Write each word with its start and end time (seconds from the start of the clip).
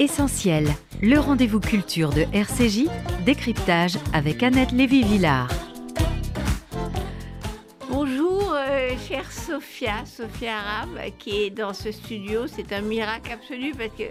Essentiel, 0.00 0.66
le 1.02 1.18
rendez-vous 1.18 1.60
culture 1.60 2.08
de 2.08 2.22
RCJ, 2.32 2.88
décryptage 3.26 3.98
avec 4.14 4.42
Annette 4.42 4.72
Lévy-Villard. 4.72 5.50
Bonjour, 7.90 8.54
euh, 8.54 8.96
chère 8.96 9.30
Sophia, 9.30 10.06
Sophia 10.06 10.56
Aram, 10.56 10.98
qui 11.18 11.42
est 11.42 11.50
dans 11.50 11.74
ce 11.74 11.92
studio. 11.92 12.46
C'est 12.46 12.72
un 12.72 12.80
miracle 12.80 13.30
absolu 13.30 13.72
parce 13.76 13.90
que 13.90 14.04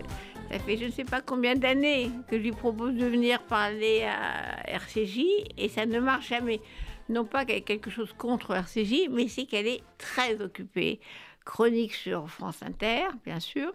ça 0.52 0.60
fait 0.60 0.78
je 0.78 0.86
ne 0.86 0.92
sais 0.92 1.06
pas 1.06 1.22
combien 1.22 1.56
d'années 1.56 2.12
que 2.30 2.38
je 2.38 2.44
lui 2.44 2.52
propose 2.52 2.94
de 2.94 3.08
venir 3.08 3.42
parler 3.42 4.04
à 4.04 4.70
RCJ 4.70 5.22
et 5.58 5.70
ça 5.70 5.88
ne 5.88 6.00
marche 6.00 6.30
jamais. 6.30 6.62
Non 7.10 7.26
pas 7.26 7.46
qu'elle 7.46 7.58
ait 7.58 7.62
quelque 7.62 7.90
chose 7.90 8.14
contre 8.16 8.52
RCJ, 8.52 9.10
mais 9.10 9.28
c'est 9.28 9.46
qu'elle 9.46 9.66
est 9.66 9.82
très 9.98 10.40
occupée. 10.40 11.00
Chronique 11.46 11.96
sur 11.96 12.30
France 12.30 12.62
Inter, 12.62 13.08
bien 13.26 13.40
sûr. 13.40 13.74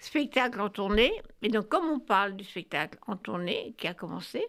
Spectacle 0.00 0.60
en 0.60 0.68
tournée. 0.68 1.12
Et 1.42 1.48
donc, 1.48 1.68
comme 1.68 1.86
on 1.88 1.98
parle 1.98 2.36
du 2.36 2.44
spectacle 2.44 2.98
en 3.06 3.16
tournée 3.16 3.74
qui 3.76 3.86
a 3.86 3.94
commencé, 3.94 4.44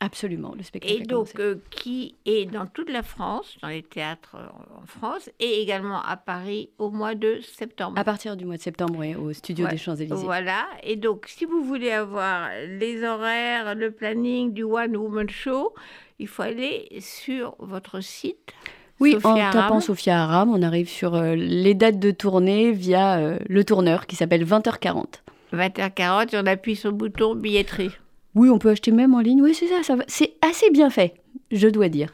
Absolument, 0.00 0.54
le 0.56 0.62
spectacle. 0.62 0.94
et 0.94 1.00
a 1.02 1.04
donc 1.04 1.28
euh, 1.40 1.56
qui 1.70 2.14
est 2.24 2.44
dans 2.46 2.66
toute 2.68 2.88
la 2.88 3.02
France, 3.02 3.58
dans 3.62 3.66
les 3.68 3.82
théâtres 3.82 4.36
euh, 4.36 4.80
en 4.80 4.86
France, 4.86 5.28
et 5.40 5.60
également 5.60 6.00
à 6.00 6.16
Paris 6.16 6.70
au 6.78 6.90
mois 6.90 7.16
de 7.16 7.40
septembre. 7.40 7.98
à 7.98 8.04
partir 8.04 8.36
du 8.36 8.44
mois 8.44 8.56
de 8.56 8.62
septembre, 8.62 8.94
oui, 8.96 9.16
au 9.16 9.32
studio 9.32 9.64
Ouais. 9.64 9.72
des 9.72 9.76
Champs-Élysées. 9.76 10.14
Voilà, 10.24 10.68
et 10.84 10.94
donc 10.94 11.26
si 11.26 11.46
vous 11.46 11.64
voulez 11.64 11.90
avoir 11.90 12.48
les 12.68 13.02
horaires, 13.02 13.74
le 13.74 13.90
planning 13.90 14.52
du 14.52 14.62
One 14.62 14.96
Woman 14.96 15.28
Show, 15.28 15.74
il 16.20 16.28
faut 16.28 16.42
aller 16.42 16.86
sur 17.00 17.56
votre 17.58 18.00
site. 18.00 18.52
Oui, 19.00 19.12
Sophia 19.12 19.30
en 19.30 19.36
Aram. 19.36 19.52
tapant 19.52 19.80
Sophia 19.80 20.22
Aram, 20.22 20.50
on 20.50 20.62
arrive 20.62 20.88
sur 20.88 21.14
euh, 21.14 21.34
les 21.34 21.74
dates 21.74 21.98
de 21.98 22.10
tournée 22.10 22.72
via 22.72 23.18
euh, 23.18 23.38
le 23.48 23.64
tourneur 23.64 24.06
qui 24.06 24.16
s'appelle 24.16 24.44
20h40. 24.44 25.04
20h40, 25.52 26.34
et 26.34 26.38
on 26.38 26.46
appuie 26.46 26.76
sur 26.76 26.90
le 26.90 26.96
bouton 26.96 27.34
billetterie. 27.34 27.90
Oui, 28.34 28.50
on 28.50 28.58
peut 28.58 28.70
acheter 28.70 28.90
même 28.90 29.14
en 29.14 29.20
ligne. 29.20 29.40
Oui, 29.40 29.54
c'est 29.54 29.68
ça, 29.68 29.82
ça. 29.82 29.96
C'est 30.06 30.34
assez 30.42 30.70
bien 30.70 30.90
fait, 30.90 31.14
je 31.50 31.68
dois 31.68 31.88
dire. 31.88 32.12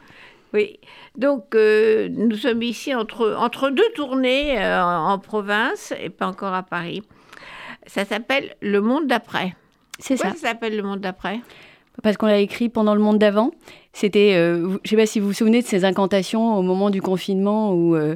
Oui, 0.53 0.79
donc 1.17 1.53
euh, 1.55 2.07
nous 2.11 2.37
sommes 2.37 2.61
ici 2.61 2.95
entre, 2.95 3.35
entre 3.37 3.71
deux 3.71 3.89
tournées 3.95 4.57
en, 4.57 5.19
province 5.19 5.93
et 6.01 6.09
pas 6.09 6.27
encore 6.27 6.53
à 6.53 6.63
Paris. 6.63 7.01
Ça 7.87 8.05
s'appelle 8.05 8.55
Le 8.61 8.79
Monde 8.79 9.07
d'après. 9.07 9.55
C'est 9.99 10.17
ça. 10.17 10.31
ça 10.31 10.35
s'appelle 10.35 10.77
Le 10.77 10.83
Monde 10.83 11.01
d'après? 11.01 11.39
Parce 12.03 12.17
qu'on 12.17 12.27
l'a 12.27 12.39
écrit 12.39 12.69
pendant 12.69 12.93
le 12.95 13.01
monde 13.01 13.17
d'avant. 13.19 13.51
C'était, 13.93 14.33
euh, 14.35 14.77
je 14.83 14.89
sais 14.89 14.95
pas 14.97 15.05
si 15.05 15.19
vous 15.19 15.27
vous 15.27 15.33
souvenez 15.33 15.61
de 15.61 15.67
ces 15.67 15.85
incantations 15.85 16.57
au 16.57 16.61
moment 16.61 16.89
du 16.89 17.01
confinement 17.01 17.73
où 17.73 17.95
euh, 17.95 18.15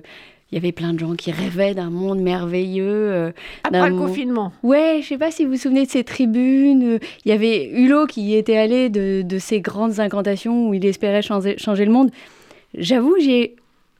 il 0.52 0.56
y 0.56 0.58
avait 0.58 0.72
plein 0.72 0.94
de 0.94 1.00
gens 1.00 1.14
qui 1.16 1.32
rêvaient 1.32 1.74
d'un 1.74 1.90
monde 1.90 2.20
merveilleux. 2.20 2.86
euh, 2.86 3.32
Après 3.64 3.90
le 3.90 3.96
confinement. 3.96 4.52
Ouais, 4.64 5.00
je 5.02 5.08
sais 5.08 5.18
pas 5.18 5.32
si 5.32 5.46
vous 5.46 5.52
vous 5.52 5.58
souvenez 5.58 5.86
de 5.86 5.90
ces 5.90 6.04
tribunes. 6.04 7.00
Il 7.24 7.30
y 7.30 7.32
avait 7.32 7.70
Hulot 7.70 8.08
qui 8.08 8.22
y 8.24 8.36
était 8.36 8.58
allé 8.58 8.90
de, 8.90 9.22
de 9.22 9.38
ces 9.40 9.62
grandes 9.62 10.00
incantations 10.00 10.68
où 10.70 10.74
il 10.74 10.86
espérait 10.86 11.22
changer, 11.22 11.58
changer 11.58 11.86
le 11.86 11.92
monde. 11.92 12.10
J'avoue, 12.78 13.16
j'y 13.20 13.32
ai 13.34 13.56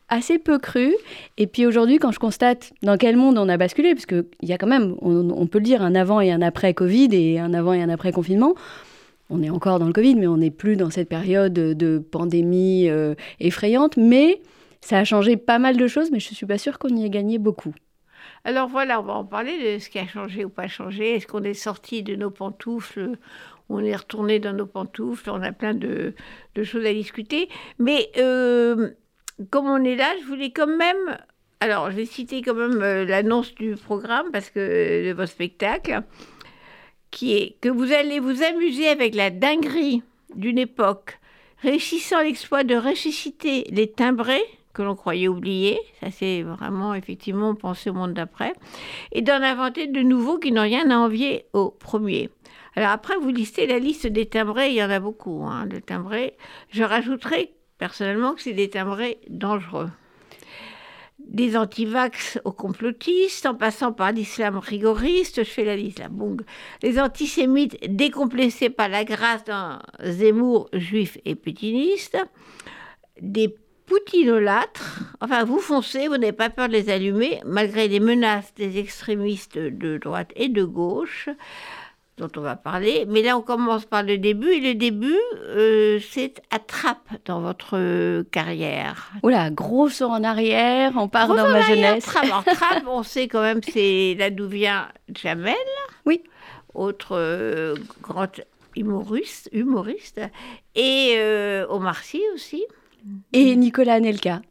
assez 0.10 0.40
peu 0.40 0.58
cru. 0.58 0.94
Et 1.38 1.48
puis 1.48 1.66
aujourd'hui, 1.68 1.98
quand 2.00 2.12
je 2.12 2.20
constate 2.20 2.74
dans 2.82 2.98
quel 2.98 3.16
monde 3.16 3.38
on 3.38 3.48
a 3.48 3.58
basculé, 3.58 3.94
parce 3.94 4.08
qu'il 4.08 4.26
y 4.42 4.52
a 4.52 4.58
quand 4.58 4.68
même, 4.68 4.96
on, 5.02 5.30
on 5.30 5.46
peut 5.48 5.60
le 5.60 5.64
dire, 5.66 5.82
un 5.84 5.96
avant 5.96 6.20
et 6.20 6.32
un 6.32 6.42
après 6.42 6.74
Covid 6.74 7.10
et 7.14 7.40
un 7.40 7.54
avant 7.54 7.74
et 7.74 7.82
un 7.82 7.90
après 7.90 8.12
confinement. 8.12 8.56
On 9.30 9.44
est 9.44 9.50
encore 9.50 9.80
dans 9.80 9.88
le 9.88 9.94
Covid, 9.94 10.16
mais 10.16 10.28
on 10.28 10.38
n'est 10.38 10.52
plus 10.52 10.76
dans 10.76 10.90
cette 10.90 11.10
période 11.10 11.54
de 11.54 12.00
pandémie 12.00 12.90
euh, 12.90 13.14
effrayante. 13.40 13.96
Mais 13.98 14.42
ça 14.82 14.98
a 14.98 15.04
changé 15.04 15.38
pas 15.38 15.60
mal 15.60 15.78
de 15.78 15.88
choses, 15.88 16.12
mais 16.12 16.20
je 16.20 16.34
suis 16.34 16.46
pas 16.46 16.58
sûre 16.58 16.80
qu'on 16.80 16.96
y 16.96 17.06
ait 17.06 17.10
gagné 17.10 17.38
beaucoup. 17.38 17.74
Alors 18.44 18.68
voilà, 18.68 19.00
on 19.00 19.04
va 19.04 19.14
en 19.14 19.26
parler 19.26 19.76
de 19.76 19.80
ce 19.80 19.90
qui 19.90 20.00
a 20.00 20.08
changé 20.08 20.46
ou 20.46 20.50
pas 20.50 20.68
changé. 20.68 21.16
Est-ce 21.16 21.28
qu'on 21.28 21.44
est 21.44 21.54
sorti 21.54 22.04
de 22.04 22.16
nos 22.16 22.32
pantoufles 22.32 23.18
On 23.70 23.84
est 23.84 23.96
retourné 23.96 24.40
dans 24.40 24.54
nos 24.54 24.66
pantoufles? 24.66 25.30
On 25.30 25.42
a 25.42 25.52
plein 25.52 25.74
de, 25.74 26.16
de 26.56 26.64
choses 26.64 26.86
à 26.86 26.94
discuter. 26.94 27.50
Mais 27.78 28.10
euh, 28.18 28.90
comme 29.52 29.68
on 29.68 29.84
est 29.84 29.96
là, 29.96 30.08
je 30.22 30.26
voulais 30.26 30.52
quand 30.52 30.68
même... 30.68 31.18
Alors, 31.60 31.92
je 31.92 31.98
vais 31.98 32.06
citer 32.06 32.42
quand 32.42 32.54
même 32.54 32.82
euh, 32.82 33.04
l'annonce 33.04 33.54
du 33.54 33.76
programme 33.76 34.32
parce 34.32 34.50
que 34.50 35.10
de 35.10 35.14
votre 35.14 35.32
spectacle, 35.32 36.02
qui 37.12 37.34
est 37.36 37.56
que 37.62 37.70
vous 37.70 37.92
allez 37.92 38.20
vous 38.20 38.44
amuser 38.44 38.88
avec 38.88 39.16
la 39.16 39.30
dinguerie 39.30 40.04
d'une 40.36 40.58
époque, 40.58 41.20
réussissant 41.62 42.22
l'exploit 42.22 42.64
de 42.64 42.76
ressusciter 42.76 43.66
les 43.72 43.92
timbrés 43.92 44.44
que 44.74 44.84
l'on 44.84 44.96
croyait 44.96 45.28
oubliés, 45.28 45.80
ça 46.00 46.12
c'est 46.12 46.44
vraiment 46.44 46.94
effectivement 46.94 47.56
penser 47.56 47.90
au 47.90 47.94
monde 47.94 48.14
d'après, 48.14 48.54
et 49.12 49.22
d'en 49.22 49.42
inventer 49.42 49.88
de 49.88 50.02
nouveaux 50.02 50.38
qui 50.38 50.52
n'ont 50.52 50.62
rien 50.62 50.90
à 50.92 50.98
envier 50.98 51.46
aux 51.54 51.72
premiers. 51.72 52.30
Alors 52.76 52.92
après, 52.92 53.18
vous 53.18 53.30
listez 53.30 53.68
la 53.68 53.80
liste 53.80 54.08
des 54.08 54.28
timbrés, 54.28 54.70
il 54.70 54.76
y 54.76 54.84
en 54.84 54.90
a 54.90 55.00
beaucoup, 55.00 55.44
hein, 55.44 55.66
de 55.66 55.80
timbrés. 55.80 56.38
Je 56.70 56.84
rajouterai 56.84 57.52
personnellement 57.78 58.36
que 58.36 58.42
c'est 58.42 58.54
des 58.54 58.70
timbrés 58.70 59.20
dangereux. 59.28 59.90
Des 61.30 61.56
antivax 61.56 62.40
aux 62.44 62.52
complotistes, 62.52 63.46
en 63.46 63.54
passant 63.54 63.94
par 63.94 64.12
l'islam 64.12 64.58
rigoriste, 64.58 65.44
je 65.44 65.50
fais 65.50 65.64
la 65.64 65.76
liste 65.76 66.00
là, 66.00 66.10
boum. 66.10 66.38
Les 66.82 67.00
antisémites 67.00 67.78
décomplexés 67.88 68.72
par 68.72 68.90
la 68.90 69.04
grâce 69.06 69.44
d'un 69.44 69.80
Zemmour 70.04 70.70
juif 70.74 71.20
et 71.26 71.36
pétiniste, 71.36 72.18
des 73.22 73.56
poutinolâtres, 73.86 75.16
enfin 75.22 75.44
vous 75.44 75.60
foncez, 75.60 76.08
vous 76.08 76.18
n'avez 76.18 76.32
pas 76.32 76.50
peur 76.50 76.68
de 76.68 76.74
les 76.74 76.90
allumer, 76.90 77.42
malgré 77.46 77.88
les 77.88 78.00
menaces 78.00 78.52
des 78.56 78.80
extrémistes 78.80 79.58
de 79.60 80.00
droite 80.00 80.32
et 80.36 80.50
de 80.50 80.64
gauche, 80.64 81.30
dont 82.20 82.30
on 82.38 82.42
va 82.42 82.56
parler. 82.56 83.06
Mais 83.08 83.22
là, 83.22 83.38
on 83.38 83.42
commence 83.42 83.86
par 83.86 84.04
le 84.04 84.18
début, 84.18 84.50
et 84.52 84.60
le 84.60 84.76
début, 84.76 85.18
euh, 85.48 86.00
c'est 86.12 86.42
à 86.52 86.60
trappe 86.60 87.10
dans 87.26 87.40
votre 87.42 87.78
euh, 87.78 88.24
carrière. 88.32 89.12
Oula, 89.24 89.50
gros 89.50 89.90
saut 89.90 90.10
en 90.10 90.24
arrière, 90.24 90.92
on 90.96 91.08
part 91.08 91.28
Gros 91.28 91.38
dans 91.38 91.50
ma 91.50 91.62
jeunesse. 91.62 92.06
Trappe. 92.06 92.26
Alors, 92.26 92.44
Trappe, 92.44 92.84
on 92.88 93.04
sait 93.04 93.28
quand 93.28 93.42
même, 93.42 93.62
c'est 93.64 94.16
là 94.20 94.30
d'où 94.30 94.48
vient 94.48 94.90
Jamel. 95.14 95.56
Oui. 96.06 96.22
Autre 96.74 97.16
euh, 97.16 97.76
grand 98.02 98.42
humoriste, 98.76 99.50
humoriste. 99.52 100.22
Et 100.76 101.16
euh, 101.18 101.66
Omar 101.70 102.04
Sy 102.04 102.22
aussi. 102.36 102.64
Et 103.34 103.56
Nicolas 103.56 103.96
Anelka. 103.96 104.42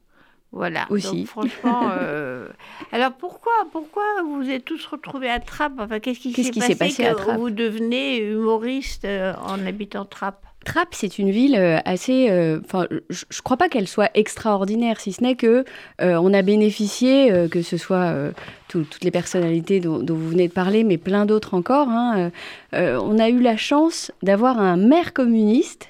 Voilà. 0.53 0.87
Aussi. 0.91 1.05
Donc, 1.23 1.27
franchement. 1.27 1.91
euh, 1.93 2.49
Alors 2.93 3.13
pourquoi, 3.13 3.53
pourquoi 3.71 4.03
vous 4.25 4.49
êtes 4.49 4.65
tous 4.65 4.85
retrouvés 4.87 5.29
à 5.29 5.41
Trappes? 5.41 5.75
Enfin, 5.79 6.01
qu'est-ce 6.01 6.21
qui 6.21 6.33
Qu'est-ce 6.33 6.53
s'est 6.53 6.61
passé, 6.61 6.75
passé 6.77 7.05
à 7.05 7.15
que 7.15 7.19
Trappes? 7.21 7.39
vous 7.39 7.51
devenez 7.51 8.19
humoriste 8.19 9.05
euh, 9.05 9.35
en 9.47 9.65
habitant 9.67 10.05
Trappes? 10.07 10.43
Trappes, 10.65 10.93
c'est 10.95 11.19
une 11.19 11.31
ville 11.31 11.55
euh, 11.55 11.79
assez. 11.85 12.29
euh, 12.31 12.61
Enfin, 12.65 12.87
je 13.11 13.25
ne 13.25 13.43
crois 13.43 13.57
pas 13.57 13.69
qu'elle 13.69 13.87
soit 13.87 14.11
extraordinaire, 14.15 15.01
si 15.01 15.13
ce 15.13 15.23
n'est 15.23 15.37
que 15.37 15.65
euh, 16.01 16.17
on 16.17 16.33
a 16.35 16.43
bénéficié, 16.43 17.31
euh, 17.31 17.49
que 17.49 17.63
ce 17.63 17.77
soit 17.77 18.13
tout- 18.69 18.85
toutes 18.91 19.05
les 19.05 19.11
personnalités 19.11 19.81
dont, 19.81 19.99
dont 20.01 20.15
vous 20.17 20.29
venez 20.31 20.49
de 20.49 20.53
parler, 20.53 20.83
mais 20.83 20.97
plein 20.99 21.27
d'autres 21.27 21.55
encore. 21.55 21.89
hein, 21.89 22.31
on 22.73 23.19
a 23.19 23.29
eu 23.29 23.41
la 23.41 23.57
chance 23.57 24.11
d'avoir 24.23 24.59
un 24.59 24.77
maire 24.77 25.13
communiste 25.15 25.89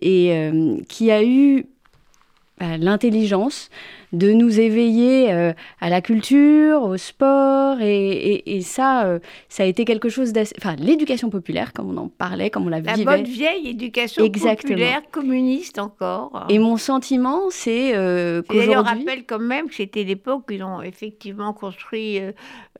et 0.00 0.50
qui 0.88 1.10
a 1.10 1.22
eu 1.24 1.66
l'intelligence 2.62 3.70
de 4.12 4.30
nous 4.32 4.60
éveiller 4.60 5.32
euh, 5.32 5.52
à 5.80 5.88
la 5.88 6.00
culture, 6.02 6.82
au 6.82 6.96
sport, 6.96 7.80
et, 7.80 8.08
et- 8.10 8.56
et 8.56 8.60
ça, 8.60 9.06
euh, 9.06 9.18
ça 9.48 9.62
a 9.62 9.66
été 9.66 9.84
quelque 9.84 10.08
chose 10.10 10.32
d'assez... 10.32 10.54
Enfin, 10.58 10.76
l'éducation 10.78 11.30
populaire, 11.30 11.72
comme 11.72 11.90
on 11.90 11.96
en 11.96 12.08
parlait, 12.08 12.50
comme 12.50 12.66
on 12.66 12.68
la, 12.68 12.80
La 12.80 12.92
vivait. 12.92 13.04
bonne 13.04 13.24
vieille 13.24 13.68
éducation 13.68 14.24
Exactement. 14.24 14.74
populaire, 14.74 15.00
communiste 15.10 15.78
encore. 15.78 16.46
Et 16.50 16.58
mon 16.58 16.76
sentiment, 16.76 17.40
c'est 17.50 17.92
euh, 17.96 18.42
Et 18.52 18.58
d'ailleurs, 18.58 18.80
on 18.80 18.84
qu'aujourd'hui... 18.84 19.04
rappelle 19.06 19.24
quand 19.26 19.38
même 19.38 19.68
que 19.68 19.74
c'était 19.76 20.04
l'époque 20.04 20.44
où 20.50 20.52
ils 20.52 20.62
ont 20.62 20.82
effectivement 20.82 21.52
construit 21.54 22.18
euh, 22.20 22.32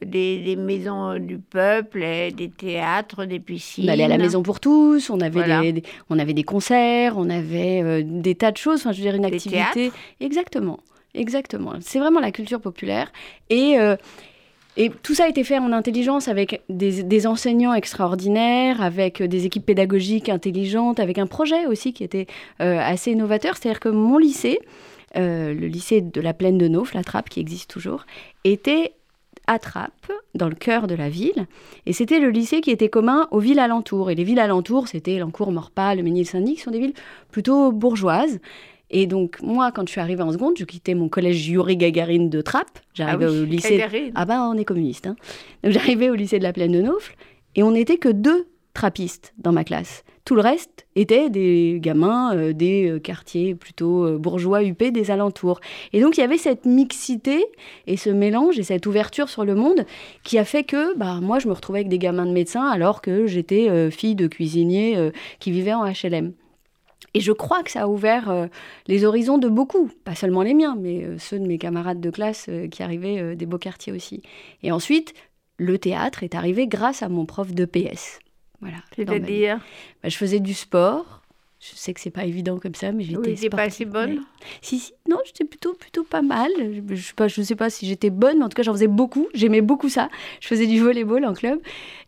des, 0.05 0.39
des 0.39 0.57
maisons 0.57 1.19
du 1.19 1.39
peuple, 1.39 2.03
et 2.03 2.31
des 2.31 2.51
théâtres, 2.51 3.25
des 3.25 3.41
piscines. 3.41 3.85
On 3.89 3.93
allait 3.93 4.05
à 4.05 4.09
la 4.09 4.19
maison 4.19 4.43
pour 4.43 4.61
tous, 4.61 5.09
on 5.11 5.21
avait, 5.21 5.31
Voilà. 5.31 5.63
des, 5.63 5.73
des- 5.73 5.83
on 6.11 6.19
avait 6.19 6.35
des 6.35 6.43
concerts, 6.45 7.15
on 7.17 7.31
avait 7.31 8.03
des 8.03 8.35
tas 8.35 8.51
de 8.53 8.57
choses, 8.59 8.81
enfin, 8.81 8.93
je 8.93 8.99
veux 8.99 9.05
dire, 9.05 9.15
une 9.15 9.23
Des 9.23 9.35
activité... 9.37 9.93
Exactement, 10.21 10.79
exactement. 11.15 11.75
C'est 11.81 11.99
vraiment 11.99 12.21
la 12.21 12.31
culture 12.31 12.61
populaire. 12.61 13.13
Et, 13.51 13.79
euh, 13.79 13.97
et 14.77 14.91
tout 14.91 15.15
ça 15.15 15.25
a 15.25 15.29
été 15.29 15.45
fait 15.45 15.59
en 15.59 15.73
intelligence 15.73 16.29
avec 16.29 16.63
des, 16.69 17.03
des 17.03 17.27
enseignants 17.27 17.75
extraordinaires, 17.75 18.81
avec 18.81 19.23
des 19.23 19.47
équipes 19.47 19.67
pédagogiques 19.67 20.29
intelligentes, 20.29 21.01
avec 21.01 21.19
un 21.19 21.27
projet 21.27 21.67
aussi 21.67 21.93
qui 21.93 22.05
était 22.05 22.27
euh, 22.61 22.79
assez 22.81 23.15
novateur. 23.15 23.57
C'est-à-dire 23.57 23.81
que 23.81 23.91
mon 23.91 24.19
lycée, 24.19 24.59
euh, 25.17 25.53
le 25.53 25.67
lycée 25.67 26.01
de 26.01 26.21
la 26.21 26.33
Plaine 26.33 26.59
de 26.59 26.69
Nauf, 26.69 26.95
la 26.95 27.05
Trappe, 27.05 27.29
qui 27.29 27.41
existe 27.41 27.71
toujours, 27.71 28.07
était 28.45 28.95
à 29.47 29.59
Trappes, 29.59 30.13
dans 30.35 30.49
le 30.49 30.55
cœur 30.55 30.87
de 30.87 30.95
la 30.95 31.09
ville. 31.09 31.47
Et 31.85 31.93
c'était 31.93 32.21
le 32.21 32.31
lycée 32.31 32.61
qui 32.61 32.71
était 32.71 32.89
commun 32.89 33.29
aux 33.31 33.41
villes 33.41 33.59
alentours. 33.59 34.11
Et 34.11 34.15
les 34.15 34.25
villes 34.25 34.39
alentours, 34.39 34.89
c'était 34.89 35.19
Lancourt, 35.19 35.53
Morpas, 35.53 35.95
le 35.95 36.03
Mesnil-Saint-Denis, 36.03 36.55
qui 36.55 36.61
sont 36.61 36.71
des 36.71 36.79
villes 36.79 36.95
plutôt 37.31 37.73
bourgeoises. 37.73 38.41
Et 38.93 39.07
donc, 39.07 39.41
moi, 39.43 39.73
quand 39.73 39.87
je 39.87 39.93
suis 39.93 40.01
arrivée 40.01 40.23
en 40.23 40.31
seconde, 40.33 40.55
je 40.59 40.65
quittais 40.65 40.95
mon 40.95 41.09
collège 41.09 41.49
Yuri 41.49 41.77
Gagarine 41.77 42.29
de 42.29 42.41
Trappes. 42.43 42.79
J'arrivais 42.95 43.25
Ah 43.27 43.31
oui, 43.33 43.41
au 43.41 43.45
lycée. 43.45 43.79
Gagarine. 43.79 44.13
Ah 44.15 44.27
ben, 44.27 44.43
on 44.55 44.59
est 44.59 44.65
communiste. 44.67 45.07
hein. 45.07 45.17
Donc, 45.65 45.73
j'arrivais 45.73 46.11
au 46.11 46.15
lycée 46.15 46.39
de 46.39 46.45
la 46.45 46.53
Plaine 46.53 46.73
de 46.73 46.83
Naufle. 46.83 47.15
Et 47.57 47.63
on 47.63 47.73
n'était 47.73 47.97
que 47.97 48.11
deux 48.11 48.47
trappistes 48.75 49.35
dans 49.39 49.53
ma 49.53 49.65
classe. 49.65 50.05
Tout 50.25 50.35
le 50.35 50.41
reste 50.41 50.87
étaient 50.95 51.29
des 51.31 51.79
gamins 51.81 52.35
euh, 52.35 52.53
des 52.55 52.89
euh, 52.89 52.99
quartiers 53.01 53.55
plutôt 53.55 54.07
euh, 54.07 54.19
bourgeois 54.19 54.63
huppés 54.63 54.91
des 54.91 55.11
alentours. 55.11 55.61
Et 55.93 56.01
donc 56.01 56.17
il 56.17 56.21
y 56.21 56.25
avait 56.25 56.39
cette 56.39 56.65
mixité 56.65 57.45
et 57.87 57.97
ce 57.99 58.09
mélange 58.09 58.59
et 58.59 58.63
cette 58.63 58.87
ouverture 58.87 59.29
sur 59.29 59.45
le 59.45 59.55
monde 59.55 59.85
qui 60.23 60.39
a 60.39 60.45
fait 60.45 60.65
que 60.65 60.97
bah, 60.97 61.19
moi 61.21 61.39
je 61.39 61.49
me 61.49 61.53
retrouvais 61.53 61.81
avec 61.81 61.89
des 61.91 61.99
gamins 61.99 62.25
de 62.25 62.33
médecins 62.33 62.67
alors 62.67 63.03
que 63.03 63.27
j'étais 63.27 63.91
fille 63.91 64.15
de 64.15 64.27
cuisinier 64.27 65.11
qui 65.39 65.51
vivait 65.51 65.75
en 65.75 65.85
HLM. 65.85 66.33
Et 67.15 67.21
je 67.21 67.33
crois 67.33 67.63
que 67.63 67.71
ça 67.71 67.83
a 67.83 67.87
ouvert 67.89 68.49
les 68.87 69.05
horizons 69.05 69.39
de 69.39 69.49
beaucoup, 69.49 69.91
pas 70.05 70.15
seulement 70.15 70.43
les 70.43 70.55
miens, 70.55 70.77
mais 70.81 71.19
ceux 71.19 71.39
de 71.39 71.47
mes 71.47 71.59
camarades 71.59 72.01
de 72.01 72.11
classe 72.11 72.49
qui 72.71 72.83
arrivaient 72.83 73.37
des 73.37 73.47
beaux 73.47 73.59
quartiers 73.59 73.93
aussi. 73.93 74.23
Et 74.63 74.73
ensuite, 74.73 75.13
le 75.59 75.79
théâtre 75.79 76.23
est 76.23 76.35
arrivé 76.35 76.67
grâce 76.67 77.03
à 77.03 77.09
mon 77.09 77.27
prof 77.27 77.53
de 77.53 77.65
PS. 77.65 78.19
Voilà. 78.61 78.79
C'est-à-dire 78.95 79.59
bah, 80.03 80.09
Je 80.09 80.17
faisais 80.17 80.41
du 80.41 80.55
sport. 80.55 81.22
Je 81.63 81.77
sais 81.77 81.95
que 81.95 82.01
c'est 82.01 82.11
pas 82.11 82.25
évident 82.25 82.59
comme 82.59 82.75
ça, 82.75 82.91
mais 82.91 83.05
j'étais. 83.05 83.37
Oui, 83.41 83.49
pas 83.49 83.63
assez 83.63 83.85
bonne 83.85 84.23
Si, 84.63 84.81
si. 84.81 84.95
Non, 85.09 85.19
j'étais 85.25 85.45
plutôt, 85.45 85.75
plutôt 85.75 86.03
pas 86.03 86.21
mal. 86.21 86.51
Je, 86.59 86.97
je, 86.97 87.01
sais 87.01 87.15
pas, 87.15 87.29
je 87.29 87.41
sais 87.41 87.55
pas 87.55 87.71
si 87.71 87.87
j'étais 87.87 88.11
bonne, 88.11 88.39
mais 88.39 88.45
en 88.45 88.49
tout 88.49 88.57
cas, 88.57 88.65
j'en 88.65 88.73
faisais 88.73 88.89
beaucoup. 88.89 89.29
J'aimais 89.33 89.61
beaucoup 89.61 89.89
ça. 89.89 90.09
Je 90.41 90.49
faisais 90.49 90.67
du 90.67 90.81
volleyball 90.81 91.25
en 91.25 91.35
club. 91.35 91.61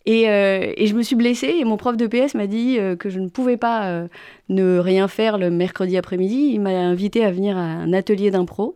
Et, 0.06 0.28
euh, 0.28 0.72
et 0.76 0.88
je 0.88 0.94
me 0.96 1.02
suis 1.02 1.14
blessée. 1.14 1.54
Et 1.60 1.64
mon 1.64 1.76
prof 1.76 1.96
de 1.96 2.08
PS 2.08 2.34
m'a 2.34 2.48
dit 2.48 2.80
euh, 2.80 2.96
que 2.96 3.10
je 3.10 3.20
ne 3.20 3.28
pouvais 3.28 3.56
pas 3.56 3.86
euh, 3.86 4.08
ne 4.48 4.78
rien 4.78 5.06
faire 5.06 5.38
le 5.38 5.50
mercredi 5.50 5.96
après-midi. 5.96 6.50
Il 6.52 6.60
m'a 6.60 6.70
invité 6.70 7.24
à 7.24 7.30
venir 7.30 7.56
à 7.56 7.60
un 7.60 7.92
atelier 7.92 8.32
d'impro 8.32 8.74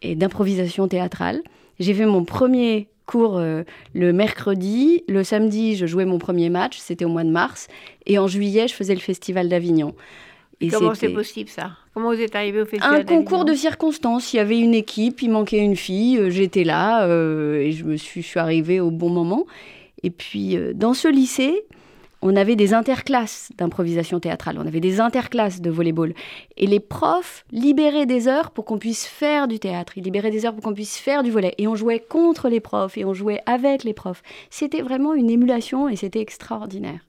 et 0.00 0.14
d'improvisation 0.14 0.88
théâtrale. 0.88 1.42
J'ai 1.78 1.92
fait 1.92 2.06
mon 2.06 2.24
premier 2.24 2.88
cours 3.06 3.38
euh, 3.38 3.62
le 3.94 4.12
mercredi. 4.12 5.04
Le 5.08 5.24
samedi, 5.24 5.76
je 5.76 5.86
jouais 5.86 6.04
mon 6.04 6.18
premier 6.18 6.50
match, 6.50 6.78
c'était 6.78 7.04
au 7.04 7.08
mois 7.08 7.24
de 7.24 7.30
mars. 7.30 7.68
Et 8.04 8.18
en 8.18 8.26
juillet, 8.26 8.68
je 8.68 8.74
faisais 8.74 8.94
le 8.94 9.00
festival 9.00 9.48
d'Avignon. 9.48 9.94
Et 10.60 10.68
Comment 10.68 10.94
c'est 10.94 11.10
possible 11.10 11.50
ça? 11.50 11.72
Comment 11.92 12.14
vous 12.14 12.20
êtes 12.20 12.34
arrivé 12.34 12.62
au 12.62 12.66
festival 12.66 13.00
Un 13.00 13.04
concours 13.04 13.44
de 13.44 13.54
circonstances. 13.54 14.32
Il 14.32 14.36
y 14.36 14.40
avait 14.40 14.58
une 14.58 14.74
équipe, 14.74 15.22
il 15.22 15.30
manquait 15.30 15.58
une 15.58 15.76
fille, 15.76 16.18
euh, 16.18 16.30
j'étais 16.30 16.64
là 16.64 17.06
euh, 17.06 17.60
et 17.60 17.72
je 17.72 17.84
me 17.84 17.96
suis, 17.96 18.22
je 18.22 18.26
suis 18.26 18.40
arrivée 18.40 18.80
au 18.80 18.90
bon 18.90 19.10
moment. 19.10 19.46
Et 20.02 20.10
puis 20.10 20.58
dans 20.74 20.94
ce 20.94 21.08
lycée, 21.08 21.64
on 22.26 22.34
avait 22.34 22.56
des 22.56 22.74
interclasses 22.74 23.52
d'improvisation 23.56 24.18
théâtrale, 24.18 24.56
on 24.58 24.66
avait 24.66 24.80
des 24.80 25.00
interclasses 25.00 25.60
de 25.60 25.70
volleyball. 25.70 26.12
Et 26.56 26.66
les 26.66 26.80
profs 26.80 27.44
libéraient 27.52 28.06
des 28.06 28.26
heures 28.26 28.50
pour 28.50 28.64
qu'on 28.64 28.78
puisse 28.78 29.06
faire 29.06 29.46
du 29.46 29.60
théâtre, 29.60 29.96
ils 29.96 30.02
libéraient 30.02 30.32
des 30.32 30.44
heures 30.44 30.52
pour 30.52 30.64
qu'on 30.64 30.74
puisse 30.74 30.98
faire 30.98 31.22
du 31.22 31.30
volley. 31.30 31.54
Et 31.58 31.68
on 31.68 31.76
jouait 31.76 32.00
contre 32.00 32.48
les 32.48 32.60
profs 32.60 32.98
et 32.98 33.04
on 33.04 33.14
jouait 33.14 33.40
avec 33.46 33.84
les 33.84 33.94
profs. 33.94 34.22
C'était 34.50 34.82
vraiment 34.82 35.14
une 35.14 35.30
émulation 35.30 35.88
et 35.88 35.94
c'était 35.94 36.20
extraordinaire. 36.20 37.00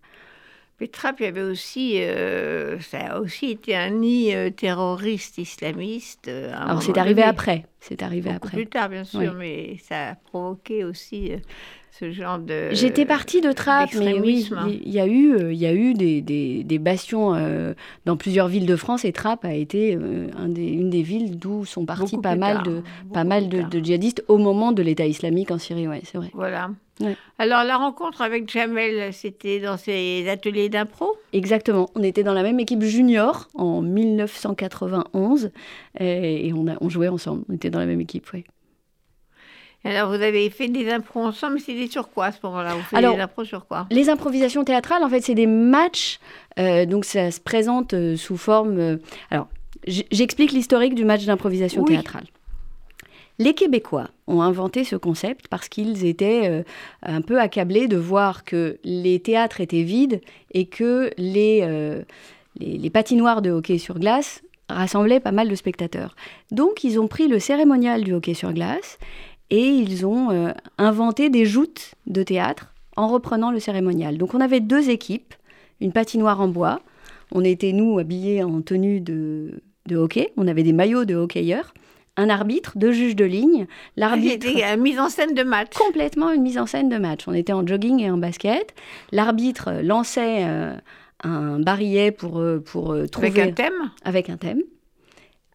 Mais 0.80 0.88
Trapp, 0.88 1.19
il 1.19 1.24
y 1.24 1.25
avait 1.25 1.42
aussi, 1.42 2.00
euh, 2.00 2.80
ça 2.80 3.00
a 3.00 3.19
aussi 3.19 3.48
été 3.48 3.75
un 3.75 3.90
nid 3.90 4.36
euh, 4.36 4.52
terroriste 4.52 5.40
islamiste. 5.40 6.28
Euh, 6.28 6.54
Alors 6.56 6.84
c'est 6.84 7.00
arrivé 7.00 7.24
après, 7.24 7.66
c'est 7.80 8.04
arrivé 8.04 8.30
après. 8.30 8.56
Plus 8.56 8.68
tard, 8.68 8.90
bien 8.90 9.04
sûr, 9.04 9.34
mais 9.34 9.78
ça 9.81 10.10
a 10.10 10.16
provoqué 10.16 10.84
aussi 10.84 11.31
ce 12.00 12.12
genre 12.12 12.40
de. 12.40 12.70
J'étais 12.72 13.06
partie 13.06 13.42
de 13.42 13.52
Trappes, 13.52 13.96
mais 13.96 14.20
oui, 14.20 14.50
il 14.86 14.92
y 14.92 15.00
a 15.00 15.08
eu, 15.08 15.34
euh, 15.34 15.54
il 15.54 15.60
y 15.60 15.66
a 15.66 15.74
eu 15.74 15.94
des, 15.94 16.22
des, 16.22 16.64
des 16.64 16.80
bastions 16.80 17.34
euh, 17.34 17.74
dans 18.06 18.18
plusieurs 18.18 18.48
villes 18.48 18.66
de 18.66 18.76
France 18.76 19.06
et 19.06 19.12
Trappes 19.12 19.46
a 19.46 19.54
été 19.54 19.96
euh, 19.96 20.28
un 20.38 20.50
des, 20.50 20.68
une 20.68 20.90
des 20.90 21.02
villes 21.02 21.38
d'où 21.38 21.66
sont 21.66 21.86
partis 21.86 22.18
pas 22.18 22.36
mal, 22.36 22.64
de, 22.64 22.84
pas 23.14 23.24
mal 23.24 23.50
de, 23.50 23.80
djihadistes 23.80 24.24
au 24.28 24.38
moment 24.38 24.72
de 24.72 24.82
l'État 24.82 25.06
islamique 25.06 25.52
en 25.52 25.58
Syrie, 25.58 25.88
ouais, 25.88 26.02
c'est 26.04 26.18
vrai. 26.18 26.30
Voilà. 26.34 26.70
Alors 27.38 27.64
la 27.64 27.78
rencontre 27.78 28.22
avec 28.22 28.52
Jamel, 28.52 29.14
c'était 29.14 29.60
dans 29.60 29.78
ses 29.78 30.28
ateliers 30.28 30.68
d'impro? 30.68 31.16
Exactement. 31.32 31.90
On 31.94 32.02
était 32.02 32.24
dans 32.24 32.34
la 32.34 32.42
même 32.42 32.60
équipe 32.60 32.82
junior 32.82 33.50
en 33.54 33.84
1991 33.84 35.52
et, 36.00 36.52
on, 36.56 36.68
a, 36.68 36.76
on 36.82 36.90
jouait 36.90 37.08
ensemble. 37.08 37.44
On 37.50 37.54
était 37.54 37.70
dans 37.70 37.80
la 37.80 37.86
même 37.86 38.02
équipe, 38.02 38.26
oui. 38.34 38.46
Alors, 39.84 40.10
vous 40.10 40.22
avez 40.22 40.50
fait 40.50 40.68
des 40.68 40.90
impros 40.90 41.22
ensemble, 41.22 41.60
c'était 41.60 41.88
sur 41.88 42.10
quoi 42.10 42.26
à 42.26 42.32
ce 42.32 42.40
moment-là? 42.44 42.74
Vous 42.76 42.82
faites 42.82 43.00
des 43.00 43.22
impros 43.22 43.46
sur 43.46 43.66
quoi? 43.66 43.88
Les 43.92 44.10
improvisations 44.10 44.64
théâtrales, 44.64 45.04
en 45.04 45.10
fait, 45.10 45.22
c'est 45.22 45.36
des 45.36 45.48
matchs. 45.48 46.20
Euh, 46.60 46.86
donc, 46.86 47.06
ça 47.06 47.32
se 47.32 47.40
présente 47.40 47.94
euh, 47.94 48.18
sous 48.18 48.38
forme. 48.38 48.80
Euh, 48.80 48.98
alors, 49.32 49.48
j'explique 49.86 50.52
l'historique 50.52 50.96
du 50.96 51.06
match 51.06 51.26
d'improvisation 51.26 51.84
théâtrale. 51.84 52.26
Les 53.40 53.54
Québécois 53.54 54.10
ont 54.26 54.42
inventé 54.42 54.84
ce 54.84 54.96
concept 54.96 55.48
parce 55.48 55.70
qu'ils 55.70 56.06
étaient 56.06 56.66
un 57.04 57.22
peu 57.22 57.40
accablés 57.40 57.88
de 57.88 57.96
voir 57.96 58.44
que 58.44 58.80
les 58.84 59.20
théâtres 59.20 59.62
étaient 59.62 59.84
vides 59.84 60.22
et 60.52 60.66
que 60.66 61.12
les, 61.20 62.04
les 62.60 62.90
patinoires 62.90 63.44
de 63.44 63.52
hockey 63.52 63.78
sur 63.78 64.00
glace 64.00 64.42
rassemblaient 64.70 65.20
pas 65.20 65.32
mal 65.32 65.50
de 65.50 65.56
spectateurs. 65.56 66.16
Donc, 66.50 66.84
ils 66.84 67.00
ont 67.00 67.08
pris 67.08 67.28
le 67.28 67.38
cérémonial 67.38 68.04
du 68.04 68.14
hockey 68.14 68.34
sur 68.34 68.52
glace 68.54 68.98
et 69.50 69.68
ils 69.68 70.06
ont 70.06 70.32
euh, 70.32 70.52
inventé 70.78 71.30
des 71.30 71.46
joutes 71.46 71.96
de 72.06 72.24
théâtre 72.24 72.74
en 72.96 73.08
reprenant 73.08 73.52
le 73.52 73.60
cérémonial. 73.60 74.18
Donc 74.18 74.34
on 74.34 74.42
avait 74.42 74.60
deux 74.60 74.90
équipes, 74.90 75.34
une 75.80 75.92
patinoire 75.92 76.42
en 76.42 76.48
bois, 76.48 76.80
on 77.32 77.44
était 77.44 77.74
nous 77.74 78.00
habillés 78.00 78.44
en 78.44 78.62
tenue 78.62 79.00
de, 79.00 79.62
hockey, 79.92 80.32
on 80.38 80.48
avait 80.48 80.64
des 80.64 80.74
maillots 80.74 81.06
de 81.06 81.16
hockeyeurs, 81.16 81.74
un 82.20 82.30
arbitre, 82.30 82.74
deux 82.78 82.92
juges 82.92 83.16
de 83.16 83.26
ligne, 83.26 83.68
l'arbitre... 83.96 84.48
C'était 84.48 84.64
une 84.64 84.82
mise 84.82 85.00
en 85.00 85.10
scène 85.10 85.36
de 85.36 85.44
match. 85.44 85.74
Complètement 85.76 86.32
une 86.32 86.42
mise 86.42 86.58
en 86.58 86.66
scène 86.66 86.90
de 86.90 86.98
match. 86.98 87.28
On 87.28 87.34
était 87.34 87.54
en 87.54 87.66
jogging 87.66 88.00
et 88.00 88.10
en 88.10 88.18
basket. 88.18 88.74
L'arbitre 89.12 89.72
lançait 89.84 90.46
euh, 90.46 90.76
un 91.24 91.60
barillet 91.60 92.12
pour, 92.12 92.40
euh, 92.40 92.60
pour 92.60 92.96
trouver... 93.12 93.28
Avec 93.28 93.38
un 93.38 93.52
thème 93.52 93.92
Avec 94.04 94.30
un 94.32 94.38
thème. 94.38 94.64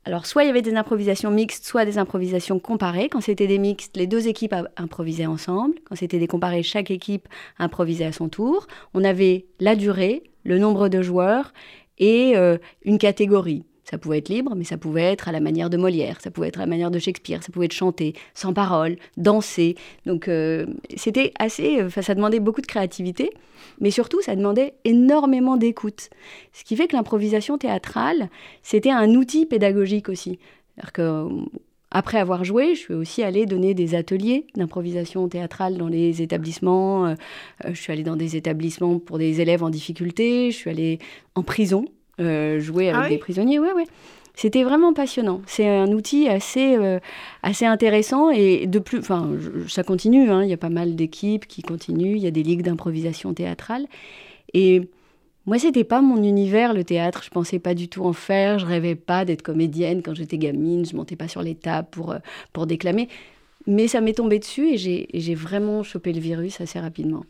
Alors, 0.04 0.26
soit 0.26 0.43
il 0.43 0.49
y 0.49 0.50
avait 0.50 0.62
des 0.62 0.75
improvisations 0.75 1.31
mixtes, 1.31 1.64
soit 1.64 1.84
des 1.84 1.96
improvisations 1.96 2.58
comparées. 2.58 3.08
Quand 3.08 3.20
c'était 3.20 3.46
des 3.46 3.58
mixtes, 3.58 3.96
les 3.96 4.08
deux 4.08 4.26
équipes 4.26 4.54
improvisaient 4.76 5.26
ensemble. 5.26 5.76
Quand 5.84 5.94
c'était 5.94 6.19
des 6.19 6.26
comparés, 6.26 6.64
chaque 6.64 6.90
équipe 6.90 7.28
improvisait 7.58 8.06
à 8.06 8.12
son 8.12 8.28
tour. 8.28 8.66
On 8.94 9.04
avait 9.04 9.46
la 9.60 9.76
durée, 9.76 10.25
le 10.43 10.58
nombre 10.58 10.88
de 10.88 11.02
joueurs 11.02 11.52
et 11.99 12.37
euh, 12.37 12.58
une 12.84 12.99
catégorie. 12.99 13.64
Ça 13.93 13.99
pouvait 13.99 14.19
être 14.19 14.31
libre, 14.31 14.55
mais 14.56 14.65
ça 14.65 14.79
pouvait 14.79 15.03
être 15.03 15.29
à 15.29 15.33
la 15.33 15.41
manière 15.41 15.69
de 15.69 15.77
Molière, 15.77 16.19
ça 16.23 16.31
pouvait 16.31 16.49
être 16.49 16.56
à 16.56 16.61
la 16.61 16.67
manière 16.67 16.91
de 16.91 16.99
Shakespeare, 16.99 17.43
ça 17.43 17.53
pouvait 17.53 17.67
être 17.67 17.75
chanté, 17.75 18.15
sans 18.33 18.55
parole, 18.55 18.97
danser. 19.19 19.77
Donc 20.06 20.29
euh, 20.29 20.65
c'était 20.97 21.35
assez, 21.39 21.79
euh, 21.79 21.91
ça 21.91 22.14
demandait 22.14 22.40
beaucoup 22.40 22.62
de 22.62 22.66
créativité, 22.66 23.33
mais 23.81 23.90
surtout 23.90 24.23
ça 24.23 24.35
demandait 24.35 24.73
énormément 24.87 25.59
d'écoute. 25.59 26.09
Ce 26.55 26.64
qui 26.64 26.75
fait 26.75 26.88
que 26.88 26.97
l'improvisation 26.97 27.59
théâtrale, 27.59 28.31
c'était 28.62 28.90
un 28.90 29.11
outil 29.11 29.45
pédagogique 29.45 30.09
aussi. 30.09 30.38
Que, 30.95 31.02
euh, 31.02 31.28
après 31.90 32.16
avoir 32.16 32.45
joué, 32.45 32.75
je 32.75 32.81
suis 32.81 32.95
aussi 32.95 33.23
allée 33.23 33.45
donner 33.45 33.75
des 33.75 33.95
ateliers 33.95 34.47
d'improvisation 34.57 35.28
théâtrale 35.28 35.76
dans 35.76 35.88
les 35.88 36.23
établissements. 36.23 37.14
je 37.62 37.75
suis 37.75 37.93
allée 37.93 38.05
dans 38.05 38.16
des 38.16 38.37
établissements 38.37 38.99
pour 38.99 39.19
des 39.19 39.43
élèves 39.43 39.62
en 39.62 39.69
difficulté. 39.69 40.50
Je 40.50 40.57
suis 40.57 40.71
allée 40.71 40.99
en 41.35 41.43
prison 41.43 41.85
euh, 42.21 42.61
jouer 42.61 42.90
avec 42.90 43.04
ah 43.04 43.09
des 43.09 43.19
prisonniers. 43.19 43.59
Ouais, 43.59 43.73
ouais. 43.73 43.87
C'était 44.35 44.64
vraiment 44.64 44.95
passionnant. 44.95 45.42
C'est 45.47 45.69
un 45.69 45.92
outil 45.92 46.28
assez, 46.28 46.76
euh, 46.76 46.99
assez 47.42 47.66
intéressant 47.66 48.31
et 48.31 48.66
de 48.66 48.78
plus, 48.78 48.99
enfin, 48.99 49.31
ça 49.69 49.83
continue. 49.83 50.31
Hein. 50.31 50.42
Il 50.42 50.49
y 50.49 50.54
a 50.54 50.59
pas 50.59 50.71
mal 50.71 50.97
d'équipes 50.97 51.47
qui 51.47 51.62
continuent. 51.62 52.16
Il 52.16 52.23
y 52.23 52.26
a 52.26 52.31
des 52.31 52.42
ligues 52.42 52.62
d'improvisation 52.62 53.35
théâtrale. 53.35 53.87
Et 54.54 54.88
moi, 55.45 55.59
c'était 55.59 55.85
pas 55.85 56.00
mon 56.00 56.23
univers, 56.23 56.73
le 56.73 56.83
théâtre. 56.83 57.23
Je 57.23 57.31
pensais 57.31 57.59
pas 57.59 57.75
du 57.75 57.88
tout 57.88 58.04
en 58.04 58.14
faire. 58.14 58.59
Je 58.59 58.64
rêvais 58.64 58.95
pas 58.95 59.26
d'être 59.26 59.42
comédienne 59.42 60.02
quand 60.02 60.14
j'étais 60.14 60.38
gamine. 60.38 60.87
Je 60.87 60.97
montais 60.97 61.16
pas 61.16 61.28
sur 61.28 61.42
les 61.42 61.54
tables 61.54 61.88
pour, 61.90 62.12
euh, 62.12 62.19
pour 62.54 62.66
déclamer. 62.66 63.09
Mais 63.66 63.87
ça 63.87 64.00
m'est 64.00 64.14
tombé 64.14 64.38
dessus 64.38 64.75
et 64.75 64.76
j'ai 64.76 65.35
vraiment 65.35 65.83
chopé 65.83 66.12
le 66.12 66.21
virus 66.21 66.61
assez 66.61 66.81
rapidement. 66.81 67.25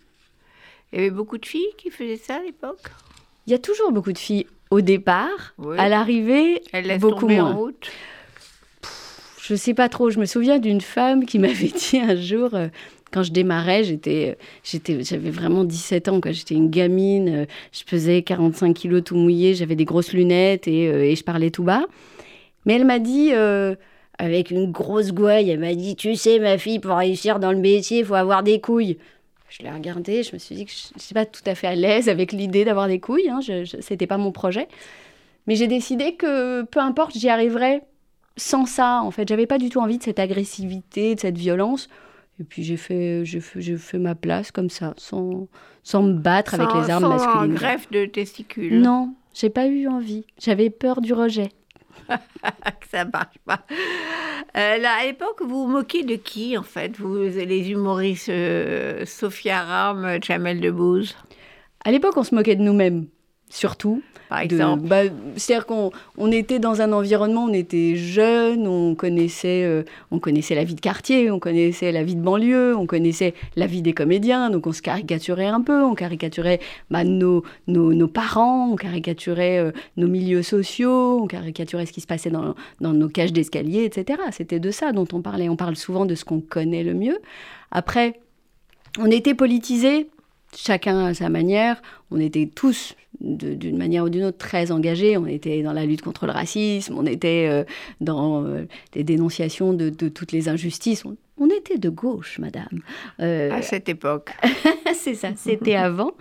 Il 0.93 0.99
y 0.99 1.03
avait 1.03 1.11
beaucoup 1.11 1.37
de 1.37 1.45
filles 1.45 1.75
qui 1.77 1.91
faisaient 1.91 2.17
ça 2.17 2.37
à 2.37 2.43
l'époque? 2.43 2.91
Il 3.47 3.51
y 3.51 3.55
a 3.55 3.59
toujours 3.59 3.93
beaucoup 3.93 4.13
de 4.13 4.19
filles 4.19 4.47
au 4.73 4.81
départ. 4.81 5.55
À 5.77 5.89
l'arrivée, 5.91 6.63
beaucoup 6.99 7.29
moins. 7.29 7.53
En 7.53 7.57
route. 7.57 7.91
je 9.43 9.55
sais 9.55 9.75
pas 9.75 9.91
trop. 9.91 10.09
Je 10.09 10.19
me 10.19 10.25
souviens 10.25 10.59
d'une 10.59 10.81
femme 10.81 11.27
qui 11.27 11.39
m'avait 11.45 11.69
dit 11.69 11.99
un 11.99 12.17
jour, 12.17 12.55
euh, 12.55 12.69
quand 13.13 13.23
je 13.23 13.33
démarrais, 13.33 13.85
j'étais, 13.85 14.39
j'étais, 14.65 15.05
j'avais 15.05 15.31
vraiment 15.31 15.65
17 15.65 16.09
ans. 16.09 16.21
J'étais 16.25 16.55
une 16.55 16.71
gamine. 16.71 17.29
Euh, 17.29 17.45
je 17.73 17.85
pesais 17.85 18.23
45 18.23 18.73
kilos 18.73 19.05
tout 19.05 19.15
mouillé. 19.15 19.55
J'avais 19.55 19.77
des 19.77 19.85
grosses 19.85 20.15
lunettes 20.15 20.67
et, 20.67 20.89
euh, 20.89 21.05
et, 21.05 21.17
je 21.17 21.23
parlais 21.23 21.51
tout 21.51 21.65
bas. 21.65 21.85
Mais 22.65 22.75
elle 22.75 22.87
m'a 22.87 22.99
dit, 22.99 23.33
avec 24.19 24.53
une 24.53 24.71
grosse 24.71 25.13
gouaille, 25.13 25.51
elle 25.51 25.59
m'a 25.59 25.75
dit, 25.75 25.97
tu 25.97 26.15
sais, 26.15 26.39
ma 26.39 26.57
fille, 26.57 26.79
pour 26.79 26.97
réussir 26.97 27.41
dans 27.41 27.51
le 27.51 27.59
métier, 27.59 27.99
il 27.99 28.05
faut 28.05 28.15
avoir 28.15 28.45
des 28.45 28.61
couilles. 28.61 28.99
Je 29.59 29.63
l'ai 29.63 29.71
regardé, 29.71 30.23
je 30.23 30.33
me 30.33 30.39
suis 30.39 30.55
dit 30.55 30.65
que 30.65 30.71
je 30.73 30.95
ne 30.95 31.01
suis 31.01 31.13
pas 31.15 31.27
tout 31.27 31.43
à 31.45 31.55
fait 31.55 31.67
à 31.67 31.75
l'aise 31.75 32.09
avec 32.09 32.33
l'idée 32.33 32.65
d'avoir 32.65 32.89
des 32.89 33.01
couilles, 33.01 33.29
hein, 33.29 33.41
ce 33.43 33.77
n'était 33.93 34.07
pas 34.07 34.17
mon 34.17 34.33
projet. 34.33 34.67
Mais 35.47 35.57
j'ai 35.57 35.67
décidé 35.67 36.15
que 36.15 36.63
peu 36.63 36.81
importe, 36.81 37.17
j'y 37.19 37.29
arriverais 37.29 37.83
sans 38.39 38.65
ça. 38.65 39.03
En 39.03 39.11
fait, 39.11 39.29
j'avais 39.29 39.47
pas 39.47 39.59
du 39.59 39.69
tout 39.69 39.81
envie 39.81 39.99
de 39.99 40.03
cette 40.03 40.19
agressivité, 40.19 41.15
de 41.17 41.21
cette 41.21 41.37
violence. 41.37 41.89
Et 42.41 42.45
puis 42.45 42.63
j'ai 42.63 42.79
fait, 42.79 43.25
j'ai 43.27 43.41
fait, 43.41 43.61
fait 43.77 43.99
ma 43.99 44.15
place 44.15 44.51
comme 44.53 44.71
ça, 44.71 44.95
sans, 44.97 45.49
sans 45.83 46.03
me 46.03 46.15
battre 46.15 46.55
avec 46.55 46.71
Sans- 46.71 46.81
les 46.83 46.91
armes 46.91 47.03
sans 47.03 47.09
masculines. 47.11 47.55
greffe 47.55 47.91
de 47.91 48.07
testicules. 48.07 48.81
Non, 48.81 49.13
j'ai 49.35 49.51
pas 49.51 49.67
eu 49.67 49.87
envie. 49.87 50.25
J'avais 50.41 50.71
peur 50.71 51.03
du 51.03 51.13
rejet. 51.13 51.51
Que 52.09 52.87
ça 52.91 53.05
marche 53.05 53.39
pas. 53.45 53.61
Euh, 54.57 54.85
à 54.85 55.05
l'époque, 55.05 55.41
vous 55.41 55.67
vous 55.67 55.69
moquez 55.69 56.03
de 56.03 56.17
qui, 56.17 56.57
en 56.59 56.63
fait 56.63 56.99
Vous, 56.99 57.17
les 57.17 57.71
humoristes 57.71 58.29
euh, 58.29 59.05
Sophia 59.07 59.63
Ram, 59.63 60.19
Jamel 60.23 60.61
Debbouze, 60.61 61.17
À 61.85 61.91
l'époque, 61.91 62.17
on 62.17 62.25
se 62.25 62.35
moquait 62.35 62.57
de 62.57 62.63
nous-mêmes, 62.63 63.07
surtout. 63.53 64.03
par 64.29 64.41
exemple. 64.41 64.87
bah, 64.87 65.03
C'est-à-dire 65.37 65.67
qu'on 65.67 65.91
on 66.17 66.33
était 66.33 66.59
dans 66.59 66.81
un 66.81 66.93
environnement, 66.93 67.45
on 67.45 67.53
était 67.53 67.97
jeunes, 67.97 68.67
on 68.67 68.95
connaissait, 68.95 69.65
euh, 69.65 69.83
on 70.11 70.19
connaissait 70.19 70.55
la 70.55 70.65
vie 70.65 70.75
de 70.75 70.81
quartier, 70.81 71.31
on 71.31 71.39
connaissait 71.39 71.93
la 71.93 72.03
vie 72.03 72.17
de 72.17 72.23
banlieue, 72.23 72.75
on 72.75 72.87
connaissait 72.87 73.35
la 73.57 73.67
vie 73.67 73.83
des 73.83 73.93
comédiens, 73.93 74.49
donc 74.49 74.67
on 74.67 74.73
se 74.73 74.81
caricaturait 74.81 75.47
un 75.47 75.61
peu, 75.61 75.83
on 75.83 75.95
caricaturait 75.95 76.61
bah, 76.91 77.05
nos, 77.05 77.45
nos, 77.67 77.93
nos 77.93 78.09
parents, 78.09 78.71
on 78.73 78.77
caricaturait 78.77 79.59
euh, 79.59 79.73
nos 79.99 80.09
milieux 80.09 80.43
sociaux, 80.43 81.21
on 81.23 81.27
caricaturait 81.27 81.85
ce 81.85 81.93
qui 81.93 82.01
se 82.01 82.07
passait 82.07 82.31
dans, 82.31 82.55
dans 82.81 82.95
nos 82.95 83.09
cages 83.11 83.35
d'escalier, 83.35 83.85
etc. 83.85 84.19
C'était 84.31 84.61
de 84.61 84.71
ça 84.71 84.93
dont 84.93 85.07
on 85.13 85.21
parlait. 85.21 85.51
On 85.51 85.57
parle 85.57 85.77
souvent 85.77 86.07
de 86.07 86.15
ce 86.15 86.25
qu'on 86.25 86.41
connaît 86.41 86.85
le 86.85 86.95
mieux. 86.95 87.19
Après, 87.71 88.19
on 88.99 89.11
était 89.11 89.35
politisés, 89.35 90.09
chacun 90.57 91.07
à 91.07 91.15
sa 91.15 91.29
manière. 91.29 91.81
On 92.11 92.21
était 92.21 92.47
tous, 92.47 92.95
d'une 93.21 93.77
manière 93.77 94.05
ou 94.05 94.09
d'une 94.09 94.25
autre, 94.25 94.39
très 94.39 94.71
engagés. 94.73 95.17
On 95.17 95.27
était 95.27 95.63
dans 95.63 95.73
la 95.73 95.87
lutte 95.87 96.03
contre 96.03 96.27
le 96.27 96.33
racisme, 96.33 96.95
on 96.97 97.07
était 97.07 97.47
euh, 97.49 97.65
dans 98.01 98.45
euh, 98.45 98.67
des 98.93 99.05
dénonciations 99.05 99.73
de, 99.73 99.91
de 99.91 100.09
toutes 100.09 100.33
les 100.33 100.49
injustices. 100.49 101.05
On, 101.05 101.17
on 101.39 101.49
était 101.49 101.79
de 101.79 101.89
gauche, 101.89 102.39
madame. 102.39 102.83
Euh, 103.21 103.51
À 103.53 103.63
cette 103.63 103.89
époque. 103.89 104.31
c'est 104.95 105.15
ça, 105.15 105.31
c'était 105.35 105.75
avant. 105.75 106.13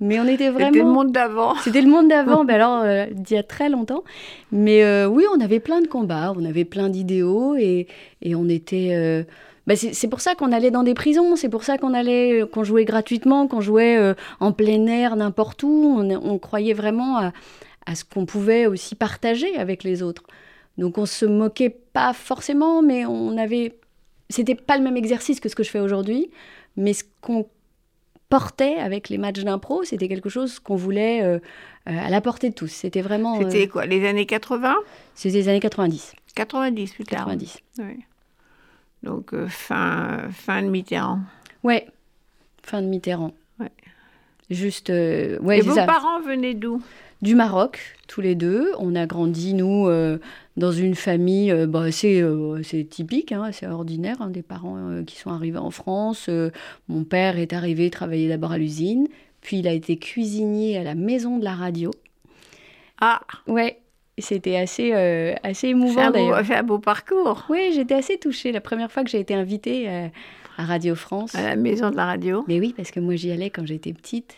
Mais 0.00 0.18
on 0.18 0.24
était 0.24 0.48
C'était 0.50 0.70
le 0.70 0.70
vraiment... 0.78 0.92
monde 0.92 1.12
d'avant. 1.12 1.54
C'était 1.56 1.82
le 1.82 1.88
monde 1.88 2.08
d'avant, 2.08 2.44
ben 2.44 2.54
alors 2.54 2.82
euh, 2.82 3.06
d'il 3.12 3.36
y 3.36 3.38
a 3.38 3.42
très 3.42 3.68
longtemps. 3.68 4.02
Mais 4.50 4.82
euh, 4.82 5.06
oui, 5.06 5.24
on 5.36 5.40
avait 5.40 5.60
plein 5.60 5.80
de 5.82 5.86
combats, 5.86 6.32
on 6.36 6.44
avait 6.44 6.64
plein 6.64 6.88
d'idéaux 6.88 7.54
et, 7.56 7.86
et 8.22 8.34
on 8.34 8.48
était. 8.48 9.24
Euh, 9.68 9.74
ben, 9.74 9.76
c'est 9.76 10.08
pour 10.08 10.20
ça 10.20 10.34
qu'on 10.34 10.52
allait 10.52 10.70
dans 10.70 10.82
des 10.82 10.94
prisons, 10.94 11.36
c'est 11.36 11.48
pour 11.48 11.64
ça 11.64 11.78
qu'on 11.78 11.94
allait, 11.94 12.44
qu'on 12.52 12.64
jouait 12.64 12.84
gratuitement, 12.84 13.48
qu'on 13.48 13.60
jouait 13.60 13.96
euh, 13.96 14.14
en 14.40 14.52
plein 14.52 14.86
air 14.86 15.16
n'importe 15.16 15.62
où. 15.62 15.96
On, 15.98 16.10
on 16.10 16.38
croyait 16.38 16.74
vraiment 16.74 17.18
à, 17.18 17.32
à 17.86 17.94
ce 17.94 18.04
qu'on 18.04 18.26
pouvait 18.26 18.66
aussi 18.66 18.94
partager 18.94 19.56
avec 19.56 19.84
les 19.84 20.02
autres. 20.02 20.22
Donc 20.78 20.98
on 20.98 21.06
se 21.06 21.24
moquait 21.26 21.70
pas 21.70 22.12
forcément, 22.12 22.82
mais 22.82 23.06
on 23.06 23.36
avait. 23.38 23.78
C'était 24.28 24.54
pas 24.56 24.76
le 24.76 24.82
même 24.84 24.96
exercice 24.96 25.40
que 25.40 25.48
ce 25.48 25.54
que 25.54 25.62
je 25.62 25.70
fais 25.70 25.80
aujourd'hui, 25.80 26.30
mais 26.76 26.92
ce 26.92 27.04
qu'on 27.20 27.46
portait 28.28 28.74
avec 28.76 29.08
les 29.08 29.18
matchs 29.18 29.44
d'impro, 29.44 29.84
c'était 29.84 30.08
quelque 30.08 30.28
chose 30.28 30.58
qu'on 30.58 30.74
voulait 30.74 31.22
euh, 31.22 31.38
euh, 31.88 31.98
à 32.06 32.10
la 32.10 32.20
portée 32.20 32.50
de 32.50 32.54
tous. 32.54 32.66
C'était 32.66 33.00
vraiment. 33.02 33.36
euh, 33.40 33.44
C'était 33.48 33.68
quoi 33.68 33.86
Les 33.86 34.04
années 34.06 34.26
80 34.26 34.74
c'était 35.14 35.38
les 35.38 35.48
années 35.48 35.60
90. 35.60 36.12
90 36.34 36.92
plus 36.92 37.04
tard. 37.04 37.20
90. 37.26 37.58
Oui. 37.78 37.84
Donc, 39.02 39.32
euh, 39.34 39.46
fin, 39.48 40.28
fin 40.32 40.62
de 40.62 40.68
Mitterrand. 40.68 41.20
Ouais. 41.62 41.86
Fin 42.62 42.82
de 42.82 42.86
Mitterrand. 42.88 43.32
Ouais. 43.60 43.70
Juste. 44.50 44.90
euh, 44.90 45.38
ouais, 45.40 45.58
Et 45.58 45.62
c'est 45.62 45.68
vos 45.68 45.74
ça. 45.74 45.84
parents 45.86 46.20
venaient 46.20 46.54
d'où? 46.54 46.82
Du 47.22 47.34
Maroc, 47.34 47.96
tous 48.08 48.20
les 48.20 48.34
deux. 48.34 48.72
On 48.78 48.94
a 48.94 49.06
grandi, 49.06 49.54
nous, 49.54 49.86
euh, 49.88 50.18
dans 50.58 50.70
une 50.72 50.94
famille 50.94 51.50
euh, 51.50 51.66
bah, 51.66 51.82
assez, 51.84 52.20
euh, 52.20 52.60
typique, 52.90 53.32
hein, 53.32 53.42
assez 53.42 53.66
ordinaire, 53.66 54.20
hein, 54.20 54.28
des 54.28 54.42
parents 54.42 55.02
qui 55.06 55.16
sont 55.16 55.30
arrivés 55.30 55.58
en 55.58 55.70
France. 55.70 56.28
Mon 56.88 57.04
père 57.04 57.38
est 57.38 57.54
arrivé 57.54 57.88
travailler 57.90 58.28
d'abord 58.28 58.52
à 58.52 58.58
l'usine, 58.58 59.08
puis 59.40 59.60
il 59.60 59.66
a 59.68 59.72
été 59.72 59.96
cuisinier 59.96 60.76
à 60.76 60.82
la 60.84 60.94
maison 60.94 61.38
de 61.38 61.44
la 61.44 61.54
radio. 61.54 61.90
Ah, 63.00 63.20
Ouais, 63.46 63.78
c'était 64.22 64.56
assez, 64.56 64.92
euh, 64.94 65.34
assez 65.42 65.68
émouvant 65.68 66.10
d'ailleurs. 66.10 66.40
c'est 66.44 66.54
un 66.54 66.62
beau 66.62 66.78
parcours. 66.78 67.44
Oui, 67.50 67.70
j'étais 67.74 67.94
assez 67.94 68.16
touchée 68.18 68.52
la 68.52 68.60
première 68.60 68.90
fois 68.90 69.04
que 69.04 69.10
j'ai 69.10 69.20
été 69.20 69.34
invitée 69.34 69.88
euh, 69.88 70.08
à 70.56 70.64
Radio 70.64 70.94
France. 70.94 71.34
À 71.34 71.42
la 71.42 71.56
maison 71.56 71.90
de 71.90 71.96
la 71.96 72.06
radio. 72.06 72.44
Mais 72.48 72.58
oui, 72.58 72.72
parce 72.76 72.90
que 72.90 73.00
moi 73.00 73.14
j'y 73.16 73.30
allais 73.30 73.50
quand 73.50 73.66
j'étais 73.66 73.92
petite. 73.92 74.36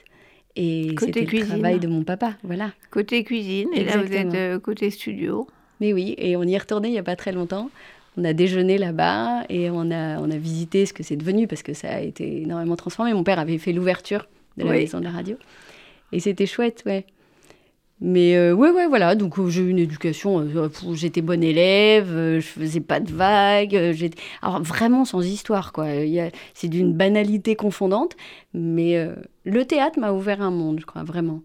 Et 0.56 0.94
Côté 0.97 1.20
c'était 1.20 1.37
le 1.38 1.47
travail 1.47 1.78
de 1.78 1.87
mon 1.87 2.02
papa, 2.02 2.35
voilà. 2.42 2.73
Côté 2.90 3.23
cuisine. 3.23 3.68
Et 3.75 3.85
là, 3.85 3.99
vous 3.99 4.12
êtes 4.12 4.35
euh, 4.35 4.58
côté 4.58 4.90
studio. 4.90 5.47
Mais 5.80 5.92
oui, 5.92 6.16
et 6.18 6.35
on 6.37 6.42
y 6.42 6.54
est 6.54 6.58
retourné 6.58 6.88
il 6.88 6.92
n'y 6.92 6.99
a 6.99 7.04
pas 7.04 7.14
très 7.14 7.30
longtemps. 7.30 7.70
On 8.16 8.25
a 8.25 8.32
déjeuné 8.32 8.78
là-bas 8.78 9.44
et 9.49 9.70
on 9.70 9.92
a, 9.92 10.18
on 10.18 10.28
a 10.28 10.37
visité 10.37 10.87
ce 10.87 10.92
que 10.92 11.04
c'est 11.04 11.14
devenu 11.14 11.47
parce 11.47 11.62
que 11.62 11.73
ça 11.75 11.94
a 11.94 12.00
été 12.00 12.42
énormément 12.42 12.75
transformé. 12.75 13.14
Mon 13.14 13.23
père 13.23 13.38
avait 13.38 13.58
fait 13.58 13.73
l'ouverture 13.73 14.26
de 14.56 14.64
la 14.64 14.70
Oui. 14.73 14.78
maison 14.78 14.99
de 14.99 15.04
la 15.04 15.11
radio. 15.12 15.37
Et 16.11 16.18
c'était 16.18 16.47
chouette, 16.47 16.82
ouais. 16.87 17.04
Mais 18.00 18.36
euh, 18.36 18.52
ouais, 18.54 18.70
ouais, 18.70 18.86
voilà. 18.86 19.14
Donc 19.16 19.38
euh, 19.38 19.48
j'ai 19.50 19.62
eu 19.62 19.68
une 19.70 19.78
éducation. 19.78 20.40
euh, 20.40 20.68
pour- 20.68 20.94
j'étais 20.94 21.20
bonne 21.22 21.42
élève, 21.42 22.08
euh, 22.14 22.40
je 22.40 22.46
faisais 22.46 22.80
pas 22.80 23.00
de 23.00 23.10
vagues. 23.12 23.74
euh, 23.74 23.92
Alors 24.42 24.62
vraiment 24.62 25.04
sans 25.04 25.20
histoire, 25.26 25.72
quoi. 25.72 25.86
C'est 26.54 26.68
d'une 26.68 26.92
banalité 26.94 27.56
confondante. 27.56 28.16
Mais 28.54 28.96
euh, 28.96 29.16
le 29.44 29.64
théâtre 29.64 29.98
m'a 29.98 30.12
ouvert 30.12 30.40
un 30.42 30.50
monde, 30.50 30.80
je 30.80 30.86
crois, 30.86 31.02
vraiment. 31.02 31.42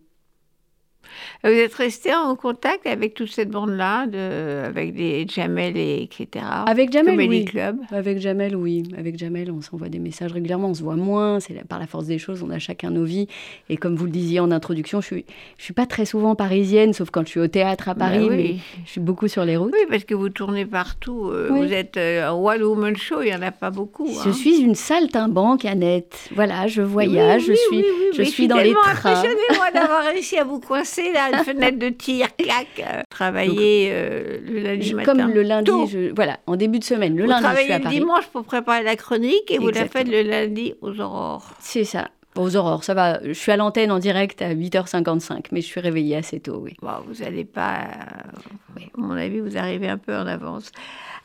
Vous 1.43 1.49
êtes 1.49 1.73
resté 1.73 2.13
en 2.15 2.35
contact 2.35 2.85
avec 2.87 3.13
toute 3.13 3.31
cette 3.31 3.49
bande-là, 3.49 4.07
de, 4.07 4.65
avec 4.65 4.93
des 4.93 5.25
Jamel 5.27 5.77
et 5.77 6.03
etc. 6.03 6.45
Avec 6.65 6.91
Jamel, 6.91 7.17
oui. 7.17 7.45
Club? 7.45 7.77
Avec 7.91 8.19
Jamel, 8.19 8.55
oui. 8.55 8.83
Avec 8.97 9.17
Jamel, 9.17 9.51
on 9.51 9.61
s'envoie 9.61 9.89
des 9.89 9.99
messages 9.99 10.31
régulièrement. 10.31 10.69
On 10.69 10.73
se 10.73 10.83
voit 10.83 10.95
moins. 10.95 11.39
C'est 11.39 11.53
par 11.67 11.79
la 11.79 11.87
force 11.87 12.05
des 12.05 12.17
choses. 12.17 12.43
On 12.43 12.49
a 12.49 12.59
chacun 12.59 12.89
nos 12.91 13.03
vies. 13.03 13.27
Et 13.69 13.77
comme 13.77 13.95
vous 13.95 14.05
le 14.05 14.11
disiez 14.11 14.39
en 14.39 14.51
introduction, 14.51 15.01
je 15.01 15.05
suis, 15.07 15.25
je 15.57 15.63
suis 15.63 15.73
pas 15.73 15.85
très 15.85 16.05
souvent 16.05 16.35
parisienne, 16.35 16.93
sauf 16.93 17.09
quand 17.09 17.23
je 17.25 17.29
suis 17.29 17.39
au 17.39 17.47
théâtre 17.47 17.89
à 17.89 17.95
Paris. 17.95 18.27
Bah 18.29 18.35
Mais 18.35 18.43
oui. 18.43 18.59
je 18.85 18.91
suis 18.91 19.01
beaucoup 19.01 19.27
sur 19.27 19.45
les 19.45 19.57
routes. 19.57 19.73
Oui, 19.73 19.85
parce 19.89 20.03
que 20.03 20.13
vous 20.15 20.29
tournez 20.29 20.65
partout. 20.65 21.29
euh, 21.29 21.49
Oui. 21.51 21.67
Vous 21.67 21.73
êtes 21.73 21.97
euh, 21.97 22.29
un 22.29 22.33
One 22.33 22.63
Woman 22.63 22.95
Show, 22.95 23.21
il 23.21 23.25
n'y 23.25 23.35
en 23.35 23.41
a 23.41 23.51
pas 23.51 23.69
beaucoup. 23.71 24.07
Je 24.23 24.29
hein. 24.29 24.33
suis 24.33 24.57
une 24.61 24.75
saltimbanque, 24.75 25.65
Annette. 25.65 26.29
Voilà, 26.35 26.67
je 26.67 26.81
voyage, 26.81 27.43
Oui, 27.47 27.47
je 27.49 27.53
suis, 27.75 27.85
je 28.13 28.17
mais 28.19 28.25
suis 28.25 28.47
dans 28.47 28.57
les 28.57 28.73
trains. 28.73 28.91
impressionnée, 28.91 29.35
moi, 29.55 29.71
d'avoir 29.73 30.03
réussi 30.05 30.37
à 30.37 30.43
vous 30.43 30.59
coincer 30.59 31.02
là, 31.11 31.29
une 31.37 31.43
fenêtre 31.43 31.79
de 31.79 31.89
tir, 31.89 32.27
clac. 32.37 32.67
euh, 32.79 33.01
travailler 33.09 33.89
euh, 33.91 34.37
le 34.45 34.59
lundi 34.61 34.87
Je- 34.89 34.95
matin. 34.95 35.11
comme 35.17 35.31
le 35.33 35.41
lundi, 35.43 35.71
je- 35.89 36.13
voilà, 36.15 36.39
en 36.47 36.55
début 36.55 36.79
de 36.79 36.83
semaine, 36.83 37.15
le 37.17 37.23
vous 37.23 37.29
lundi, 37.29 37.45
je 37.57 37.61
suis 37.63 37.71
à 37.73 37.77
le 37.79 37.83
Paris. 37.83 37.99
dimanche 37.99 38.27
pour 38.27 38.43
préparer 38.45 38.83
la 38.83 38.95
chronique 38.95 39.49
et 39.51 39.57
vous 39.57 39.69
la 39.69 39.85
faites 39.87 40.07
le 40.07 40.21
lundi 40.21 40.73
aux 40.81 40.99
aurores. 40.99 41.49
C'est 41.59 41.83
ça. 41.83 42.09
Aux 42.35 42.55
aurores, 42.55 42.83
ça 42.83 42.93
va. 42.95 43.19
Je 43.23 43.33
suis 43.33 43.51
à 43.51 43.57
l'antenne 43.57 43.91
en 43.91 43.99
direct 43.99 44.41
à 44.41 44.55
8h55, 44.55 45.47
mais 45.51 45.61
je 45.61 45.67
suis 45.67 45.79
réveillée 45.81 46.15
assez 46.15 46.39
tôt, 46.39 46.59
oui. 46.63 46.75
Bon, 46.81 46.89
vous 47.07 47.23
n'allez 47.23 47.45
pas. 47.45 47.81
euh, 47.81 48.39
Oui. 48.75 48.83
À 48.97 48.99
mon 49.01 49.11
avis, 49.11 49.39
vous 49.39 49.55
arrivez 49.55 49.87
un 49.87 49.99
peu 49.99 50.15
en 50.15 50.25
avance. 50.25 50.71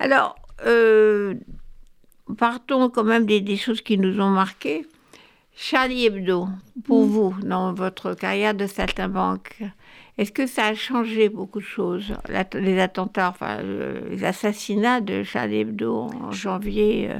Alors, 0.00 0.36
euh, 0.66 1.32
partons 2.36 2.90
quand 2.90 3.04
même 3.04 3.24
des, 3.26 3.40
des 3.40 3.56
choses 3.56 3.80
qui 3.80 3.96
nous 3.98 4.20
ont 4.20 4.28
marquées. 4.28 4.84
Charlie 5.60 6.06
Hebdo, 6.06 6.46
pour 6.84 7.04
Mm. 7.04 7.08
vous, 7.08 7.34
dans 7.42 7.72
votre 7.74 8.14
carrière 8.14 8.54
de 8.54 8.68
saltimbanque, 8.68 9.56
est-ce 10.16 10.30
que 10.30 10.46
ça 10.46 10.66
a 10.66 10.74
changé 10.74 11.28
beaucoup 11.28 11.58
de 11.58 11.64
choses 11.64 12.14
Les 12.54 12.78
attentats, 12.78 13.30
enfin, 13.30 13.58
euh, 13.58 14.00
les 14.10 14.24
assassinats 14.24 15.00
de 15.00 15.24
Charlie 15.24 15.58
Hebdo 15.60 15.92
en 16.22 16.30
janvier 16.30 17.08
euh, 17.10 17.18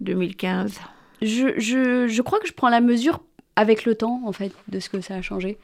2015 0.00 0.78
je, 1.22 1.58
je, 1.58 2.06
je 2.08 2.22
crois 2.22 2.38
que 2.40 2.46
je 2.46 2.52
prends 2.52 2.68
la 2.68 2.80
mesure 2.80 3.20
avec 3.56 3.84
le 3.84 3.94
temps, 3.96 4.22
en 4.26 4.32
fait, 4.32 4.52
de 4.68 4.78
ce 4.80 4.88
que 4.88 5.00
ça 5.00 5.14
a 5.16 5.22
changé. 5.22 5.58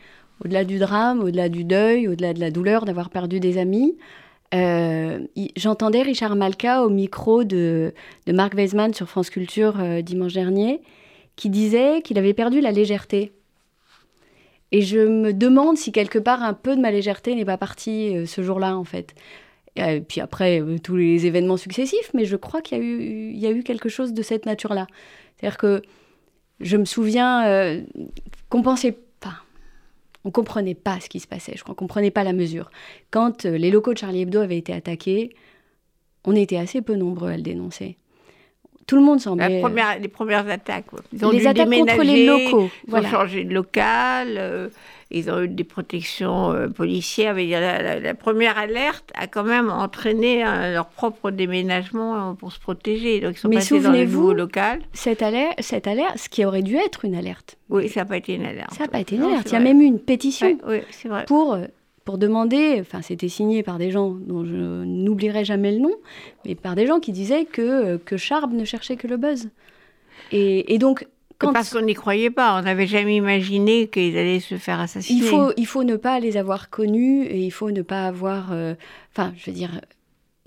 Au-delà 0.44 0.64
du 0.64 0.78
drame, 0.78 1.20
au-delà 1.20 1.48
du 1.48 1.62
deuil, 1.64 2.06
au-delà 2.08 2.32
de 2.32 2.40
la 2.40 2.50
douleur 2.50 2.84
d'avoir 2.84 3.10
perdu 3.10 3.38
des 3.40 3.58
amis. 3.58 3.96
euh, 4.54 5.20
J'entendais 5.56 6.02
Richard 6.02 6.34
Malka 6.36 6.82
au 6.84 6.90
micro 6.90 7.42
de, 7.44 7.92
de 8.26 8.32
Marc 8.32 8.54
Weisman 8.54 8.92
sur 8.94 9.08
France 9.08 9.30
Culture 9.30 9.74
euh, 9.80 10.00
dimanche 10.02 10.32
dernier, 10.34 10.80
qui 11.38 11.50
disait 11.50 12.02
qu'il 12.02 12.18
avait 12.18 12.34
perdu 12.34 12.60
la 12.60 12.72
légèreté. 12.72 13.32
Et 14.72 14.82
je 14.82 14.98
me 14.98 15.32
demande 15.32 15.78
si 15.78 15.92
quelque 15.92 16.18
part 16.18 16.42
un 16.42 16.52
peu 16.52 16.74
de 16.74 16.80
ma 16.80 16.90
légèreté 16.90 17.34
n'est 17.34 17.44
pas 17.44 17.56
partie 17.56 18.16
euh, 18.16 18.26
ce 18.26 18.42
jour-là, 18.42 18.76
en 18.76 18.84
fait. 18.84 19.14
Et 19.76 19.82
euh, 19.82 20.00
puis 20.00 20.20
après, 20.20 20.60
euh, 20.60 20.78
tous 20.82 20.96
les 20.96 21.26
événements 21.26 21.56
successifs, 21.56 22.10
mais 22.12 22.24
je 22.24 22.34
crois 22.34 22.60
qu'il 22.60 22.78
y, 23.38 23.46
a 23.46 23.50
eu- 23.52 23.62
quelque 23.62 23.88
chose 23.88 24.12
de 24.12 24.22
cette 24.22 24.46
nature-là. 24.46 24.88
C'est-à-dire 25.36 25.58
que 25.58 25.82
je 26.60 26.76
me 26.76 26.84
souviens 26.84 27.46
euh, 27.46 27.82
qu'on 28.48 28.62
pensait 28.62 28.98
pas, 29.20 29.44
on 30.24 30.32
comprenait 30.32 30.74
pas 30.74 30.98
ce 30.98 31.08
qui 31.08 31.20
se 31.20 31.28
passait, 31.28 31.52
je 31.56 31.62
crois 31.62 31.76
qu'on 31.76 31.84
comprenait 31.86 32.10
pas 32.10 32.24
la 32.24 32.32
mesure. 32.32 32.72
Quand 33.12 33.44
les 33.44 33.70
locaux 33.70 33.94
de 33.94 33.98
Charlie 33.98 34.22
Hebdo 34.22 34.40
avaient 34.40 34.58
été 34.58 34.72
attaqués, 34.72 35.36
on 36.24 36.34
était 36.34 36.56
assez 36.56 36.82
peu 36.82 36.96
nombreux 36.96 37.30
à 37.30 37.36
le 37.36 37.42
dénoncer. 37.42 37.96
Tout 38.88 38.96
le 38.96 39.02
monde 39.02 39.18
La 39.18 39.22
semblait... 39.24 39.60
première, 39.60 39.98
les 40.00 40.08
premières 40.08 40.48
attaques. 40.48 40.86
Ils 41.12 41.24
ont 41.24 41.30
les 41.30 41.40
dû 41.40 41.46
attaques 41.46 41.68
contre 41.70 42.02
les 42.02 42.26
locaux, 42.26 42.70
Ils 42.86 42.90
voilà. 42.90 43.06
ont 43.08 43.10
changé 43.12 43.44
de 43.44 43.52
local. 43.54 44.34
euh, 44.38 44.68
ils 45.10 45.30
ont 45.30 45.42
eu 45.42 45.48
des 45.48 45.64
protections 45.64 46.52
euh, 46.52 46.68
policières. 46.68 47.34
Mais 47.34 47.46
la, 47.46 48.00
la, 48.00 48.14
première 48.14 48.58
alerte 48.58 49.10
a 49.14 49.26
quand 49.26 49.44
même 49.44 49.68
entraîné 49.70 50.44
euh, 50.44 50.72
leur 50.72 50.86
propre 50.86 51.30
déménagement 51.30 52.34
pour 52.34 52.50
se 52.50 52.58
protéger. 52.58 53.20
Donc 53.20 53.36
ils 53.36 53.38
sont 53.38 53.50
passés 53.50 53.78
dans 53.80 53.92
le 53.92 54.04
nouveau 54.04 54.32
local. 54.32 54.80
Cette 54.94 55.22
alerte, 55.22 55.54
cette 55.60 55.86
alerte, 55.86 56.16
ce 56.16 56.30
qui 56.30 56.44
aurait 56.46 56.62
dû 56.62 56.76
être 56.76 57.04
une 57.04 57.14
alerte. 57.14 57.58
Oui, 57.68 57.90
ça 57.90 58.00
n'a 58.00 58.06
pas 58.06 58.16
été 58.16 58.34
une 58.34 58.46
alerte. 58.46 58.72
Ça 58.72 58.84
n'a 58.84 58.88
pas 58.88 59.00
été 59.00 59.16
une 59.16 59.22
alerte. 59.24 59.50
Il 59.50 59.52
y 59.52 59.56
a 59.56 59.60
même 59.60 59.82
eu 59.82 59.84
une 59.84 60.00
pétition 60.00 60.58
oui, 60.66 60.78
vrai. 61.04 61.24
pour 61.26 61.58
pour 62.08 62.16
demander, 62.16 62.78
enfin 62.80 63.02
c'était 63.02 63.28
signé 63.28 63.62
par 63.62 63.76
des 63.76 63.90
gens 63.90 64.12
dont 64.12 64.42
je 64.42 64.82
n'oublierai 64.82 65.44
jamais 65.44 65.72
le 65.72 65.78
nom, 65.80 65.94
mais 66.46 66.54
par 66.54 66.74
des 66.74 66.86
gens 66.86 67.00
qui 67.00 67.12
disaient 67.12 67.44
que, 67.44 67.98
que 67.98 68.16
Charb 68.16 68.54
ne 68.54 68.64
cherchait 68.64 68.96
que 68.96 69.06
le 69.06 69.18
buzz. 69.18 69.50
Et, 70.32 70.72
et 70.72 70.78
donc 70.78 71.06
parce 71.38 71.70
qu'on 71.70 71.82
n'y 71.82 71.92
croyait 71.92 72.30
pas, 72.30 72.58
on 72.58 72.62
n'avait 72.62 72.86
jamais 72.86 73.16
imaginé 73.16 73.88
qu'ils 73.88 74.16
allaient 74.16 74.40
se 74.40 74.56
faire 74.56 74.80
assassiner. 74.80 75.20
Il 75.20 75.26
faut, 75.26 75.52
il 75.58 75.66
faut 75.66 75.84
ne 75.84 75.96
pas 75.96 76.18
les 76.18 76.38
avoir 76.38 76.70
connus 76.70 77.24
et 77.24 77.40
il 77.44 77.50
faut 77.50 77.70
ne 77.70 77.82
pas 77.82 78.06
avoir. 78.06 78.52
Euh, 78.52 78.72
enfin, 79.12 79.34
je 79.36 79.50
veux 79.50 79.54
dire, 79.54 79.82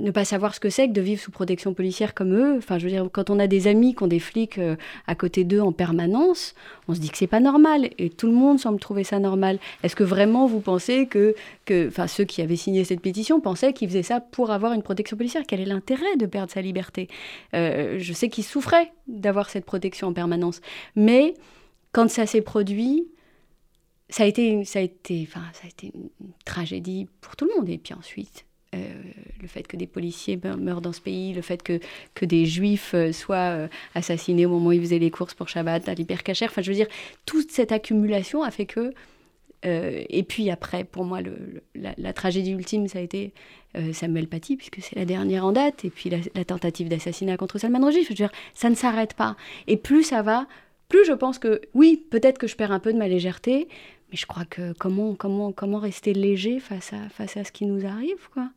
ne 0.02 0.12
pas 0.12 0.26
savoir 0.26 0.56
ce 0.56 0.60
que 0.60 0.70
c'est 0.70 0.88
que 0.88 0.94
de 0.94 1.02
vivre 1.02 1.22
sous 1.22 1.32
protection 1.32 1.74
policière 1.74 2.14
comme 2.14 2.34
eux. 2.34 2.58
Enfin, 2.58 2.78
je 2.78 2.86
veux 2.86 2.92
dire, 2.92 3.08
quand 3.12 3.30
on 3.30 3.40
a 3.40 3.48
des 3.48 3.68
amis 3.68 3.96
qui 3.96 4.04
ont 4.04 4.08
des 4.08 4.20
flics 4.20 4.58
euh, 4.58 4.76
à 5.08 5.16
côté 5.16 5.44
d'eux 5.44 5.62
en 5.62 5.72
permanence, 5.72 6.56
on 6.88 6.94
se 6.94 7.00
dit 7.00 7.10
que 7.10 7.18
c'est 7.18 7.28
pas 7.28 7.40
normal. 7.40 7.90
Et 7.98 8.10
tout 8.10 8.28
le 8.28 8.34
monde 8.34 8.60
semble 8.60 8.80
trouver 8.80 9.04
ça 9.04 9.20
normal. 9.20 9.60
Est-ce 9.84 9.96
que 9.96 10.04
vraiment 10.04 10.48
vous 10.48 10.60
pensez 10.60 11.06
que, 11.08 11.36
que, 11.66 11.90
ceux 12.08 12.26
qui 12.26 12.42
avaient 12.42 12.56
signé 12.56 12.84
cette 12.84 13.02
pétition 13.02 13.40
pensaient 13.40 13.74
qu'ils 13.74 13.90
faisaient 13.90 14.04
ça 14.04 14.20
pour 14.20 14.52
avoir 14.52 14.74
une 14.74 14.84
protection 14.84 15.18
policière? 15.18 15.44
Quel 15.48 15.62
est 15.62 15.66
l'intérêt 15.66 16.18
de 16.18 16.26
perdre 16.26 16.52
sa 16.52 16.62
liberté? 16.62 17.08
Euh, 17.54 17.98
Je 18.00 18.14
sais 18.14 18.30
qu'ils 18.30 18.44
souffraient 18.44 18.92
d'avoir 19.08 19.50
cette 19.50 19.66
protection 19.66 20.08
en 20.08 20.14
permanence, 20.14 20.62
mais 20.96 21.36
quand 21.92 22.10
ça 22.10 22.26
s'est 22.26 22.42
produit, 22.42 23.08
ça 24.10 24.24
a 24.24 24.26
été, 24.26 24.64
ça 24.66 24.80
a 24.80 24.82
été, 24.82 25.28
ça 25.32 25.40
a 25.64 25.68
été 25.68 25.92
une 25.94 26.10
tragédie 26.46 27.08
pour 27.22 27.36
tout 27.36 27.46
le 27.46 27.56
monde. 27.56 27.70
Et 27.70 27.78
puis 27.78 27.94
ensuite, 27.94 28.46
le 28.74 29.48
fait 29.48 29.68
que 29.68 29.76
des 29.76 29.88
policiers 29.88 30.40
meurent 30.58 30.82
dans 30.82 30.94
ce 30.94 31.02
pays, 31.02 31.34
le 31.34 31.42
fait 31.42 31.62
que, 31.62 31.80
que 32.14 32.26
des 32.26 32.46
juifs 32.46 32.94
euh, 32.94 33.12
soient 33.12 33.38
euh, 33.38 33.68
assassinés 33.96 34.46
au 34.46 34.50
moment 34.50 34.68
où 34.68 34.72
ils 34.72 34.82
faisaient 34.82 35.00
les 35.00 35.12
courses 35.12 35.34
pour 35.34 35.50
Shabbat 35.50 35.90
à 35.90 35.94
l'hypercachère. 35.94 36.50
Enfin, 36.50 36.62
je 36.62 36.70
veux 36.72 36.76
dire, 36.76 36.88
toute 37.26 37.52
cette 37.52 37.72
accumulation 37.72 38.44
a 38.44 38.52
fait 38.52 38.66
que. 38.66 38.94
et 39.64 40.24
puis 40.24 40.50
après, 40.50 40.84
pour 40.84 41.06
moi, 41.06 41.20
la, 41.76 42.14
tragédie 42.14 42.52
ultime, 42.52 42.88
ça 42.88 43.00
a 43.00 43.02
été 43.02 43.34
Samuel 43.94 44.28
Paty, 44.28 44.58
puisque 44.58 44.82
c'est 44.82 44.96
la 44.96 45.06
dernière 45.06 45.46
en 45.46 45.52
date, 45.52 45.86
et 45.86 45.90
puis 45.90 46.10
la, 46.10 46.46
tentative 46.46 46.90
d'assassinat 46.90 47.38
contre 47.38 47.60
Salman 47.60 47.86
Rushdie. 47.86 48.04
Je 48.04 48.10
veux 48.10 48.16
dire, 48.16 48.32
ça 48.54 48.70
ne 48.70 48.76
s'arrête 48.76 49.14
pas. 49.14 49.36
Et 49.68 49.78
plus 49.78 50.04
ça 50.04 50.24
va, 50.24 50.48
plus 50.90 51.06
je 51.06 51.14
pense 51.14 51.40
que, 51.40 51.62
oui, 51.74 52.04
peut-être 52.10 52.38
que 52.38 52.48
je 52.48 52.56
perds 52.56 52.72
un 52.72 52.80
peu 52.80 52.92
de 52.92 52.98
ma 52.98 53.08
légèreté, 53.08 53.68
mais 54.12 54.18
je 54.18 54.26
crois 54.26 54.46
que 54.46 54.74
comment, 54.74 55.16
comment, 55.16 55.52
comment 55.52 55.80
rester 55.80 56.14
léger 56.14 56.60
face 56.60 56.92
à, 56.94 57.10
face 57.10 57.38
à 57.38 57.44
ce 57.44 57.52
qui 57.52 57.66
nous 57.66 57.86
arrive, 57.86 58.30
quoi. 58.34 58.50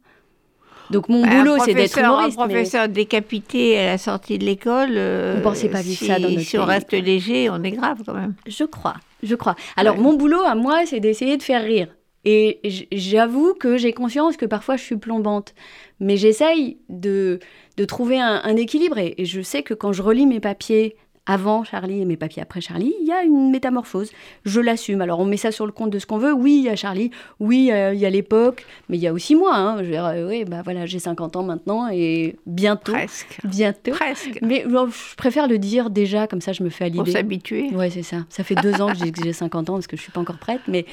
Donc 0.91 1.09
mon 1.09 1.23
bah, 1.23 1.39
boulot, 1.39 1.57
c'est 1.65 1.75
d'être 1.75 1.99
humoriste. 1.99 2.39
Un 2.39 2.47
professeur 2.47 2.89
décapité 2.89 3.79
à 3.79 3.87
la 3.87 3.99
sortie 3.99 4.39
de 4.39 4.45
l'école. 4.45 4.93
Euh, 4.93 5.39
on 5.39 5.43
pensait 5.43 5.69
pas 5.69 5.83
vivre 5.83 6.05
ça 6.05 6.19
dans 6.19 6.29
notre 6.29 6.41
Si 6.41 6.59
on 6.59 6.65
reste 6.65 6.93
léger, 6.93 7.49
on 7.51 7.63
est 7.63 7.73
grave 7.73 8.03
quand 8.05 8.15
même. 8.15 8.35
Je 8.47 8.65
crois, 8.65 8.97
je 9.23 9.35
crois. 9.35 9.57
Alors 9.77 9.97
mon 9.97 10.15
boulot 10.15 10.43
à 10.43 10.55
moi, 10.55 10.87
c'est 10.87 11.01
d'essayer 11.01 11.37
de 11.37 11.43
faire 11.43 11.63
rire. 11.63 11.89
Et 12.27 12.61
j'avoue 12.91 13.53
que 13.55 13.77
j'ai 13.77 13.93
conscience 13.93 14.37
que 14.37 14.47
parfois 14.47 14.77
je 14.77 14.83
suis 14.83 14.97
plombante. 14.97 15.55
Mais 16.01 16.17
j'essaye 16.17 16.79
de, 16.89 17.39
de 17.77 17.85
trouver 17.85 18.19
un, 18.19 18.41
un 18.43 18.57
équilibre. 18.57 18.99
Et, 18.99 19.15
et, 19.19 19.25
je 19.27 19.43
sais 19.43 19.63
que 19.63 19.75
quand 19.75 19.93
je 19.93 20.03
relis 20.03 20.27
mes 20.27 20.41
papiers 20.41 20.97
avant 21.27 21.65
Charlie 21.65 22.03
et 22.03 22.05
mes 22.05 22.17
papiers 22.17 22.43
après 22.43 22.61
Charlie, 22.61 22.95
il 23.01 23.07
y 23.07 23.13
a 23.13 23.23
une 23.23 23.51
métamorphose. 23.51 24.11
Je 24.45 24.61
l'assume. 24.61 25.01
Alors 25.01 25.21
on 25.21 25.25
met 25.25 25.37
ça 25.37 25.53
sur 25.53 25.67
le 25.67 25.73
compte 25.73 25.91
de 25.91 25.99
ce 25.99 26.07
qu'on 26.07 26.19
veut. 26.19 26.33
Oui, 26.33 26.59
il 26.59 26.65
y 26.65 26.69
a 26.69 26.77
Charlie, 26.77 27.11
oui, 27.41 27.71
il 27.71 27.99
y 27.99 28.07
a 28.07 28.11
l'époque, 28.11 28.67
mais 28.89 28.97
il 28.99 29.03
y 29.03 29.07
a 29.07 29.13
aussi 29.13 29.35
moi. 29.35 29.57
Hein. 29.57 29.83
Je 29.83 29.93
euh, 29.93 30.29
oui, 30.29 30.45
bah 30.45 30.61
voilà, 30.63 30.87
j'ai 30.87 30.99
50 30.99 31.37
ans 31.37 31.43
maintenant 31.43 31.89
et 31.91 32.37
bientôt. 32.47 32.93
Presque. 32.93 33.39
Bientôt. 33.45 33.93
Presque. 33.93 34.39
Mais 34.43 34.65
je 34.67 35.17
préfère 35.17 35.49
le 35.49 35.59
dire 35.59 35.91
déjà, 35.91 36.27
comme 36.27 36.41
ça 36.41 36.53
je 36.53 36.63
me 36.63 36.69
fais 36.69 36.85
à 36.85 36.89
l'idée. 36.89 36.99
Pour 36.99 37.09
s'habituer. 37.09 37.71
Ouais, 37.75 37.91
c'est 37.91 38.03
ça. 38.03 38.25
Ça 38.29 38.45
fait 38.45 38.57
deux 38.57 38.81
ans 38.81 38.93
que 38.93 39.23
j'ai 39.23 39.33
50 39.33 39.71
ans 39.71 39.75
parce 39.75 39.87
que 39.87 39.97
je 39.97 40.03
suis 40.03 40.13
pas 40.13 40.21
encore 40.21 40.39
prête, 40.39 40.61
mais. 40.69 40.85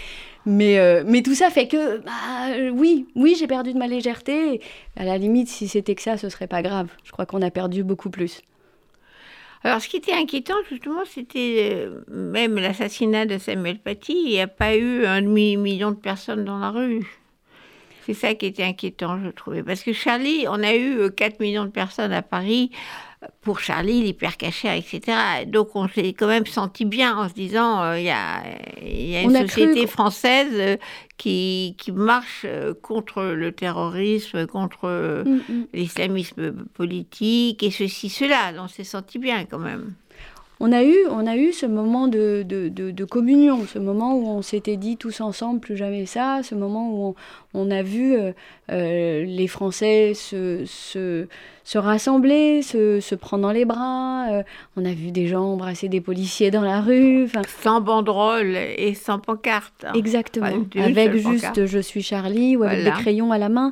Mais, 0.47 0.79
euh, 0.79 1.03
mais 1.05 1.21
tout 1.21 1.35
ça 1.35 1.51
fait 1.51 1.67
que, 1.67 1.99
bah, 1.99 2.71
oui, 2.73 3.05
oui, 3.15 3.35
j'ai 3.37 3.45
perdu 3.45 3.73
de 3.73 3.77
ma 3.77 3.85
légèreté. 3.85 4.59
À 4.97 5.05
la 5.05 5.19
limite, 5.19 5.49
si 5.49 5.67
c'était 5.67 5.93
que 5.93 6.01
ça, 6.01 6.17
ce 6.17 6.29
serait 6.29 6.47
pas 6.47 6.63
grave. 6.63 6.87
Je 7.03 7.11
crois 7.11 7.27
qu'on 7.27 7.43
a 7.43 7.51
perdu 7.51 7.83
beaucoup 7.83 8.09
plus. 8.09 8.41
Alors, 9.63 9.79
ce 9.81 9.87
qui 9.87 9.97
était 9.97 10.13
inquiétant, 10.13 10.55
justement, 10.69 11.05
c'était 11.05 11.85
euh, 11.85 12.01
même 12.07 12.55
l'assassinat 12.55 13.25
de 13.25 13.37
Samuel 13.37 13.79
Paty. 13.79 14.13
Il 14.13 14.31
n'y 14.31 14.41
a 14.41 14.47
pas 14.47 14.75
eu 14.75 15.05
un 15.05 15.21
demi-million 15.21 15.91
de 15.91 15.97
personnes 15.97 16.45
dans 16.45 16.57
la 16.57 16.71
rue. 16.71 17.05
C'est 18.05 18.15
ça 18.15 18.33
qui 18.33 18.47
était 18.47 18.63
inquiétant, 18.63 19.19
je 19.23 19.29
trouvais. 19.29 19.61
Parce 19.61 19.83
que 19.83 19.93
Charlie, 19.93 20.45
on 20.47 20.63
a 20.63 20.75
eu 20.75 21.11
4 21.11 21.33
euh, 21.33 21.35
millions 21.39 21.65
de 21.65 21.69
personnes 21.69 22.11
à 22.11 22.23
Paris 22.23 22.71
pour 23.41 23.59
Charlie, 23.59 24.01
l'hypercachère, 24.01 24.73
etc. 24.73 25.45
Donc 25.45 25.75
on 25.75 25.87
s'est 25.87 26.13
quand 26.13 26.27
même 26.27 26.45
senti 26.45 26.85
bien 26.85 27.15
en 27.17 27.29
se 27.29 27.33
disant, 27.33 27.81
euh, 27.83 27.99
il 27.99 28.05
y, 28.05 28.09
a, 28.09 28.43
y, 28.81 29.15
a, 29.15 29.21
une 29.21 29.47
société 29.47 29.85
française 29.85 30.53
euh, 30.53 30.77
qui, 31.17 31.75
qui, 31.77 31.91
marche 31.91 32.45
euh, 32.45 32.73
contre 32.73 33.23
le 33.23 33.51
terrorisme, 33.51 34.47
contre 34.47 35.23
mm, 35.25 35.53
mm. 35.53 35.67
l'islamisme 35.73 36.51
politique 36.73 37.61
et 37.61 37.71
ceci, 37.71 38.09
cela. 38.09 38.53
On 38.57 38.67
s'est 38.67 38.83
senti 38.83 39.19
bien 39.19 39.45
quand 39.45 39.59
même 39.59 39.93
on 40.63 40.71
a 40.71 40.83
eu, 40.83 40.95
on 41.09 41.25
a 41.25 41.37
eu 41.37 41.53
ce 41.53 41.65
moment 41.65 42.07
de, 42.07 42.43
de, 42.45 43.05
communion, 43.05 43.65
ce 43.65 43.79
moment 43.79 44.13
où 44.15 44.27
on 44.27 44.43
s'était 44.43 44.77
dit 44.77 44.95
tous 44.95 45.19
ensemble, 45.19 45.59
plus 45.59 45.75
jamais 45.75 46.05
ça, 46.05 46.41
ce 46.43 46.53
moment 46.53 46.93
où 46.93 47.15
on, 47.55 47.71
a 47.71 47.81
vu 47.81 48.13
euh, 48.13 48.31
euh, 48.71 49.25
les 49.25 49.47
Français 49.47 50.13
se, 50.13 50.63
se, 50.67 51.27
se 51.63 51.77
rassembler, 51.79 52.61
se, 52.61 52.99
se, 52.99 53.15
prendre 53.15 53.41
dans 53.41 53.51
les 53.51 53.65
bras, 53.65 54.27
euh, 54.29 54.43
on 54.77 54.85
a 54.85 54.93
vu 54.93 55.09
des 55.09 55.25
gens 55.25 55.45
embrasser 55.53 55.89
des 55.89 55.99
policiers 55.99 56.51
dans 56.51 56.61
la 56.61 56.79
rue. 56.79 57.27
Sans 57.63 57.81
banderole 57.81 58.55
et 58.55 58.93
sans 58.93 59.17
pancarte. 59.17 59.83
Hein. 59.83 59.93
Exactement, 59.95 60.63
avec 60.75 61.15
juste 61.15 61.65
Je 61.65 61.79
suis 61.79 62.03
Charlie 62.03 62.55
ou 62.55 62.63
avec 62.63 62.83
des 62.83 62.91
crayons 62.91 63.31
à 63.31 63.39
la 63.39 63.49
main. 63.49 63.71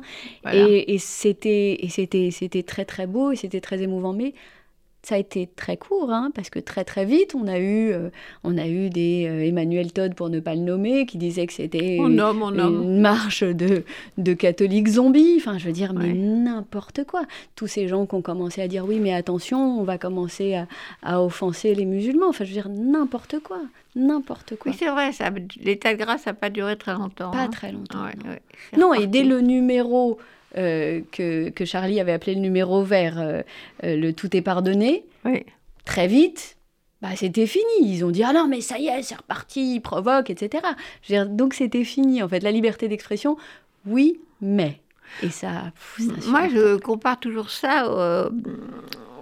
Et, 0.52 0.92
et 0.92 0.98
c'était 0.98 1.78
très 2.66 2.84
très 2.84 3.06
beau 3.06 3.30
et 3.30 3.36
c'était 3.36 3.60
très 3.60 3.80
émouvant. 3.80 4.12
Mais 4.12 4.34
ça 5.02 5.14
a 5.14 5.18
été 5.18 5.46
très 5.46 5.76
court, 5.76 6.10
hein, 6.12 6.30
parce 6.34 6.50
que 6.50 6.58
très 6.58 6.84
très 6.84 7.06
vite, 7.06 7.34
on 7.34 7.46
a 7.46 7.58
eu, 7.58 7.90
euh, 7.90 8.10
on 8.44 8.58
a 8.58 8.66
eu 8.66 8.90
des 8.90 9.26
euh, 9.26 9.46
Emmanuel 9.46 9.92
Todd, 9.92 10.14
pour 10.14 10.28
ne 10.28 10.40
pas 10.40 10.54
le 10.54 10.60
nommer, 10.60 11.06
qui 11.06 11.16
disait 11.16 11.46
que 11.46 11.54
c'était 11.54 11.96
une, 11.96 13.00
marche 13.00 13.42
de, 13.42 13.84
de 14.18 14.34
catholiques 14.34 14.88
zombies. 14.88 15.36
Enfin, 15.38 15.56
je 15.56 15.66
veux 15.66 15.72
dire, 15.72 15.94
mais 15.94 16.12
n'importe 16.12 17.04
quoi. 17.04 17.22
Tous 17.56 17.66
ces 17.66 17.88
gens 17.88 18.04
qui 18.04 18.14
ont 18.14 18.22
commencé 18.22 18.60
à 18.60 18.68
dire 18.68 18.84
oui, 18.86 18.98
mais 19.00 19.14
attention, 19.14 19.80
on 19.80 19.84
va 19.84 19.96
commencer 19.96 20.54
à, 20.54 20.66
à 21.02 21.22
offenser 21.22 21.74
les 21.74 21.86
musulmans. 21.86 22.28
Enfin, 22.28 22.44
je 22.44 22.50
veux 22.50 22.60
dire, 22.60 22.68
n'importe 22.68 23.40
quoi. 23.40 23.60
N'importe 23.96 24.56
quoi. 24.56 24.70
Oui, 24.70 24.76
c'est 24.78 24.90
vrai, 24.90 25.10
l'état 25.64 25.94
de 25.94 25.98
grâce 25.98 26.26
n'a 26.26 26.34
pas 26.34 26.50
duré 26.50 26.76
très 26.76 26.92
longtemps. 26.92 27.30
Pas 27.30 27.42
hein. 27.42 27.48
très 27.48 27.72
longtemps. 27.72 28.04
non, 28.76 28.94
et 28.94 29.06
dès 29.06 29.24
le 29.24 29.40
numéro 29.40 30.18
euh, 30.56 31.00
que, 31.12 31.50
que, 31.50 31.64
Charlie 31.64 32.00
avait 32.00 32.12
appelé 32.12 32.34
le 32.34 32.40
numéro 32.40 32.82
vert, 32.82 33.20
euh, 33.20 33.42
euh, 33.84 33.96
le 33.96 34.12
tout 34.12 34.36
est 34.36 34.42
pardonné, 34.42 35.04
très 35.84 36.08
vite, 36.08 36.56
bah, 37.02 37.10
c'était 37.14 37.46
fini. 37.46 37.64
Ils 37.82 38.04
ont 38.04 38.10
dit 38.10 38.24
Ah 38.24 38.32
non, 38.32 38.48
mais 38.48 38.60
ça 38.60 38.78
y 38.78 38.88
est, 38.88 39.02
c'est 39.02 39.14
reparti, 39.14 39.76
il 39.76 39.80
provoque, 39.80 40.28
etc. 40.28 40.64
donc 41.28 41.54
c'était 41.54 41.84
fini, 41.84 42.22
en 42.22 42.28
fait. 42.28 42.42
La 42.42 42.50
liberté 42.50 42.88
d'expression, 42.88 43.36
oui, 43.86 44.20
mais. 44.40 44.80
Et 45.22 45.30
ça. 45.30 45.72
Moi, 46.26 46.48
je 46.48 46.76
compare 46.76 47.18
toujours 47.20 47.50
ça 47.50 48.30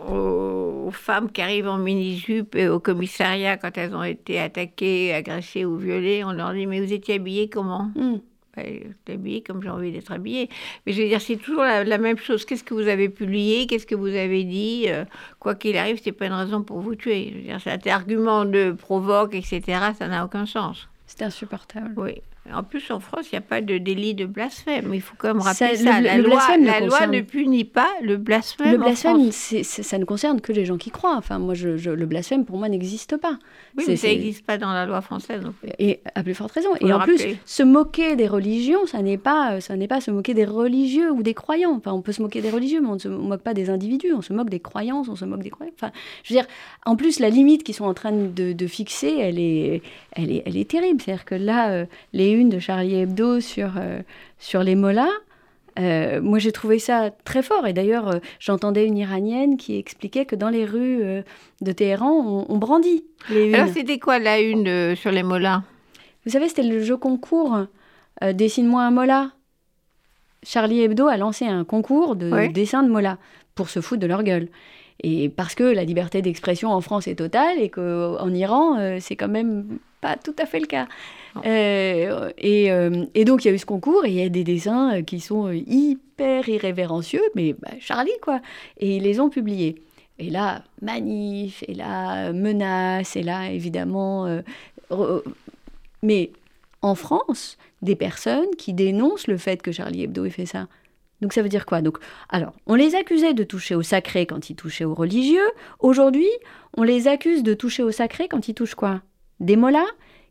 aux, 0.08 0.90
femmes 0.90 1.30
qui 1.30 1.42
arrivent 1.42 1.68
en 1.68 1.76
mini-jupe 1.76 2.54
et 2.54 2.68
au 2.68 2.80
commissariat 2.80 3.58
quand 3.58 3.76
elles 3.76 3.94
ont 3.94 4.02
été 4.02 4.40
attaquées, 4.40 5.12
agressées 5.12 5.66
ou 5.66 5.76
violées. 5.76 6.24
On 6.24 6.32
leur 6.32 6.54
dit 6.54 6.66
Mais 6.66 6.80
vous 6.80 6.92
étiez 6.92 7.16
habillées 7.16 7.50
comment? 7.50 7.90
Hmm 8.59 9.12
habillé 9.12 9.42
comme 9.42 9.62
j'ai 9.62 9.71
envie 9.71 9.92
d'être 9.92 10.12
habillée. 10.12 10.49
Mais 10.87 10.92
je 10.92 11.03
veux 11.03 11.09
dire, 11.09 11.21
c'est 11.21 11.37
toujours 11.37 11.62
la, 11.62 11.99
même 11.99 12.18
chose. 12.18 12.44
Qu'est-ce 12.44 12.64
que 12.64 12.75
vous 12.75 12.88
avez 12.88 13.09
publié? 13.09 13.66
Qu'est-ce 13.66 13.87
que 13.87 13.94
vous 13.94 14.14
avez 14.14 14.44
dit? 14.44 14.87
Euh, 14.88 15.05
Quoi 15.40 15.55
qu'il 15.55 15.77
arrive, 15.77 16.01
c'est 16.03 16.12
pas 16.12 16.27
une 16.27 16.33
raison 16.33 16.62
pour 16.62 16.81
vous 16.81 16.94
tuer. 16.94 17.31
Je 17.33 17.38
veux 17.38 17.44
dire, 17.44 17.61
cet 17.61 17.87
argument 17.87 18.44
de 18.44 18.73
provoque, 18.73 19.35
etc., 19.35 19.62
ça 19.99 20.09
n'a 20.09 20.25
aucun 20.25 20.47
sens. 20.47 20.88
C'est 21.07 21.23
insupportable. 21.23 21.94
Oui. 21.97 22.23
En 22.54 22.62
plus, 22.62 22.90
en 22.90 23.00
France, 23.00 23.26
il 23.30 23.34
n'y 23.34 23.38
a 23.38 23.42
pas 23.42 23.61
de 23.61 23.78
délit 23.78 24.14
de 24.14 24.24
blasphème. 24.26 24.92
Il 24.94 25.00
faut 25.00 25.14
quand 25.18 25.28
même 25.28 25.40
rappeler 25.42 25.76
ça. 25.76 25.84
ça. 25.92 25.98
Le, 26.00 26.04
la 26.06 26.16
le 26.18 26.22
loi, 26.24 26.40
la 26.58 26.80
ne 26.80 26.87
loi 26.87 27.06
ne 27.06 27.20
punit 27.20 27.64
pas 27.64 27.88
le 28.02 28.16
blasphème. 28.16 28.72
Le 28.72 28.78
en 28.78 28.84
blasphème, 28.84 29.30
ça 29.32 29.98
ne 29.98 30.04
concerne 30.04 30.40
que 30.40 30.52
les 30.52 30.64
gens 30.64 30.76
qui 30.78 30.90
croient. 30.90 31.16
Enfin, 31.16 31.38
moi, 31.38 31.54
je, 31.54 31.76
je- 31.76 31.90
le 31.90 32.06
blasphème, 32.06 32.44
pour 32.44 32.56
moi, 32.58 32.68
n'existe 32.68 33.16
pas. 33.16 33.38
Oui, 33.76 33.84
mais 33.88 33.96
ça 33.96 34.08
n'existe 34.08 34.44
pas 34.46 34.58
dans 34.58 34.72
la 34.72 34.87
loi 34.87 35.00
française. 35.00 35.42
non 35.42 35.52
plus. 35.52 35.68
Et 35.78 36.00
à 36.14 36.22
plus 36.22 36.34
forte 36.34 36.52
raison. 36.52 36.70
Faut 36.80 36.87
et 36.87 36.92
en 36.92 37.00
plus, 37.00 37.22
se 37.44 37.62
moquer 37.62 38.16
des 38.16 38.26
religions, 38.28 38.87
ça 38.87 39.02
n'est 39.02 39.18
pas, 39.18 39.61
ça 39.61 39.76
n'est 39.76 39.88
pas 39.88 40.00
se 40.00 40.11
moquer 40.11 40.34
des 40.34 40.44
religieux 40.44 41.11
ou 41.12 41.22
des 41.22 41.34
croyants. 41.34 41.74
Enfin, 41.76 41.92
on 41.92 42.02
peut 42.02 42.12
se 42.12 42.22
moquer 42.22 42.40
des 42.40 42.50
religieux, 42.50 42.80
mais 42.80 42.88
on 42.88 42.94
ne 42.94 42.98
se 42.98 43.08
moque 43.08 43.42
pas 43.42 43.54
des 43.54 43.70
individus. 43.70 44.12
On 44.14 44.22
se 44.22 44.32
moque 44.32 44.50
des 44.50 44.61
croyances, 44.61 45.08
on 45.08 45.16
se 45.16 45.24
moque 45.24 45.42
des 45.42 45.50
croyants. 45.50 45.72
Enfin, 45.80 45.92
je 46.24 46.32
veux 46.34 46.40
dire, 46.40 46.48
en 46.87 46.96
plus, 46.96 47.20
la 47.20 47.30
limite 47.30 47.62
qu'ils 47.64 47.74
sont 47.74 47.84
en 47.84 47.94
train 47.94 48.12
de, 48.12 48.52
de 48.52 48.66
fixer, 48.66 49.16
elle 49.18 49.38
est, 49.38 49.82
elle 50.12 50.30
est, 50.32 50.42
elle 50.46 50.56
est 50.56 50.68
terrible. 50.68 51.00
C'est-à-dire 51.02 51.24
que 51.24 51.34
là, 51.34 51.70
euh, 51.70 51.84
les 52.12 52.30
unes 52.38 52.48
de 52.48 52.59
Charlie 52.59 52.94
Hebdo 52.94 53.40
sur, 53.40 53.72
euh, 53.77 54.01
sur 54.38 54.62
les 54.62 54.74
mollahs, 54.74 55.09
euh, 55.79 56.20
moi, 56.20 56.38
j'ai 56.38 56.53
trouvé 56.53 56.79
ça 56.79 57.11
très 57.24 57.42
fort. 57.42 57.66
Et 57.66 57.72
d'ailleurs, 57.72 58.09
euh, 58.09 58.18
j'entendais 58.40 58.87
une 58.87 58.96
Iranienne 58.96 59.57
qui 59.57 59.77
expliquait 59.79 60.24
que 60.24 60.35
dans 60.35 60.48
les 60.48 60.64
rues 60.64 61.03
euh, 61.03 61.22
de 61.61 61.72
Téhéran, 61.72 62.11
on, 62.11 62.46
on 62.48 62.59
brandit 62.59 63.05
les. 63.31 63.55
Alors, 63.55 63.68
c'était 63.68 63.98
quoi 63.98 64.18
la 64.18 64.40
une 64.40 64.96
sur 64.96 65.12
les 65.12 65.22
molins 65.22 65.64
Vous 66.24 66.33
savez, 66.33 66.48
c'était 66.48 66.62
le 66.62 66.83
jeu 66.83 66.96
concours 66.96 67.66
Dessine-moi 68.20 68.83
un 68.83 68.90
mola. 68.90 69.31
Charlie 70.42 70.83
Hebdo 70.83 71.07
a 71.07 71.16
lancé 71.16 71.46
un 71.46 71.62
concours 71.62 72.16
de 72.16 72.53
dessin 72.53 72.83
de 72.83 72.88
mola 72.88 73.16
pour 73.55 73.70
se 73.70 73.81
foutre 73.81 74.01
de 74.01 74.09
leur 74.09 74.24
gueule. 74.24 74.48
Et 75.05 75.29
parce 75.29 75.55
que 75.55 75.62
la 75.62 75.85
liberté 75.85 76.20
d'expression 76.20 76.70
en 76.70 76.81
France 76.81 77.07
est 77.07 77.14
totale 77.14 77.61
et 77.61 77.68
qu'en 77.68 78.35
Iran, 78.35 78.98
c'est 78.98 79.14
quand 79.14 79.29
même 79.29 79.79
pas 80.01 80.16
tout 80.16 80.35
à 80.37 80.46
fait 80.46 80.59
le 80.59 80.66
cas. 80.66 80.88
Euh, 81.46 82.31
et, 82.38 82.70
euh, 82.70 83.05
et 83.14 83.24
donc, 83.24 83.44
il 83.44 83.48
y 83.48 83.51
a 83.51 83.55
eu 83.55 83.59
ce 83.59 83.66
concours 83.66 84.05
et 84.05 84.11
il 84.11 84.14
y 84.14 84.22
a 84.22 84.29
des 84.29 84.44
dessins 84.44 84.98
euh, 84.98 85.03
qui 85.03 85.20
sont 85.20 85.51
hyper 85.51 86.48
irrévérencieux, 86.48 87.22
mais 87.35 87.55
bah, 87.55 87.70
Charlie, 87.81 88.11
quoi. 88.22 88.40
Et 88.79 88.96
ils 88.96 89.03
les 89.03 89.20
ont 89.20 89.31
publiés. 89.31 89.77
Et 90.18 90.31
là, 90.31 90.64
manif, 90.83 91.62
et 91.68 91.74
là, 91.74 92.33
menace, 92.33 93.16
et 93.16 93.22
là, 93.22 93.51
évidemment. 93.51 94.27
mais 96.03 96.31
en 96.83 96.94
France, 96.94 97.57
des 97.83 97.94
personnes 97.94 98.51
qui 98.57 98.72
dénoncent 98.72 99.29
le 99.29 99.37
fait 99.37 99.62
que 99.62 99.70
Charlie 99.70 100.03
Hebdo 100.03 100.24
ait 100.24 100.31
fait 100.31 100.46
ça. 100.46 100.66
Donc 101.20 101.33
ça 101.33 101.42
veut 101.42 101.48
dire 101.48 101.66
quoi? 101.66 101.83
Donc, 101.83 101.98
alors, 102.29 102.53
on 102.66 102.74
les 102.74 102.94
accusait 102.94 103.35
de 103.35 103.44
toucher 103.44 103.74
au 103.74 103.83
sacré 103.83 104.27
quand 104.27 104.51
ils 104.51 104.55
touchaient 104.55 104.85
au 104.85 104.94
religieux. 104.94 105.48
Aujourd'hui, 105.81 106.29
on 106.77 106.83
les 106.83 107.09
accuse 107.09 107.42
de 107.42 107.55
toucher 107.55 107.83
au 107.83 107.90
sacré 107.90 108.29
quand 108.29 108.48
ils 108.48 108.55
touchent 108.55 108.77
quoi? 108.77 109.03
Des 109.40 109.57
mollahs? 109.57 109.87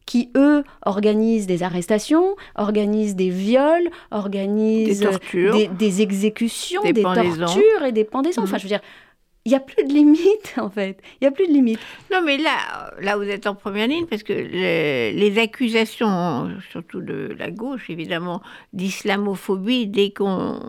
Qui, 0.08 0.32
eux, 0.36 0.64
organisent 0.86 1.46
des 1.46 1.62
arrestations, 1.62 2.36
organisent 2.56 3.16
des 3.16 3.30
viols, 3.30 3.90
organisent 4.10 5.00
Des 5.00 5.06
tortures. 5.06 5.54
des, 5.56 5.68
des 5.68 6.02
exécutions, 6.02 6.82
Des 6.82 6.94
tortures 7.04 7.84
et 7.86 7.92
des 7.92 8.06
pendaisons. 8.06 8.42
Mhm. 8.42 8.48
Enfin, 8.48 8.58
je 8.58 8.64
veux 8.64 8.70
dire, 8.70 8.82
il 9.46 9.52
n'y 9.52 9.56
a 9.56 9.62
plus 9.62 9.84
de 9.86 9.94
limite, 9.94 10.56
en 10.58 10.70
fait. 10.70 10.98
Il 11.22 11.24
n'y 11.24 11.28
a 11.28 11.32
plus 11.32 11.48
de 11.48 11.54
limite. 11.54 11.80
Non, 12.12 12.20
mais 12.26 12.38
là, 12.38 12.92
là, 13.00 13.16
vous 13.16 13.24
êtes 13.24 13.48
en 13.48 13.56
première 13.56 13.88
ligne 13.88 14.06
parce 14.06 14.24
que 14.24 14.34
le- 14.34 15.18
les 15.18 15.40
accusations, 15.40 16.50
surtout 16.72 17.00
de 17.02 17.34
la 17.40 17.50
gauche, 17.52 17.90
évidemment, 17.90 18.42
d'islamophobie, 18.74 19.88
dès 19.88 20.10
qu'on 20.12 20.60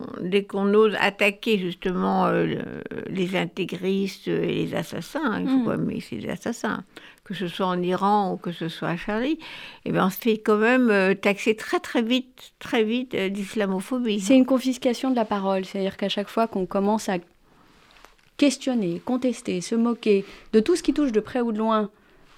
qu'on 0.49 0.73
ose 0.75 0.95
attaquer 1.01 1.59
justement 1.59 2.27
euh, 2.27 2.45
le- 2.47 2.83
les 3.11 3.37
intégristes 3.37 4.29
et 4.29 4.65
les 4.65 4.75
assassins, 4.75 5.21
hein, 5.25 5.41
il 5.43 5.49
faut 5.49 5.57
Mm. 5.59 5.65
pas 5.65 5.77
mais 5.77 5.99
c'est 6.01 6.17
des 6.17 6.29
assassins, 6.29 6.85
que 7.29 7.35
ce 7.35 7.47
soit 7.47 7.67
en 7.67 7.83
Iran 7.83 8.33
ou 8.33 8.37
que 8.39 8.53
ce 8.53 8.69
soit 8.69 8.89
à 8.89 8.97
Charlie, 8.97 9.39
eh 9.85 9.93
ben, 9.93 10.07
on 10.07 10.11
se 10.11 10.17
fait 10.19 10.39
quand 10.39 10.57
même 10.57 10.89
euh, 10.91 11.15
taxer 11.15 11.55
très 11.55 11.79
très 11.79 12.01
vite, 12.01 12.53
très 12.59 12.83
vite 12.85 13.15
euh, 13.15 13.29
d'islamophobie. 13.29 14.19
C'est 14.19 14.35
une 14.35 14.47
confiscation 14.47 15.11
de 15.11 15.17
la 15.17 15.27
parole. 15.27 15.67
C'est-à-dire 15.67 15.99
qu'à 15.99 16.09
chaque 16.09 16.29
fois 16.31 16.47
qu'on 16.47 16.65
commence 16.65 17.11
à 17.11 17.19
questionner, 18.37 19.01
contester, 19.05 19.61
se 19.61 19.75
moquer 19.75 20.25
de 20.53 20.61
tout 20.61 20.77
ce 20.77 20.83
qui 20.83 20.95
touche 20.95 21.13
de 21.13 21.21
près 21.21 21.41
ou 21.41 21.53
de 21.53 21.59
loin 21.59 21.91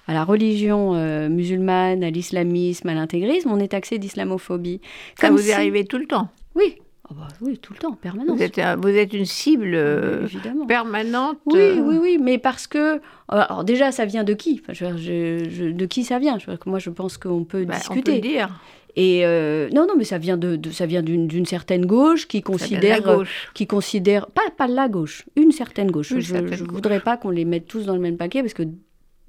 à 0.07 0.13
la 0.13 0.23
religion 0.23 0.95
euh, 0.95 1.29
musulmane, 1.29 2.03
à 2.03 2.09
l'islamisme, 2.09 2.89
à 2.89 2.93
l'intégrisme, 2.93 3.49
on 3.51 3.59
est 3.59 3.69
taxé 3.69 3.97
d'islamophobie. 3.99 4.81
Ça 5.19 5.27
Comme 5.27 5.37
vous 5.37 5.43
si- 5.43 5.49
est 5.49 5.53
arrivé 5.53 5.85
tout 5.85 5.99
le 5.99 6.07
temps. 6.07 6.27
Oui. 6.55 6.75
Ah 7.11 7.13
bah 7.17 7.27
oui, 7.41 7.57
tout 7.57 7.73
le 7.73 7.79
temps, 7.79 7.89
en 7.91 7.95
permanence. 7.95 8.37
Vous 8.37 8.41
êtes, 8.41 8.57
un- 8.57 8.77
vous 8.77 8.87
êtes 8.87 9.11
une 9.13 9.25
cible 9.25 9.71
euh, 9.73 10.23
Évidemment. 10.23 10.65
permanente. 10.65 11.37
Oui, 11.45 11.59
euh, 11.59 11.81
oui, 11.81 11.97
oui, 12.01 12.17
mais 12.21 12.37
parce 12.37 12.67
que... 12.67 13.01
Alors 13.27 13.65
déjà, 13.65 13.91
ça 13.91 14.05
vient 14.05 14.23
de 14.23 14.33
qui? 14.33 14.61
Enfin, 14.63 14.73
je 14.73 15.47
je- 15.49 15.71
De 15.71 15.85
qui 15.85 16.03
ça 16.05 16.19
vient? 16.19 16.39
Je 16.39 16.45
veux 16.45 16.53
dire 16.53 16.59
que 16.59 16.69
Moi, 16.69 16.79
je 16.79 16.89
pense 16.89 17.17
qu'on 17.17 17.43
peut 17.43 17.65
bah, 17.65 17.75
on 17.89 17.93
peut 17.95 18.01
discuter. 18.01 18.19
dire. 18.21 18.49
Et 18.95 19.25
euh, 19.25 19.69
non, 19.73 19.87
non, 19.87 19.93
mais 19.97 20.03
ça 20.05 20.17
vient 20.17 20.37
de, 20.37 20.55
de- 20.55 20.69
ça 20.71 20.85
vient 20.85 21.01
d'une 21.01 21.45
certaine 21.45 21.85
gauche 21.85 22.27
qui 22.27 22.41
considère, 22.41 23.01
la 23.05 23.15
gauche. 23.15 23.49
qui 23.53 23.65
considère 23.67 24.27
pas 24.27 24.41
pas 24.57 24.67
la 24.67 24.89
gauche, 24.89 25.23
une 25.37 25.51
certaine 25.51 25.89
gauche. 25.91 26.11
Une 26.11 26.19
je 26.21 26.33
gauche. 26.35 26.61
voudrais 26.63 26.99
pas 26.99 27.15
qu'on 27.17 27.29
les 27.29 27.45
mette 27.45 27.67
tous 27.67 27.85
dans 27.85 27.93
le 27.95 28.01
même 28.01 28.17
paquet 28.17 28.41
parce 28.41 28.53
que 28.53 28.63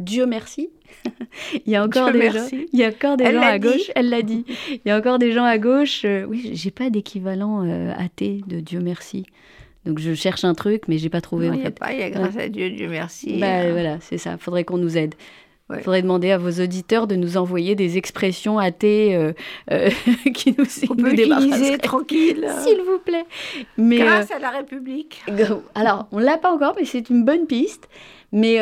Dieu 0.03 0.27
merci, 0.27 0.71
il 1.67 1.73
y 1.73 1.77
a 1.77 1.83
encore 1.85 2.11
Dieu 2.11 2.21
des 2.21 2.31
merci. 2.31 2.61
gens, 2.61 2.67
il 2.73 2.79
y 2.79 2.85
a 2.85 2.89
encore 2.89 3.17
des 3.17 3.25
Elle 3.25 3.35
gens 3.37 3.43
à 3.43 3.59
dit. 3.59 3.69
gauche. 3.69 3.91
Elle 3.95 4.11
l'a 4.11 4.23
dit. 4.23 4.45
Il 4.71 4.81
y 4.87 4.91
a 4.91 4.97
encore 4.99 5.19
des 5.19 5.33
gens 5.33 5.45
à 5.45 5.59
gauche. 5.59 6.03
euh, 6.05 6.25
oui, 6.29 6.51
j'ai 6.55 6.71
pas 6.71 6.91
d'équivalent 6.91 7.65
euh, 7.67 7.93
athée 7.97 8.41
de 8.47 8.61
Dieu 8.61 8.81
merci. 8.81 9.25
Donc 9.85 9.99
je 9.99 10.15
cherche 10.15 10.45
un 10.45 10.55
truc, 10.55 10.85
mais 10.89 10.99
j'ai 10.99 11.09
pas 11.09 11.21
trouvé 11.21 11.47
Non, 11.49 11.55
en 11.55 11.57
il 11.57 11.61
n'y 11.61 11.67
a 11.67 11.71
pas, 11.71 11.93
il 11.93 11.99
y 11.99 12.03
a 12.03 12.11
grâce 12.11 12.37
à 12.37 12.49
Dieu, 12.49 12.71
Dieu 12.71 12.89
merci. 12.89 13.39
Bah, 13.41 13.63
euh, 13.63 13.73
voilà, 13.73 13.99
c'est 14.01 14.19
ça. 14.19 14.37
Faudrait 14.39 14.65
qu'on 14.65 14.79
nous 14.79 14.97
aide. 14.97 15.15
Ouais. 15.71 15.81
Faudrait 15.81 16.03
demander 16.03 16.31
à 16.31 16.39
vos 16.39 16.51
auditeurs 16.63 17.07
de 17.07 17.17
nous 17.17 17.37
envoyer 17.37 17.75
des 17.75 17.97
expressions 17.97 18.59
athées 18.59 19.15
euh, 19.17 19.33
euh, 19.71 19.91
qui 20.35 20.55
nous, 20.57 20.65
on 20.91 20.95
nous 20.95 21.05
peut 21.05 21.79
tranquille. 21.79 22.47
S'il 22.63 22.81
vous 22.83 22.99
plaît. 22.99 23.25
Mais 23.79 23.99
Grâce 23.99 24.31
à 24.31 24.39
la 24.39 24.51
République. 24.51 25.23
alors, 25.75 26.07
on 26.13 26.19
l'a 26.19 26.37
pas 26.37 26.53
encore, 26.53 26.75
mais 26.79 26.85
c'est 26.85 27.11
une 27.11 27.25
bonne 27.25 27.47
piste. 27.47 27.89
Mais 28.33 28.59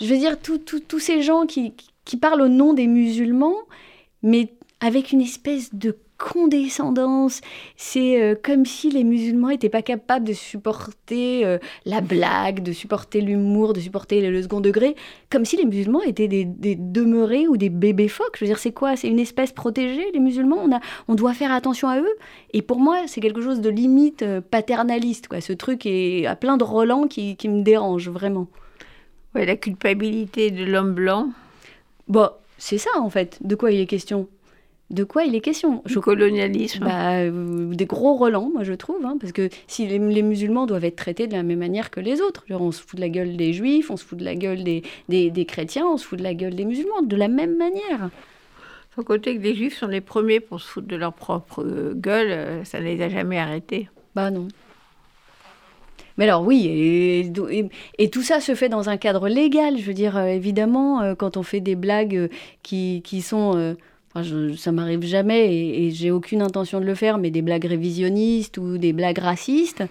je 0.00 0.06
veux 0.06 0.18
dire, 0.18 0.38
tous 0.40 0.98
ces 0.98 1.22
gens 1.22 1.46
qui, 1.46 1.72
parlent 2.20 2.42
au 2.42 2.48
nom 2.48 2.74
des 2.74 2.86
musulmans, 2.86 3.56
mais 4.22 4.52
avec 4.80 5.12
une 5.12 5.20
espèce 5.20 5.74
de 5.74 5.96
condescendance. 6.18 7.40
C'est 7.76 8.22
euh, 8.22 8.34
comme 8.40 8.64
si 8.64 8.90
les 8.90 9.04
musulmans 9.04 9.48
n'étaient 9.48 9.68
pas 9.68 9.82
capables 9.82 10.26
de 10.26 10.32
supporter 10.32 11.44
euh, 11.44 11.58
la 11.84 12.00
blague, 12.00 12.62
de 12.62 12.72
supporter 12.72 13.20
l'humour, 13.20 13.72
de 13.72 13.80
supporter 13.80 14.20
le, 14.30 14.42
second 14.42 14.60
degré, 14.60 14.94
comme 15.30 15.44
si 15.44 15.56
les 15.56 15.64
musulmans 15.64 16.02
étaient 16.02 16.28
des, 16.28 16.46
demeurés 16.76 17.48
ou 17.48 17.56
des 17.56 17.68
bébés 17.68 18.08
phoques. 18.08 18.36
Je 18.36 18.44
veux 18.44 18.48
dire, 18.48 18.58
c'est 18.58 18.72
quoi? 18.72 18.96
C'est 18.96 19.08
une 19.08 19.18
espèce 19.18 19.52
protégée, 19.52 20.10
les 20.12 20.20
musulmans? 20.20 20.68
On 21.08 21.14
doit 21.14 21.34
faire 21.34 21.52
attention 21.52 21.88
à 21.88 21.98
eux. 21.98 22.14
Et 22.52 22.62
pour 22.62 22.78
moi, 22.78 23.02
c'est 23.06 23.20
quelque 23.20 23.42
chose 23.42 23.60
de 23.60 23.70
limite 23.70 24.22
euh, 24.22 24.40
paternaliste. 24.40 25.28
Quoi. 25.28 25.40
Ce 25.40 25.52
truc 25.52 25.84
est 25.84 26.26
à 26.26 26.36
plein 26.36 26.56
de 26.56 26.64
relents 26.64 27.06
qui, 27.06 27.36
qui 27.36 27.48
me 27.48 27.62
dérange 27.62 28.08
vraiment. 28.08 28.46
Ouais, 29.34 29.46
la 29.46 29.56
culpabilité 29.56 30.50
de 30.50 30.64
l'homme 30.64 30.94
blanc, 30.94 31.30
Bon, 32.08 32.28
c'est 32.58 32.78
ça 32.78 32.90
en 32.98 33.10
fait. 33.10 33.38
De 33.42 33.54
quoi 33.54 33.72
il 33.72 33.80
est 33.80 33.86
question? 33.86 34.28
De 34.90 35.04
quoi 35.04 35.24
il 35.24 35.34
est 35.34 35.40
question? 35.40 35.82
Le 35.86 36.00
colonialisme. 36.00 36.84
Bah, 36.84 37.14
euh, 37.14 37.74
des 37.74 37.86
gros 37.86 38.16
relents, 38.16 38.50
moi 38.52 38.64
je 38.64 38.74
trouve, 38.74 39.04
hein, 39.04 39.16
parce 39.18 39.32
que 39.32 39.48
si 39.66 39.86
les, 39.86 39.98
les 39.98 40.22
musulmans 40.22 40.66
doivent 40.66 40.84
être 40.84 40.96
traités 40.96 41.26
de 41.26 41.32
la 41.32 41.42
même 41.42 41.58
manière 41.58 41.90
que 41.90 42.00
les 42.00 42.20
autres, 42.20 42.44
genre 42.48 42.60
on 42.60 42.70
se 42.70 42.82
fout 42.82 42.96
de 42.96 43.00
la 43.00 43.08
gueule 43.08 43.36
des 43.36 43.54
juifs, 43.54 43.90
on 43.90 43.96
se 43.96 44.04
fout 44.04 44.18
de 44.18 44.24
la 44.24 44.34
gueule 44.36 44.62
des, 44.62 44.82
des, 45.08 45.30
des 45.30 45.44
chrétiens, 45.46 45.86
on 45.86 45.96
se 45.96 46.06
fout 46.06 46.18
de 46.18 46.24
la 46.24 46.34
gueule 46.34 46.54
des 46.54 46.66
musulmans, 46.66 47.02
de 47.02 47.16
la 47.16 47.28
même 47.28 47.56
manière. 47.56 48.10
Faut 48.90 49.02
compter 49.02 49.36
que 49.36 49.42
les 49.42 49.54
juifs 49.56 49.76
sont 49.76 49.88
les 49.88 50.02
premiers 50.02 50.38
pour 50.38 50.60
se 50.60 50.68
foutre 50.68 50.86
de 50.86 50.96
leur 50.96 51.14
propre 51.14 51.64
euh, 51.64 51.94
gueule, 51.96 52.30
euh, 52.30 52.64
ça 52.64 52.78
ne 52.78 52.84
les 52.84 53.00
a 53.02 53.08
jamais 53.08 53.38
arrêtés. 53.38 53.88
Bah 54.14 54.30
non. 54.30 54.48
Mais 56.16 56.24
alors 56.24 56.42
oui, 56.46 56.66
et, 56.66 57.20
et- 57.50 57.68
et 57.98 58.10
tout 58.10 58.22
ça 58.22 58.40
se 58.40 58.54
fait 58.54 58.68
dans 58.68 58.88
un 58.88 58.96
cadre 58.96 59.28
légal. 59.28 59.76
Je 59.78 59.84
veux 59.84 59.94
dire, 59.94 60.16
euh, 60.16 60.26
évidemment, 60.26 61.00
euh, 61.02 61.14
quand 61.14 61.36
on 61.36 61.42
fait 61.42 61.60
des 61.60 61.74
blagues 61.74 62.16
euh, 62.16 62.28
qui, 62.62 63.02
qui 63.04 63.20
sont... 63.22 63.74
enfin, 64.12 64.22
je- 64.22 64.54
ça 64.54 64.70
m'arrive 64.72 65.02
jamais 65.02 65.52
et, 65.54 65.86
et 65.86 65.90
j'ai 65.90 66.10
aucune 66.12 66.40
intention 66.42 66.80
de 66.80 66.84
le 66.84 66.94
faire, 66.94 67.18
mais 67.18 67.30
des 67.30 67.42
blagues 67.42 67.64
révisionnistes 67.64 68.58
ou 68.58 68.78
des 68.78 68.92
blagues 68.92 69.18
racistes, 69.18 69.82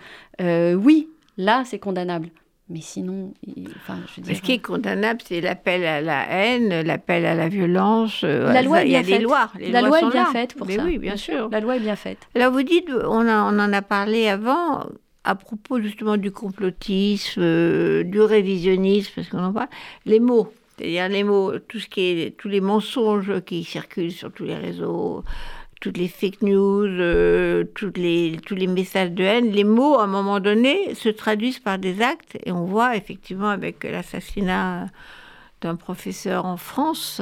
euh, 0.41 0.73
oui, 0.75 1.09
là, 1.37 1.63
c'est 1.65 1.79
condamnable. 1.79 2.29
Mais 2.69 2.79
sinon, 2.79 3.33
il- 3.45 3.67
enfin, 3.75 3.99
je 4.07 4.21
veux 4.21 4.25
dire... 4.27 4.37
ce 4.37 4.41
qui 4.41 4.53
est 4.53 4.59
condamnable, 4.59 5.19
c'est 5.27 5.41
l'appel 5.41 5.85
à 5.85 5.99
la 5.99 6.25
haine, 6.31 6.81
l'appel 6.87 7.25
à 7.25 7.35
la 7.35 7.49
violence. 7.49 8.21
La 8.23 8.53
ça, 8.53 8.61
loi 8.61 8.83
est 8.83 8.87
il 8.87 8.91
y 8.93 8.95
a 8.95 9.01
bien 9.01 9.07
des 9.07 9.13
faite. 9.15 9.21
lois. 9.23 9.51
Les 9.59 9.69
La 9.71 9.81
lois 9.81 9.99
loi 9.99 10.07
est 10.09 10.11
bien 10.13 10.23
là. 10.23 10.29
faite 10.31 10.55
pour 10.55 10.67
Mais 10.67 10.77
ça. 10.77 10.83
oui, 10.85 10.97
bien 10.97 11.17
sûr. 11.17 11.49
La 11.51 11.59
loi 11.59 11.75
est 11.75 11.81
bien 11.81 11.97
faite. 11.97 12.19
Là, 12.35 12.49
vous 12.49 12.63
dites, 12.63 12.87
on, 12.89 13.27
a- 13.27 13.43
on 13.51 13.59
en 13.59 13.73
a 13.73 13.81
parlé 13.81 14.29
avant, 14.29 14.85
à 15.23 15.35
propos 15.35 15.81
justement 15.81 16.17
du 16.17 16.31
complotisme, 16.31 17.41
euh, 17.41 18.03
du 18.03 18.21
révisionnisme, 18.21 19.11
parce 19.15 19.29
qu'on 19.29 19.43
en 19.43 19.53
parle, 19.53 19.69
les 20.05 20.19
mots. 20.19 20.51
C'est-à-dire 20.77 21.09
les 21.09 21.23
mots, 21.23 21.59
tout 21.59 21.79
ce 21.79 21.87
qui 21.87 22.01
est, 22.01 22.37
tous 22.37 22.49
les 22.49 22.61
mensonges 22.61 23.41
qui 23.45 23.63
circulent 23.63 24.11
sur 24.11 24.31
tous 24.31 24.43
les 24.43 24.55
réseaux, 24.55 25.23
toutes 25.79 25.97
les 25.97 26.07
fake 26.07 26.41
news, 26.41 26.85
euh, 26.85 27.65
les, 27.95 28.39
tous 28.45 28.55
les 28.55 28.67
messages 28.67 29.11
de 29.11 29.23
haine, 29.23 29.51
les 29.51 29.65
mots, 29.65 29.99
à 29.99 30.05
un 30.05 30.07
moment 30.07 30.39
donné, 30.39 30.95
se 30.95 31.09
traduisent 31.09 31.59
par 31.59 31.77
des 31.77 32.01
actes. 32.01 32.37
Et 32.45 32.51
on 32.51 32.65
voit 32.65 32.95
effectivement 32.95 33.49
avec 33.49 33.83
l'assassinat 33.83 34.87
d'un 35.61 35.75
professeur 35.75 36.45
en 36.45 36.57
France, 36.57 37.21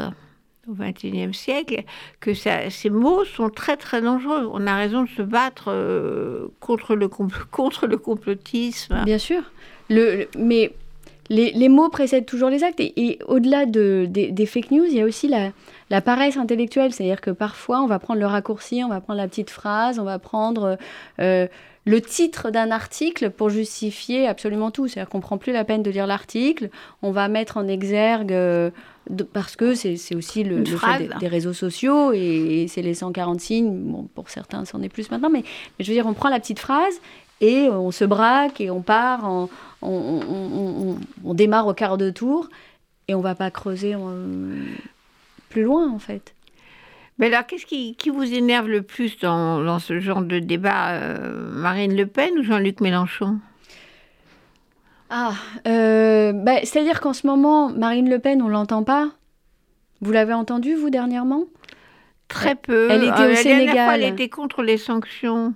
au 0.68 0.74
XXIe 0.74 1.34
siècle, 1.34 1.84
que 2.20 2.34
ça, 2.34 2.70
ces 2.70 2.90
mots 2.90 3.26
sont 3.26 3.50
très 3.50 3.78
très 3.78 4.02
dangereux. 4.02 4.50
On 4.52 4.68
a 4.68 4.76
raison 4.76 5.04
de 5.04 5.10
se 5.10 5.22
battre 5.22 5.66
euh, 5.70 6.48
contre, 6.60 6.96
le, 6.96 7.08
contre 7.52 7.88
le 7.88 7.98
complotisme. 7.98 9.04
Bien 9.06 9.18
sûr. 9.18 9.44
Le, 9.90 10.28
mais 10.38 10.74
les, 11.32 11.52
les, 11.52 11.70
mots 11.70 11.88
précèdent 11.88 12.26
toujours 12.26 12.50
les 12.50 12.64
actes. 12.64 12.82
Et, 12.82 13.20
au-delà 13.26 13.66
de, 13.66 14.06
des, 14.10 14.46
fake 14.46 14.72
news, 14.72 14.86
il 14.86 14.96
y 14.96 15.02
a 15.02 15.06
aussi 15.06 15.30
la, 15.30 15.52
la 15.90 16.02
paresse 16.02 16.36
intellectuelle. 16.36 16.94
C'est-à-dire 16.94 17.22
que 17.22 17.32
parfois, 17.32 17.82
on 17.82 17.88
va 17.88 18.00
prendre 18.00 18.20
le 18.20 18.26
raccourci, 18.26 18.84
on 18.84 18.90
va 18.90 19.00
prendre 19.00 19.18
la 19.18 19.30
petite 19.30 19.50
phrase, 19.50 19.98
on 19.98 20.04
va 20.04 20.20
prendre 20.20 20.78
euh, 21.22 21.48
le 21.86 22.02
titre 22.02 22.52
d'un 22.52 22.70
article 22.70 23.30
pour 23.30 23.50
justifier 23.50 24.28
absolument 24.28 24.72
tout. 24.72 24.90
C'est-à-dire 24.90 25.10
qu'on 25.10 25.22
prend 25.22 25.38
plus 25.38 25.54
la 25.54 25.64
peine 25.64 25.84
de 25.84 25.90
lire 25.90 26.06
l'article, 26.06 26.70
on 27.02 27.12
va 27.12 27.28
mettre 27.28 27.58
en 27.58 27.68
exergue... 27.68 28.34
Euh, 28.34 28.70
parce 29.34 29.56
que 29.56 29.74
c'est 29.74 30.16
aussi 30.16 30.44
le, 30.44 30.64
fait 30.64 31.10
des, 31.20 31.28
réseaux 31.28 31.54
sociaux 31.54 32.14
et, 32.14 32.68
c'est 32.70 32.84
les 32.84 32.94
140 32.94 33.42
signes. 33.42 33.76
Bon, 33.76 34.08
pour 34.14 34.30
certains, 34.30 34.64
c'en 34.64 34.82
est 34.84 34.90
plus 34.90 35.10
maintenant, 35.10 35.32
mais, 35.32 35.44
je 35.80 35.88
veux 35.88 35.94
dire, 35.94 36.06
on 36.06 36.14
prend 36.14 36.30
la 36.30 36.40
petite 36.40 36.60
phrase 36.60 37.02
et 37.42 37.70
on 37.70 37.92
se 37.92 38.06
braque 38.06 38.62
et 38.62 38.72
on 38.72 38.82
part, 38.82 39.26
on, 39.26 39.50
on, 39.82 41.34
démarre 41.34 41.68
au 41.68 41.74
quart 41.74 41.98
de 41.98 42.12
tour 42.12 42.50
et 43.08 43.16
on 43.16 43.22
va 43.22 43.36
pas 43.36 43.52
creuser 43.52 43.96
plus 45.50 45.64
loin 45.64 45.92
en 45.92 46.00
fait. 46.00 46.34
Mais 47.18 47.28
alors, 47.28 47.46
qu'est-ce 47.46 47.66
qui, 47.66 47.96
qui, 47.96 48.10
vous 48.10 48.34
énerve 48.34 48.68
le 48.68 48.82
plus 48.82 49.20
dans, 49.20 49.64
dans 49.64 49.78
ce 49.78 50.00
genre 50.00 50.22
de 50.22 50.40
débat 50.40 50.94
euh, 50.94 51.52
Marine 51.52 51.96
Le 51.96 52.08
Pen 52.08 52.32
ou 52.40 52.44
Jean-Luc 52.44 52.82
Mélenchon? 52.82 53.38
Ah, 55.12 55.34
euh, 55.68 56.32
bah, 56.32 56.62
c'est-à-dire 56.64 57.00
qu'en 57.00 57.14
ce 57.14 57.28
moment, 57.28 57.70
Marine 57.70 58.10
Le 58.10 58.18
Pen, 58.18 58.42
on 58.42 58.48
l'entend 58.48 58.84
pas? 58.84 59.10
Vous 60.00 60.12
l'avez 60.12 60.34
entendu, 60.34 60.74
vous, 60.74 60.90
dernièrement? 60.90 61.44
Très 62.28 62.56
peu. 62.56 62.90
Elle 62.90 63.04
était 63.04 63.32
au 63.32 63.36
Sénégal. 63.36 64.02
elle 64.02 64.14
était 64.14 64.30
contre 64.30 64.64
les 64.64 64.78
sanctions 64.78 65.54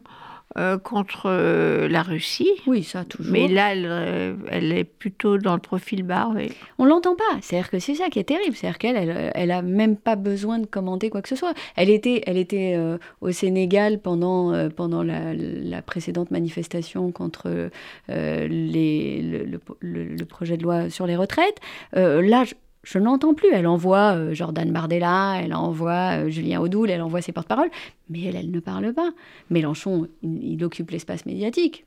euh, 0.57 0.77
contre 0.77 1.23
euh, 1.25 1.89
la 1.89 2.01
Russie. 2.01 2.49
Oui, 2.65 2.83
ça 2.83 3.03
toujours. 3.03 3.33
Mais 3.33 3.49
là, 3.49 3.73
elle, 3.73 3.85
euh, 3.85 4.35
elle 4.49 4.71
est 4.71 4.85
plutôt 4.85 5.37
dans 5.37 5.53
le 5.53 5.59
profil 5.59 6.03
bas. 6.03 6.29
Oui. 6.33 6.49
On 6.77 6.85
l'entend 6.85 7.15
pas. 7.15 7.39
C'est-à-dire 7.41 7.69
que 7.69 7.79
c'est 7.79 7.95
ça 7.95 8.07
qui 8.09 8.19
est 8.19 8.23
terrible. 8.23 8.55
C'est-à-dire 8.55 8.77
qu'elle, 8.77 8.95
elle, 8.95 9.31
elle, 9.35 9.51
a 9.51 9.61
même 9.61 9.97
pas 9.97 10.15
besoin 10.15 10.59
de 10.59 10.65
commenter 10.65 11.09
quoi 11.09 11.21
que 11.21 11.27
ce 11.27 11.35
soit. 11.35 11.53
Elle 11.75 11.89
était, 11.89 12.23
elle 12.25 12.37
était 12.37 12.79
au 13.19 13.31
Sénégal 13.31 13.99
pendant 13.99 14.69
pendant 14.69 15.03
la, 15.03 15.33
la 15.33 15.81
précédente 15.81 16.31
manifestation 16.31 17.11
contre 17.11 17.69
les, 18.07 19.21
le, 19.21 19.59
le, 19.81 20.25
projet 20.25 20.57
de 20.57 20.63
loi 20.63 20.89
sur 20.89 21.05
les 21.05 21.15
retraites. 21.15 21.59
là, 21.93 22.43
je 22.45 22.53
n'entends 22.99 23.33
plus. 23.33 23.49
Elle 23.51 23.67
envoie 23.67 24.15
euh, 24.15 24.33
Jordan 24.33 24.71
Bardella, 24.71 25.41
elle 25.41 25.53
envoie 25.53 26.19
euh, 26.19 26.29
Julien 26.29 26.61
Audoul, 26.61 26.89
elle 26.89 27.01
envoie 27.01 27.21
ses 27.21 27.31
porte-paroles, 27.31 27.69
mais 28.09 28.23
elle, 28.23 28.35
elle 28.35 28.51
ne 28.51 28.59
parle 28.59 28.93
pas. 28.93 29.11
Mélenchon, 29.49 30.07
il, 30.23 30.63
occupe 30.63 30.91
l'espace 30.91 31.25
médiatique. 31.25 31.85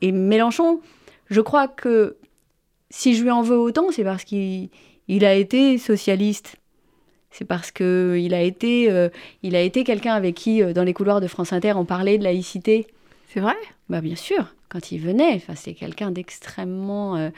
Et 0.00 0.12
Mélenchon, 0.12 0.80
je 1.30 1.40
crois 1.40 1.68
que 1.68 2.16
si 2.90 3.14
je 3.14 3.22
lui 3.22 3.30
en 3.30 3.42
veux 3.42 3.56
autant, 3.56 3.90
c'est 3.90 4.04
parce 4.04 4.24
qu'il 4.24 4.68
a 5.08 5.34
été 5.34 5.78
socialiste. 5.78 6.56
C'est 7.30 7.44
parce 7.44 7.72
qu'il 7.72 8.34
a 8.34 8.42
été, 8.42 8.90
euh, 8.90 9.08
il 9.42 9.56
a 9.56 9.60
été 9.60 9.82
quelqu'un 9.82 10.14
avec 10.14 10.36
qui, 10.36 10.62
dans 10.72 10.84
les 10.84 10.92
couloirs 10.92 11.20
de 11.20 11.26
France 11.26 11.52
Inter, 11.52 11.72
on 11.76 11.84
parlait 11.84 12.18
de 12.18 12.24
laïcité. 12.24 12.86
C'est 13.28 13.40
vrai? 13.40 13.56
Bah 13.88 14.00
bien 14.00 14.14
sûr, 14.14 14.54
quand 14.68 14.92
il 14.92 14.98
venait, 14.98 15.42
c'est 15.56 15.74
quelqu'un 15.74 16.12
d'extrêmement 16.12 17.30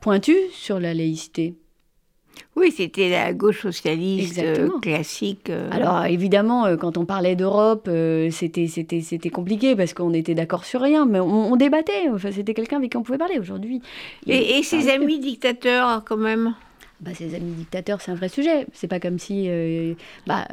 pointu 0.00 0.36
sur 0.52 0.80
la 0.80 0.94
laïcité. 0.94 1.54
Oui, 2.56 2.72
c'était 2.74 3.10
la 3.10 3.34
gauche 3.34 3.62
socialiste 3.62 4.38
euh, 4.38 4.70
classique. 4.80 5.50
Euh. 5.50 5.68
Alors 5.70 6.06
évidemment, 6.06 6.64
euh, 6.64 6.76
quand 6.76 6.96
on 6.96 7.04
parlait 7.04 7.36
d'Europe, 7.36 7.88
c'était 8.30 8.66
c'était 8.66 9.02
c'était 9.02 9.28
compliqué 9.28 9.76
parce 9.76 9.92
qu'on 9.92 10.14
était 10.14 10.34
d'accord 10.34 10.64
sur 10.64 10.80
rien, 10.80 11.04
mais 11.04 11.20
on, 11.20 11.54
débattait. 11.56 12.08
Enfin, 12.10 12.30
c'était 12.32 12.54
quelqu'un 12.54 12.78
avec 12.78 12.92
qui 12.92 12.96
on 12.96 13.02
pouvait 13.02 13.18
parler. 13.18 13.38
Aujourd'hui. 13.38 13.82
Et, 14.26 14.62
ses 14.62 14.88
amis 14.88 15.18
dictateurs, 15.18 16.02
quand 16.04 16.16
même? 16.16 16.54
Bah, 17.00 17.10
ses 17.14 17.34
amis 17.34 17.52
dictateurs, 17.52 18.00
c'est 18.00 18.10
un 18.10 18.14
vrai 18.14 18.30
sujet. 18.30 18.66
C'est 18.72 18.88
pas 18.88 19.00
comme 19.00 19.18
si, 19.18 19.50
bah, 20.26 20.48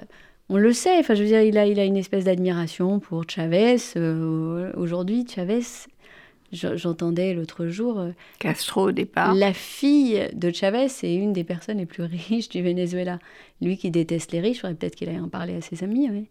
on 0.50 0.58
le 0.58 0.74
sait. 0.74 0.98
Enfin, 1.00 1.16
je 1.16 1.22
veux 1.22 1.30
dire, 1.30 1.42
il 1.42 1.58
a 1.58 1.66
il 1.66 1.80
a 1.80 1.86
une 1.86 1.98
espèce 1.98 2.26
d'admiration 2.26 3.00
pour 3.00 3.24
Chavez. 3.30 3.78
Aujourd'hui, 4.76 5.26
Chavez 5.34 5.62
J'entendais 6.54 7.34
l'autre 7.34 7.68
jour. 7.68 8.00
Euh, 8.00 8.12
Castro 8.40 8.90
au 8.90 8.92
départ. 8.92 9.34
La 9.34 9.54
fille 9.54 10.30
de 10.34 10.52
Chavez 10.52 10.86
est 10.86 11.16
une 11.16 11.34
des 11.34 11.44
personnes 11.44 11.80
les 11.80 11.86
plus 11.86 12.04
riches 12.30 12.50
du 12.50 12.62
Venezuela. 12.62 13.20
Lui 13.62 13.78
qui 13.78 13.90
déteste 13.90 14.32
les 14.32 14.40
riches, 14.40 14.62
peut-être 14.62 14.96
qu'il 14.96 15.10
allait 15.10 15.20
en 15.20 15.30
parler 15.30 15.56
à 15.56 15.62
ses 15.62 15.84
amis. 15.84 16.10
Oui. 16.12 16.28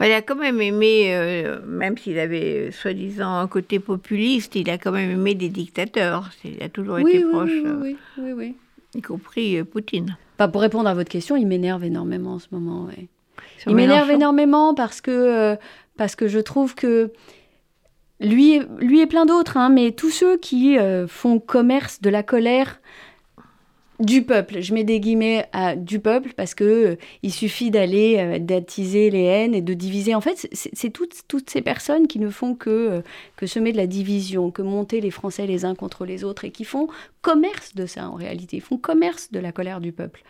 il 0.00 0.12
a 0.12 0.22
quand 0.22 0.36
même 0.36 0.60
aimé, 0.60 1.14
euh, 1.14 1.60
même 1.66 1.98
s'il 1.98 2.18
avait 2.20 2.70
soi-disant 2.70 3.38
un 3.38 3.48
côté 3.48 3.80
populiste, 3.80 4.54
il 4.54 4.70
a 4.70 4.78
quand 4.78 4.92
même 4.92 5.10
aimé 5.10 5.34
des 5.34 5.48
dictateurs. 5.48 6.30
Il 6.44 6.62
a 6.62 6.68
toujours 6.68 7.00
été 7.00 7.24
proche. 7.24 7.50
Euh, 7.50 7.80
oui, 7.82 7.96
oui, 8.18 8.32
oui, 8.32 8.54
Y 8.94 9.02
compris 9.02 9.62
Poutine. 9.64 10.16
Pas 10.36 10.46
pour 10.46 10.60
répondre 10.60 10.88
à 10.88 10.94
votre 10.94 11.10
question, 11.10 11.34
il 11.34 11.48
m'énerve 11.48 11.84
énormément 11.84 12.34
en 12.34 12.38
ce 12.38 12.46
moment. 12.52 12.88
Il 13.66 13.74
m'énerve 13.74 14.08
énormément 14.12 14.72
parce 14.72 15.00
que, 15.00 15.56
parce 15.96 16.14
que 16.14 16.28
je 16.28 16.38
trouve 16.38 16.76
que 16.76 17.10
lui, 18.20 18.60
lui 18.78 19.00
et 19.00 19.06
plein 19.06 19.26
d'autres, 19.26 19.56
hein, 19.56 19.68
mais 19.68 19.92
tous 19.92 20.10
ceux 20.10 20.36
qui 20.36 20.78
euh, 20.78 21.06
font 21.06 21.38
commerce 21.38 22.00
de 22.00 22.10
la 22.10 22.22
colère 22.22 22.80
du 24.00 24.22
peuple. 24.22 24.60
Je 24.60 24.74
mets 24.74 24.84
des 24.84 25.00
guillemets 25.00 25.46
à 25.52 25.74
du 25.74 25.98
peuple 25.98 26.32
parce 26.36 26.54
que 26.54 26.64
euh, 26.64 26.96
il 27.22 27.32
suffit 27.32 27.70
d'aller 27.70 28.16
euh, 28.18 28.38
d'attiser 28.38 29.10
les 29.10 29.24
haines 29.24 29.54
et 29.54 29.60
de 29.60 29.74
diviser. 29.74 30.14
En 30.14 30.20
fait, 30.20 30.48
c'est 30.52 30.90
toutes, 30.90 31.22
toutes 31.26 31.50
ces 31.50 31.62
personnes 31.62 32.06
qui 32.06 32.18
ne 32.18 32.30
font 32.30 32.54
que, 32.54 33.02
que 33.36 33.46
semer 33.46 33.72
de 33.72 33.76
la 33.76 33.86
division, 33.86 34.50
que 34.50 34.62
monter 34.62 35.00
les 35.00 35.10
Français 35.10 35.46
les 35.46 35.64
uns 35.64 35.74
contre 35.74 36.04
les 36.04 36.24
autres 36.24 36.44
et 36.44 36.50
qui 36.50 36.64
font 36.64 36.88
commerce 37.22 37.74
de 37.74 37.86
ça 37.86 38.08
en 38.08 38.14
réalité. 38.14 38.60
Font 38.60 38.78
commerce 38.78 39.32
de 39.32 39.40
la 39.40 39.52
colère 39.52 39.80
du 39.80 39.92
peuple. 39.92 40.22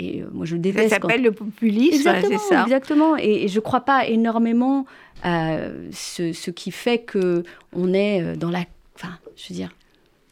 Et 0.00 0.24
moi, 0.32 0.46
je 0.46 0.56
déteste. 0.56 0.88
Ça 0.88 0.96
s'appelle 0.96 1.22
le 1.22 1.32
populisme, 1.32 1.94
exactement, 1.94 2.38
c'est 2.38 2.54
ça. 2.54 2.62
Exactement. 2.62 3.16
Et, 3.18 3.48
je 3.48 3.54
ne 3.56 3.60
crois 3.60 3.82
pas 3.82 4.06
énormément 4.06 4.86
à 5.22 5.58
ce, 5.92 6.32
ce, 6.32 6.50
qui 6.50 6.70
fait 6.70 7.00
que 7.00 7.44
on 7.74 7.92
est 7.92 8.22
euh, 8.22 8.34
dans 8.34 8.50
la. 8.50 8.64
Enfin, 8.94 9.18
je 9.36 9.48
veux 9.50 9.54
dire, 9.54 9.70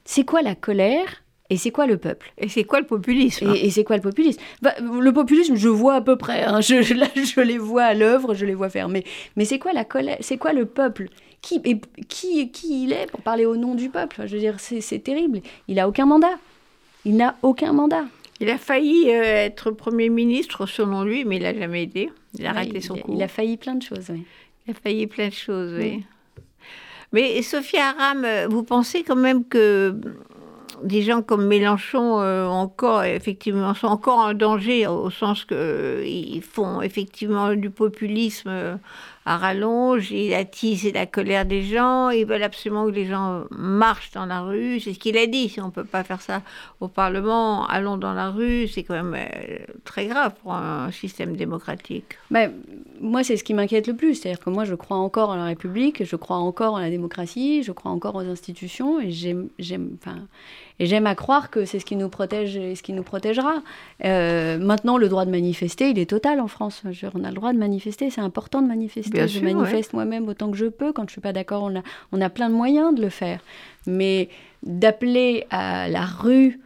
c'est 0.07 0.25
quoi 0.25 0.41
la 0.41 0.55
colère 0.55 1.23
et 1.51 1.57
c'est 1.57 1.71
quoi 1.71 1.87
le 1.87 1.97
peuple? 1.97 2.33
Et 2.37 2.49
c'est 2.49 2.65
quoi 2.65 2.81
le 2.81 2.87
populisme? 2.87 3.55
Et, 3.55 3.71
c'est 3.71 3.85
quoi 3.85 3.97
le 3.97 4.03
populisme? 4.03 4.41
Bah, 4.61 4.75
Le 4.81 5.13
populisme, 5.13 5.55
je 5.55 5.69
vois 5.69 5.95
à 5.95 6.01
peu 6.01 6.17
près. 6.17 6.45
Hein. 6.45 6.61
je, 6.61 6.95
là, 6.95 7.07
je 7.15 7.41
les 7.41 7.59
vois 7.59 7.85
à 7.85 7.95
l'œuvre, 7.95 8.35
je 8.35 8.45
les 8.45 8.55
vois 8.55 8.69
faire. 8.69 8.89
Mais, 8.89 9.05
mais 9.37 9.45
c'est 9.45 9.59
quoi 9.59 9.73
la 9.73 9.85
colère 9.85 10.19
C'est 10.21 10.37
quoi 10.37 10.53
le 10.53 10.67
peuple? 10.67 11.09
Qui, 11.41 11.61
et, 11.65 11.81
qui, 12.09 12.51
qui 12.51 12.85
il 12.85 12.93
est 12.93 13.11
pour 13.11 13.23
parler 13.23 13.47
au 13.47 13.57
nom 13.57 13.75
du 13.75 13.89
peuple? 13.89 14.25
Je 14.27 14.35
veux 14.35 14.41
dire, 14.41 14.57
c'est 14.59 14.99
terrible. 14.99 15.41
Il 15.69 15.77
n'a 15.77 15.89
aucun 15.89 16.05
mandat. 16.05 16.39
Il 17.05 17.17
n'a 17.17 17.37
aucun 17.43 17.73
mandat. 17.73 18.05
Il 18.41 18.51
a 18.51 18.59
failli 18.59 19.11
euh, 19.11 19.23
être 19.23 19.71
Premier 19.73 20.09
ministre, 20.09 20.67
selon 20.67 21.03
lui, 21.03 21.25
mais 21.25 21.37
il 21.37 21.43
n'a 21.43 21.55
jamais 21.55 21.83
été. 21.83 22.11
Il 22.39 22.47
a 22.47 22.53
raté 22.53 22.81
son 22.81 22.97
coup. 22.97 23.15
Il 23.15 23.23
a 23.23 23.29
failli 23.29 23.57
plein 23.57 23.75
de 23.75 23.83
choses, 23.83 24.11
oui. 24.11 24.25
Il 24.67 24.71
a 24.73 24.75
failli 24.75 25.07
plein 25.07 25.29
de 25.29 25.35
choses, 25.35 25.75
oui. 25.79 26.05
Mais 27.13 27.41
Sophia 27.43 27.89
Aram, 27.89 28.25
euh, 28.25 28.47
vous 28.49 28.63
pensez 28.63 29.03
quand 29.03 29.17
même 29.17 29.45
que 29.45 29.99
des 30.85 31.03
gens 31.03 31.23
comme 31.23 31.47
Mélenchon 31.47 32.21
euh, 32.21 32.47
encore 32.47 33.03
effectivement 33.03 33.75
sont 33.75 33.89
encore 33.89 34.19
en 34.19 34.35
danger 34.35 34.87
au 34.87 35.11
sens 35.11 35.45
qu'ils 35.45 36.43
font 36.43 36.83
effectivement 36.83 37.55
du 37.55 37.71
populisme 37.71 38.79
à 39.29 39.37
rallonge, 39.37 40.11
ils 40.11 40.33
attisent 40.33 40.91
la 40.95 41.05
colère 41.05 41.45
des 41.45 41.63
gens, 41.63 42.09
ils 42.09 42.25
veulent 42.25 42.43
absolument 42.43 42.87
que 42.87 42.93
les 42.93 43.05
gens 43.05 43.45
marchent 43.51 44.11
dans 44.13 44.25
la 44.25 44.41
rue. 44.41 44.81
C'est 44.81 44.95
ce 44.95 44.99
qu'il 44.99 45.19
a 45.19 45.27
dit. 45.27 45.51
Si 45.51 45.61
on 45.61 45.67
ne 45.67 45.71
peut 45.71 45.85
pas 45.85 46.03
faire 46.03 46.23
ça 46.23 46.41
au 46.81 46.89
Parlement, 46.89 47.67
allons 47.67 47.99
dans 47.99 48.15
la 48.15 48.31
rue. 48.31 48.69
C'est 48.69 48.85
quand 48.85 48.95
même 48.95 49.15
euh, 49.15 49.59
très 49.85 50.07
grave 50.07 50.33
pour 50.43 50.55
un 50.55 50.91
système 50.93 51.37
démocratique. 51.37 52.17
Mais, 52.31 52.51
moi, 53.03 53.23
c'est 53.23 53.37
ce 53.37 53.45
qui 53.45 53.53
m'inquiète 53.53 53.87
le 53.87 53.95
plus. 53.95 54.15
C'est-à-dire 54.15 54.43
que 54.43 54.49
moi, 54.49 54.65
je 54.65 54.75
crois 54.75 54.97
encore 54.97 55.29
en 55.29 55.37
la 55.37 55.45
République, 55.45 56.05
je 56.05 56.17
crois 56.17 56.39
encore 56.39 56.73
en 56.73 56.79
la 56.79 56.89
démocratie, 56.89 57.63
je 57.63 57.73
crois 57.73 57.91
encore 57.91 58.15
aux 58.15 58.27
institutions 58.27 58.99
et 58.99 59.11
j'aime, 59.11 59.51
enfin, 60.01 60.27
et 60.81 60.87
j'aime 60.87 61.07
à 61.07 61.15
croire 61.15 61.51
que 61.51 61.65
c'est 61.65 61.79
ce 61.79 61.85
qui 61.85 61.97
nous 61.97 62.09
protège 62.09 62.57
et 62.57 62.75
ce 62.75 62.83
qui 62.83 62.93
nous 62.93 63.03
protégera. 63.03 63.63
Euh, 64.05 64.59
maintenant, 64.59 64.97
le 64.97 65.09
droit 65.09 65.25
de 65.25 65.31
manifester, 65.31 65.91
il 65.91 65.99
est 65.99 66.11
total 66.11 66.41
en 66.41 66.49
France. 66.49 66.83
On 67.15 67.25
a 67.25 67.29
le 67.29 67.35
droit 67.35 67.53
de 67.53 67.59
manifester, 67.59 68.11
c'est 68.11 68.21
important 68.21 68.63
de 68.63 68.69
manifester. 68.69 69.27
je 69.27 69.41
manifeste 69.41 69.93
moi-même 69.93 70.29
autant 70.29 70.51
que 70.51 70.57
je 70.57 70.67
peux. 70.67 70.93
Quand 70.93 71.03
je 71.03 71.09
ne 71.09 71.13
suis 71.13 71.21
pas 71.21 71.33
d'accord, 71.33 71.65
on 71.65 71.77
a, 71.77 71.83
on 72.13 72.21
a 72.21 72.31
plein 72.31 72.49
de 72.49 72.55
moyens 72.55 72.95
de 72.95 73.03
le 73.03 73.11
faire. 73.11 73.41
Mais 73.87 74.29
d'appeler 74.63 75.47
à 75.51 75.89
la 75.89 76.05
rue 76.05 76.61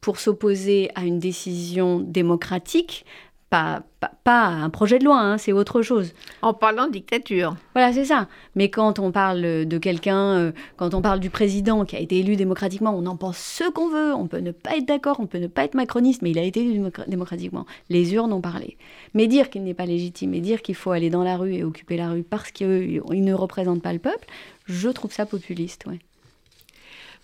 pour 0.00 0.18
s'opposer 0.18 0.90
à 0.94 1.04
une 1.04 1.18
décision 1.18 2.00
démocratique, 2.00 3.04
pas, 3.50 3.82
pas, 4.24 4.46
un 4.46 4.70
projet 4.70 5.00
de 5.00 5.04
loi, 5.04 5.18
hein, 5.18 5.36
c'est 5.36 5.52
autre 5.52 5.82
chose. 5.82 6.14
En 6.40 6.54
parlant 6.54 6.86
de 6.86 6.92
dictature. 6.92 7.56
Voilà, 7.74 7.92
c'est 7.92 8.04
ça. 8.04 8.28
Mais 8.54 8.70
quand 8.70 9.00
on 9.00 9.10
parle 9.10 9.66
de 9.66 9.78
quelqu'un, 9.78 10.36
euh, 10.36 10.52
quand 10.76 10.94
on 10.94 11.02
parle 11.02 11.18
du 11.18 11.30
président 11.30 11.84
qui 11.84 11.96
a 11.96 11.98
été 11.98 12.20
élu 12.20 12.36
démocratiquement, 12.36 12.94
on 12.96 13.04
en 13.06 13.16
pense 13.16 13.38
ce 13.38 13.68
qu'on 13.68 13.88
veut, 13.88 14.14
on 14.14 14.28
peut 14.28 14.38
ne 14.38 14.52
pas 14.52 14.76
être 14.76 14.86
d'accord, 14.86 15.18
on 15.18 15.26
peut 15.26 15.38
ne 15.38 15.48
pas 15.48 15.64
être 15.64 15.74
macroniste, 15.74 16.22
mais 16.22 16.30
il 16.30 16.38
a 16.38 16.44
été 16.44 16.60
élu 16.60 16.80
démocratiquement. 17.08 17.66
Les 17.88 18.14
urnes 18.14 18.32
ont 18.32 18.40
parlé. 18.40 18.78
Mais 19.14 19.26
dire 19.26 19.50
qu'il 19.50 19.64
n'est 19.64 19.74
pas 19.74 19.86
légitime 19.86 20.32
et 20.34 20.40
dire 20.40 20.62
qu'il 20.62 20.76
faut 20.76 20.92
aller 20.92 21.10
dans 21.10 21.24
la 21.24 21.36
rue 21.36 21.54
et 21.54 21.64
occuper 21.64 21.96
la 21.96 22.10
rue 22.10 22.22
parce 22.22 22.52
qu'il 22.52 23.02
ne 23.04 23.34
représente 23.34 23.82
pas 23.82 23.92
le 23.92 23.98
peuple, 23.98 24.26
je 24.66 24.88
trouve 24.88 25.12
ça 25.12 25.26
populiste, 25.26 25.86
ouais. 25.86 25.98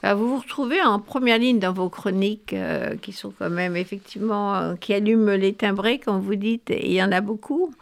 Bah, 0.03 0.15
vous 0.15 0.29
vous 0.29 0.39
retrouvez 0.39 0.81
en 0.83 1.01
première 1.01 1.39
ligne 1.39 1.59
dans 1.59 1.73
vos 1.73 1.89
chroniques 1.89 2.53
euh, 2.53 2.97
qui 2.97 3.13
sont 3.13 3.33
quand 3.39 3.51
même 3.51 3.77
effectivement, 3.77 4.55
euh, 4.55 4.75
qui 4.77 4.93
allument 4.93 5.37
les 5.37 5.55
timbrés, 5.55 5.99
comme 5.99 6.21
vous 6.21 6.35
dites, 6.35 6.71
il 6.71 6.93
y 6.93 7.03
en 7.03 7.13
a 7.13 7.21
beaucoup. 7.21 7.75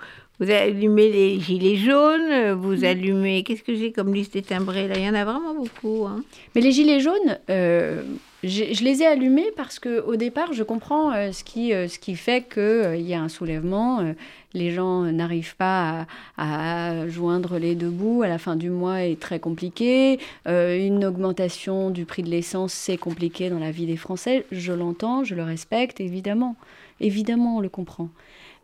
Vous 0.44 0.50
allumez 0.50 1.10
les 1.10 1.40
gilets 1.40 1.76
jaunes, 1.76 2.52
vous 2.52 2.82
mm. 2.82 2.84
allumez. 2.84 3.42
Qu'est-ce 3.44 3.62
que 3.62 3.74
j'ai 3.74 3.92
comme 3.92 4.12
liste 4.12 4.34
des 4.34 4.42
timbrés 4.42 4.88
là? 4.88 4.94
Il 4.96 5.04
y 5.04 5.08
en 5.08 5.14
a 5.14 5.24
vraiment 5.24 5.54
beaucoup. 5.54 6.04
Hein. 6.06 6.22
Mais 6.54 6.60
les 6.60 6.72
gilets 6.72 7.00
jaunes, 7.00 7.38
euh, 7.48 8.02
je 8.46 8.84
les 8.84 9.02
ai 9.02 9.06
allumés 9.06 9.50
parce 9.56 9.78
qu'au 9.78 10.16
départ, 10.16 10.52
je 10.52 10.62
comprends 10.62 11.12
euh, 11.12 11.32
ce, 11.32 11.44
qui, 11.44 11.72
euh, 11.72 11.88
ce 11.88 11.98
qui 11.98 12.14
fait 12.14 12.46
qu'il 12.46 12.62
euh, 12.62 12.96
y 12.96 13.14
a 13.14 13.22
un 13.22 13.30
soulèvement. 13.30 14.14
les 14.52 14.70
gens 14.70 15.00
n'arrivent 15.04 15.56
pas 15.56 16.06
à, 16.36 17.08
joindre 17.08 17.58
les 17.58 17.74
deux 17.74 17.88
bouts. 17.88 18.22
À 18.22 18.28
la 18.28 18.38
fin 18.38 18.56
du 18.56 18.68
mois 18.68 19.02
est 19.02 19.18
très 19.18 19.40
compliqué. 19.40 20.18
une 20.46 21.04
augmentation 21.04 21.90
du 21.90 22.04
prix 22.04 22.22
de 22.22 22.28
l'essence, 22.28 22.74
c'est 22.74 22.98
compliqué 22.98 23.48
dans 23.48 23.58
la 23.58 23.70
vie 23.70 23.86
des 23.86 23.96
Français. 23.96 24.44
Je 24.52 24.72
l'entends, 24.72 25.24
je 25.24 25.34
le 25.34 25.42
respecte, 25.42 26.00
évidemment. 26.00 26.54
Évidemment, 27.00 27.56
on 27.56 27.60
le 27.60 27.68
comprend. 27.68 28.10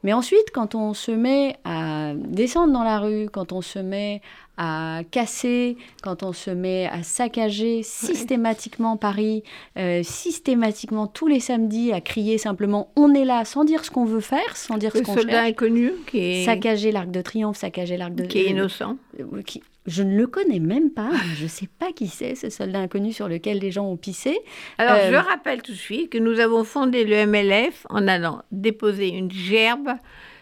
Mais 0.02 0.12
ensuite, 0.12 0.50
quand 0.52 0.74
on 0.74 0.94
se 0.94 1.12
met 1.12 1.56
à 1.64 2.12
descendre 2.14 2.72
dans 2.72 2.82
la 2.82 2.98
rue, 2.98 3.28
quand 3.30 3.52
on 3.52 3.60
se 3.60 3.78
met 3.78 4.22
à 4.56 5.00
casser, 5.10 5.78
quand 6.02 6.22
on 6.22 6.32
se 6.32 6.50
met 6.50 6.86
à 6.86 7.02
saccager 7.02 7.82
systématiquement 7.82 8.98
Paris, 8.98 9.42
euh, 9.78 10.02
systématiquement 10.02 11.06
tous 11.06 11.26
les 11.26 11.40
samedis, 11.40 11.92
à 11.92 12.00
crier 12.02 12.36
simplement 12.36 12.92
on 12.94 13.14
est 13.14 13.24
là 13.24 13.44
sans 13.46 13.64
dire 13.64 13.84
ce 13.84 13.90
qu'on 13.90 14.04
veut 14.04 14.20
faire, 14.20 14.56
sans 14.56 14.76
dire 14.76 14.92
ce 14.92 14.98
qu'on 14.98 15.14
cherche. 15.14 15.24
Le 15.24 15.32
soldat 15.32 15.42
inconnu 15.44 15.92
qui 16.06 16.18
est... 16.18 16.44
Saccager 16.44 16.92
l'Arc 16.92 17.10
de 17.10 17.22
Triomphe, 17.22 17.56
saccager 17.56 17.96
l'Arc 17.96 18.14
de... 18.14 18.24
Qui 18.24 18.40
est 18.40 18.50
innocent. 18.50 18.96
Euh, 19.18 19.42
qui... 19.42 19.62
Je 19.90 20.02
ne 20.02 20.16
le 20.16 20.26
connais 20.26 20.60
même 20.60 20.90
pas. 20.90 21.10
je 21.36 21.44
ne 21.44 21.48
sais 21.48 21.68
pas 21.78 21.92
qui 21.92 22.06
c'est, 22.06 22.34
ce 22.34 22.48
soldat 22.48 22.78
inconnu 22.78 23.12
sur 23.12 23.28
lequel 23.28 23.58
les 23.58 23.70
gens 23.70 23.86
ont 23.86 23.96
pissé. 23.96 24.38
Alors, 24.78 24.96
je 25.08 25.14
euh, 25.14 25.20
rappelle 25.20 25.62
tout 25.62 25.72
de 25.72 25.76
suite 25.76 26.10
que 26.10 26.18
nous 26.18 26.40
avons 26.40 26.64
fondé 26.64 27.04
le 27.04 27.26
MLF 27.26 27.86
en 27.90 28.06
allant 28.06 28.42
déposer 28.52 29.08
une 29.08 29.30
gerbe 29.30 29.90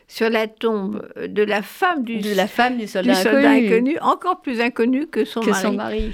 sur 0.07 0.31
la 0.31 0.47
tombe 0.47 1.07
de 1.17 1.43
la 1.43 1.61
femme 1.61 2.03
du, 2.03 2.19
de 2.19 2.35
la 2.35 2.47
femme 2.47 2.79
du 2.79 2.87
soldat, 2.87 3.13
inconnu. 3.51 3.99
encore 4.01 4.41
plus 4.41 4.61
inconnu 4.61 5.07
que 5.07 5.27
son 5.27 5.41
que 5.41 5.51
mari. 5.51 5.63
Son 5.63 5.73
mari 5.75 6.13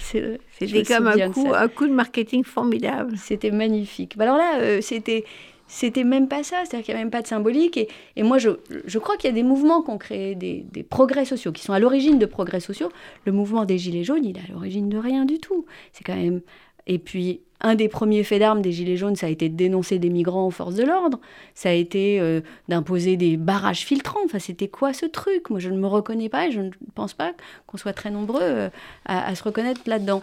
c'était 0.58 0.82
comme 0.82 1.06
un 1.06 1.30
coup, 1.30 1.52
un 1.54 1.68
coup 1.68 1.86
de 1.86 1.92
marketing 1.92 2.42
formidable. 2.44 3.16
C'était 3.16 3.52
magnifique. 3.52 4.16
Bah, 4.16 4.24
alors 4.24 4.36
là, 4.36 4.58
euh, 4.58 4.80
c'était 4.80 5.24
c'était 5.66 6.04
même 6.04 6.28
pas 6.28 6.42
ça, 6.42 6.58
c'est-à-dire 6.64 6.84
qu'il 6.84 6.94
n'y 6.94 7.00
a 7.00 7.04
même 7.04 7.10
pas 7.10 7.22
de 7.22 7.26
symbolique. 7.26 7.76
Et, 7.76 7.88
et 8.16 8.22
moi, 8.22 8.38
je, 8.38 8.50
je 8.84 8.98
crois 8.98 9.16
qu'il 9.16 9.28
y 9.28 9.32
a 9.32 9.34
des 9.34 9.42
mouvements 9.42 9.82
qui 9.82 9.90
ont 9.90 9.98
créé 9.98 10.34
des, 10.34 10.64
des 10.70 10.82
progrès 10.82 11.24
sociaux, 11.24 11.52
qui 11.52 11.62
sont 11.62 11.72
à 11.72 11.78
l'origine 11.78 12.18
de 12.18 12.26
progrès 12.26 12.60
sociaux. 12.60 12.90
Le 13.24 13.32
mouvement 13.32 13.64
des 13.64 13.78
Gilets 13.78 14.04
jaunes, 14.04 14.24
il 14.24 14.36
est 14.36 14.40
à 14.40 14.52
l'origine 14.52 14.88
de 14.88 14.98
rien 14.98 15.24
du 15.24 15.38
tout. 15.38 15.64
C'est 15.92 16.04
quand 16.04 16.16
même. 16.16 16.40
Et 16.86 16.98
puis, 16.98 17.40
un 17.60 17.76
des 17.76 17.88
premiers 17.88 18.24
faits 18.24 18.40
d'armes 18.40 18.60
des 18.60 18.72
Gilets 18.72 18.98
jaunes, 18.98 19.16
ça 19.16 19.26
a 19.26 19.30
été 19.30 19.48
de 19.48 19.56
dénoncer 19.56 19.98
des 19.98 20.10
migrants 20.10 20.46
aux 20.46 20.50
forces 20.50 20.74
de 20.74 20.84
l'ordre. 20.84 21.18
Ça 21.54 21.70
a 21.70 21.72
été 21.72 22.20
euh, 22.20 22.42
d'imposer 22.68 23.16
des 23.16 23.38
barrages 23.38 23.86
filtrants. 23.86 24.20
Enfin, 24.26 24.38
c'était 24.38 24.68
quoi 24.68 24.92
ce 24.92 25.06
truc? 25.06 25.48
Moi, 25.48 25.60
je 25.60 25.70
ne 25.70 25.78
me 25.78 25.86
reconnais 25.86 26.28
pas 26.28 26.48
et 26.48 26.52
je 26.52 26.60
ne 26.60 26.70
pense 26.94 27.14
pas 27.14 27.32
qu'on 27.66 27.78
soit 27.78 27.94
très 27.94 28.10
nombreux 28.10 28.42
euh, 28.42 28.68
à, 29.06 29.34
se 29.34 29.42
reconnaître 29.42 29.80
là-dedans. 29.86 30.22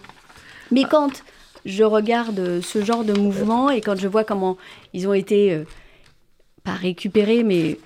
Mais 0.70 0.84
quand 0.84 1.24
je 1.66 1.84
regarde 1.84 2.62
ce 2.62 2.84
genre 2.84 3.04
de 3.04 3.14
mouvement 3.14 3.70
et 3.70 3.82
quand 3.82 3.98
je 3.98 4.08
vois 4.08 4.24
comment 4.24 4.58
ils 4.94 5.08
ont 5.08 5.14
été, 5.14 5.54
euh, 5.54 5.64
pas 6.64 6.74
récupérés, 6.74 7.44
mais 7.44 7.78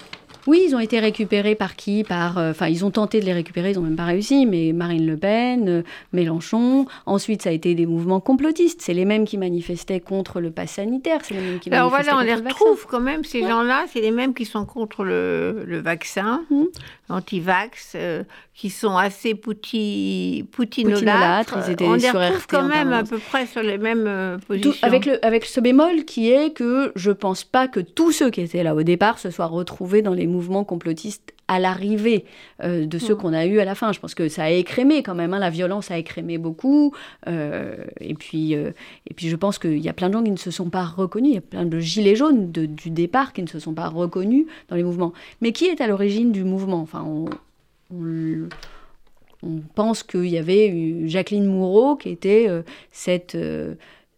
oui, 0.48 0.64
ils 0.68 0.76
ont 0.76 0.80
été 0.80 1.00
récupérés 1.00 1.56
par 1.56 1.76
qui? 1.76 2.04
Par, 2.04 2.38
euh, 2.38 2.52
enfin, 2.52 2.68
ils 2.68 2.86
ont 2.86 2.92
tenté 2.92 3.20
de 3.20 3.26
les 3.26 3.34
récupérer, 3.34 3.72
ils 3.72 3.78
n'ont 3.78 3.82
même 3.82 3.96
pas 3.96 4.06
réussi. 4.06 4.46
Mais 4.46 4.74
Marine 4.74 5.06
Le 5.08 5.18
Pen, 5.18 5.68
euh, 5.68 5.82
Mélenchon. 6.14 6.86
Ensuite, 7.06 7.42
ça 7.42 7.50
a 7.50 7.54
été 7.54 7.74
des 7.74 7.86
mouvements 7.88 8.20
complotistes. 8.20 8.82
C'est 8.82 8.94
les 8.94 9.06
mêmes 9.06 9.26
qui 9.26 9.38
manifestaient 9.38 10.00
contre 10.00 10.40
le 10.42 10.52
pass 10.52 10.72
sanitaire. 10.72 11.22
C'est 11.24 11.34
les 11.34 11.42
mêmes 11.42 11.60
qui 11.60 11.72
Alors 11.72 11.90
voilà, 11.90 12.18
on 12.18 12.22
les 12.22 12.36
retrouve 12.36 12.86
quand 12.88 13.00
même 13.00 13.24
ces 13.24 13.42
gens-là. 13.42 13.86
C'est 13.92 14.02
les 14.02 14.12
mêmes 14.12 14.34
qui 14.34 14.46
sont 14.46 14.66
contre 14.66 15.04
le, 15.04 15.82
vaccin, 15.84 16.44
mmh. 16.52 16.64
anti-vax, 17.10 17.94
euh, 17.96 18.24
qui 18.54 18.70
sont 18.70 18.98
assez 18.98 19.34
pouti, 19.34 20.46
poutinolâtres. 20.52 21.58
Ils 21.66 21.72
étaient 21.72 21.86
on 21.86 21.96
les 21.96 22.10
retrouve 22.10 22.46
quand 22.48 22.68
même 22.68 22.94
à 22.94 23.04
peu 23.04 23.18
près 23.18 23.48
sur 23.48 23.64
les 23.64 23.78
mêmes 23.78 24.40
positions. 24.48 24.74
avec 24.84 25.06
le, 25.06 25.24
avec 25.26 25.46
ce 25.46 25.60
bémol 25.60 26.06
qui 26.06 26.32
est 26.32 26.52
que 26.52 26.92
je 26.96 27.12
pense 27.12 27.44
pas 27.44 27.68
que 27.68 27.80
tous 27.80 28.12
ceux 28.12 28.30
qui 28.30 28.42
étaient 28.42 28.64
là 28.64 28.76
au 28.76 28.84
départ 28.84 29.20
se 29.20 29.32
soient 29.32 29.48
retrouvés 29.48 30.02
dans 30.02 30.14
les 30.14 30.28
mouvement 30.36 30.64
complotiste 30.64 31.36
à 31.48 31.60
l'arrivée 31.60 32.26
euh, 32.64 32.86
de 32.86 32.98
ceux 32.98 33.14
mm. 33.14 33.18
qu'on 33.18 33.34
a 33.34 33.46
eu 33.46 33.60
à 33.60 33.66
la 33.66 33.76
fin. 33.76 33.92
Je 33.92 34.00
pense 34.00 34.16
que 34.16 34.30
ça 34.30 34.46
a 34.46 34.50
écrémé 34.50 35.04
quand 35.04 35.16
même, 35.16 35.34
hein. 35.34 35.40
la 35.40 35.50
violence 35.50 35.92
a 35.92 35.98
écrémé 35.98 36.38
beaucoup. 36.38 36.94
Euh, 37.28 37.76
et, 38.00 38.16
puis, 38.16 38.56
euh, 38.56 38.72
et 39.10 39.14
puis 39.14 39.30
je 39.30 39.36
pense 39.36 39.60
qu'il 39.60 39.80
y 39.80 39.90
a 39.90 39.94
plein 39.94 40.10
de 40.10 40.14
gens 40.14 40.24
qui 40.24 40.32
ne 40.32 40.38
se 40.38 40.52
sont 40.52 40.70
pas 40.70 40.86
reconnus, 40.86 41.32
il 41.32 41.36
y 41.36 41.40
a 41.40 41.42
plein 41.42 41.66
de 41.66 41.80
gilets 41.80 42.16
jaunes 42.16 42.52
du 42.52 42.90
départ 42.90 43.34
qui 43.34 43.44
ne 43.44 43.48
se 43.48 43.60
sont 43.60 43.74
pas 43.74 43.90
reconnus 43.90 44.46
dans 44.70 44.76
les 44.76 44.84
mouvements. 44.84 45.14
Mais 45.42 45.52
qui 45.52 45.66
est 45.66 45.82
à 45.82 45.88
l'origine 45.88 46.32
du 46.32 46.44
mouvement? 46.44 46.82
Enfin, 46.82 47.04
on, 47.04 47.26
on, 47.94 48.50
pense 49.76 50.02
qu'il 50.02 50.28
y 50.28 50.40
avait 50.40 51.08
Jacqueline 51.08 51.46
Moureau 51.46 51.96
qui 51.96 52.10
était 52.10 52.48
cette 52.92 53.38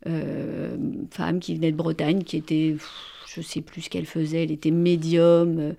femme 0.05 1.39
qui 1.41 1.55
venait 1.55 1.71
de 1.71 1.77
Bretagne, 1.77 2.23
qui 2.23 2.37
était 2.37 2.77
je 3.37 3.41
sais 3.41 3.61
plus 3.61 3.83
ce 3.83 3.89
qu'elle 3.89 4.05
faisait, 4.05 4.43
elle 4.43 4.51
était 4.51 4.71
médium, 4.71 5.75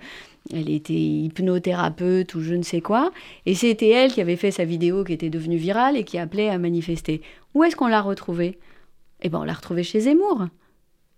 elle 0.53 0.71
était 0.71 0.95
hypnothérapeute 0.95 2.35
ou 2.35 2.41
je 2.41 2.55
ne 2.55 2.63
sais 2.63 2.81
quoi. 2.81 3.11
Et 3.47 3.55
c'était 3.55 3.89
elle 3.89 4.13
qui 4.13 4.21
avait 4.21 4.37
fait 4.37 4.51
sa 4.51 4.65
vidéo 4.65 5.05
qui 5.05 5.13
était 5.13 5.31
devenue 5.31 5.57
virale 5.57 5.97
et 5.97 6.05
qui 6.05 6.19
appelait 6.19 6.49
à 6.49 6.59
manifester. 6.59 7.23
Où 7.55 7.65
est-ce 7.65 7.77
qu'on 7.77 7.87
l'a 7.87 8.01
retrouvée? 8.01 8.59
Eh 9.23 9.29
bien, 9.29 9.41
on 9.41 9.45
l'a 9.45 9.53
retrouvée 9.53 9.83
chez 9.83 10.01
Zemmour. 10.01 10.47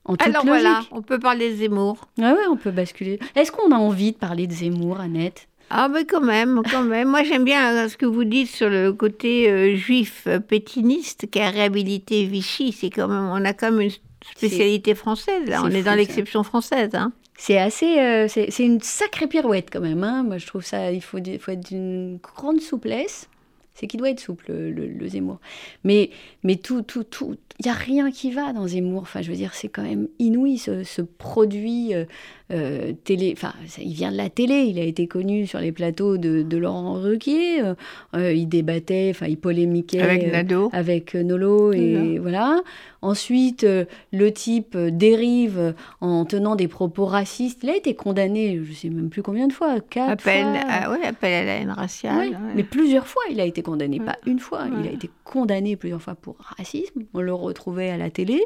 En 0.04 0.16
toute 0.16 0.28
Alors 0.28 0.44
voilà, 0.44 0.80
on 0.92 1.02
peut 1.02 1.18
parler 1.18 1.50
de 1.50 1.56
Zemmour. 1.56 2.08
Ah 2.20 2.32
ouais, 2.32 2.46
on 2.50 2.56
peut 2.56 2.70
basculer. 2.70 3.18
Est-ce 3.36 3.52
qu'on 3.52 3.70
a 3.70 3.76
envie 3.76 4.12
de 4.12 4.16
parler 4.16 4.46
de 4.46 4.52
Zemmour, 4.52 4.98
Annette? 4.98 5.46
Ah 5.68 5.88
mais 5.88 6.04
quand 6.04 6.20
même, 6.20 6.62
quand 6.68 6.82
même. 6.82 7.08
Moi 7.08 7.22
j'aime 7.22 7.44
bien 7.44 7.72
euh, 7.72 7.88
ce 7.88 7.96
que 7.96 8.06
vous 8.06 8.24
dites 8.24 8.48
sur 8.48 8.68
le 8.68 8.92
côté 8.92 9.48
euh, 9.48 9.76
juif 9.76 10.26
pétiniste 10.48 11.30
qui 11.30 11.38
a 11.38 11.50
réhabilité 11.50 12.24
Vichy. 12.24 12.72
C'est 12.72 12.90
quand 12.90 13.06
même, 13.06 13.28
on 13.30 13.44
a 13.44 13.52
quand 13.52 13.70
même 13.70 13.82
une 13.82 13.90
spécialité 14.36 14.96
française. 14.96 15.48
Là, 15.48 15.62
on 15.64 15.70
est 15.70 15.82
dans 15.82 15.94
l'exception 15.94 16.42
française. 16.42 16.90
Hein. 16.94 17.12
C'est 17.42 17.56
assez, 17.56 17.98
euh, 17.98 18.28
c'est 18.28 18.62
une 18.62 18.82
sacrée 18.82 19.26
pirouette 19.26 19.70
quand 19.72 19.80
même. 19.80 20.04
Hein. 20.04 20.24
Moi, 20.24 20.36
je 20.36 20.46
trouve 20.46 20.62
ça, 20.62 20.92
il 20.92 21.00
faut, 21.00 21.16
faut 21.16 21.50
être 21.50 21.68
d'une 21.70 22.18
grande 22.18 22.60
souplesse. 22.60 23.30
C'est 23.72 23.86
qu'il 23.86 23.98
doit 23.98 24.10
être 24.10 24.20
souple, 24.20 24.52
le, 24.52 25.08
Zemmour. 25.08 25.40
Mais, 25.82 26.10
mais 26.42 26.56
tout, 26.56 26.82
tout, 26.82 27.02
tout, 27.02 27.38
il 27.58 27.64
n'y 27.64 27.70
a 27.70 27.74
rien 27.74 28.10
qui 28.10 28.30
va 28.30 28.52
dans 28.52 28.66
Zemmour. 28.66 29.00
Enfin, 29.00 29.22
je 29.22 29.30
veux 29.30 29.36
dire, 29.38 29.54
c'est 29.54 29.70
quand 29.70 29.82
même 29.82 30.06
inouï 30.18 30.58
ce, 30.58 30.84
ce 30.84 31.00
produit. 31.00 31.94
Euh, 31.94 32.04
euh, 32.52 32.92
télé, 33.04 33.32
enfin, 33.36 33.52
il 33.78 33.92
vient 33.92 34.10
de 34.10 34.16
la 34.16 34.28
télé, 34.28 34.62
il 34.62 34.78
a 34.80 34.82
été 34.82 35.06
connu 35.06 35.46
sur 35.46 35.60
les 35.60 35.70
plateaux 35.70 36.16
de, 36.16 36.56
Laurent 36.56 36.94
Ruquier, 36.94 37.62
euh, 37.62 37.74
euh, 38.14 38.32
il 38.32 38.48
débattait, 38.48 39.08
enfin, 39.10 39.26
il 39.26 39.38
polémiquait 39.38 40.00
avec, 40.00 40.32
Nado. 40.32 40.68
avec 40.72 41.14
Nolo, 41.14 41.72
et 41.72 42.18
voilà. 42.18 42.60
Ensuite, 43.02 43.66
le 44.12 44.32
type 44.32 44.76
dérive 44.76 45.74
en 46.00 46.26
tenant 46.26 46.54
des 46.54 46.68
propos 46.68 47.06
racistes. 47.06 47.60
Il 47.62 47.70
a 47.70 47.76
été 47.76 47.94
condamné, 47.94 48.60
je 48.62 48.68
ne 48.68 48.74
sais 48.74 48.90
même 48.90 49.08
plus 49.08 49.22
combien 49.22 49.46
de 49.46 49.52
fois, 49.52 49.80
quatre 49.80 50.10
appel, 50.10 50.44
fois. 50.44 50.60
Ah, 50.68 50.92
appel 51.06 51.32
à 51.32 51.44
la 51.44 51.52
haine 51.60 51.70
raciale. 51.70 52.38
Mais 52.54 52.64
plusieurs 52.64 53.06
fois, 53.06 53.22
il 53.30 53.40
a 53.40 53.44
été 53.44 53.62
condamné, 53.62 54.00
pas 54.00 54.18
une 54.26 54.38
fois. 54.38 54.66
Il 54.82 54.88
a 54.88 54.92
été 54.92 55.08
condamné 55.24 55.76
plusieurs 55.76 56.02
fois 56.02 56.14
pour 56.14 56.36
racisme. 56.58 57.04
On 57.14 57.20
le 57.20 57.32
retrouvait 57.32 57.90
à 57.90 57.96
la 57.96 58.10
télé. 58.10 58.42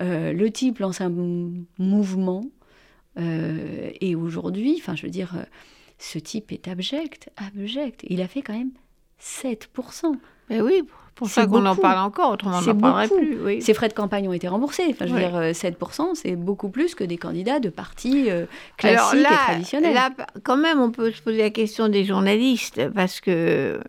le 0.00 0.48
type 0.48 0.78
lance 0.78 1.00
un 1.00 1.12
mouvement 1.78 2.42
euh, 3.18 3.90
et 4.00 4.14
aujourd'hui, 4.14 4.76
enfin, 4.78 4.96
je 4.96 5.02
veux 5.02 5.10
dire, 5.10 5.32
euh, 5.36 5.44
ce 5.98 6.18
type 6.18 6.52
est 6.52 6.68
abject, 6.68 7.30
abject. 7.36 8.04
Il 8.08 8.20
a 8.22 8.28
fait 8.28 8.42
quand 8.42 8.54
même 8.54 8.72
7%. 9.20 10.14
Mais 10.50 10.60
oui, 10.60 10.82
pour 11.14 11.28
ça 11.28 11.46
qu'on 11.46 11.64
en 11.66 11.76
parle 11.76 11.98
encore, 11.98 12.32
autrement 12.32 12.58
on 12.58 12.62
n'en 12.62 12.74
parlerait 12.74 13.08
plus. 13.08 13.38
Oui. 13.42 13.62
Ces 13.62 13.74
frais 13.74 13.88
de 13.88 13.92
campagne 13.92 14.28
ont 14.28 14.32
été 14.32 14.48
remboursés. 14.48 14.86
Enfin, 14.90 15.06
je 15.06 15.12
veux 15.12 15.20
dire, 15.20 15.38
7%, 15.52 16.02
euh, 16.02 16.04
c'est 16.14 16.36
beaucoup 16.36 16.70
plus 16.70 16.94
que 16.94 17.04
des 17.04 17.18
candidats 17.18 17.60
de 17.60 17.68
partis 17.68 18.28
classiques 18.76 19.20
et 19.20 19.24
traditionnels. 19.24 19.94
Là, 19.94 20.10
quand 20.42 20.56
même, 20.56 20.80
on 20.80 20.90
peut 20.90 21.12
se 21.12 21.22
poser 21.22 21.38
la 21.38 21.50
question 21.50 21.88
des 21.88 22.04
journalistes, 22.04 22.90
parce 22.94 23.20
que 23.20 23.80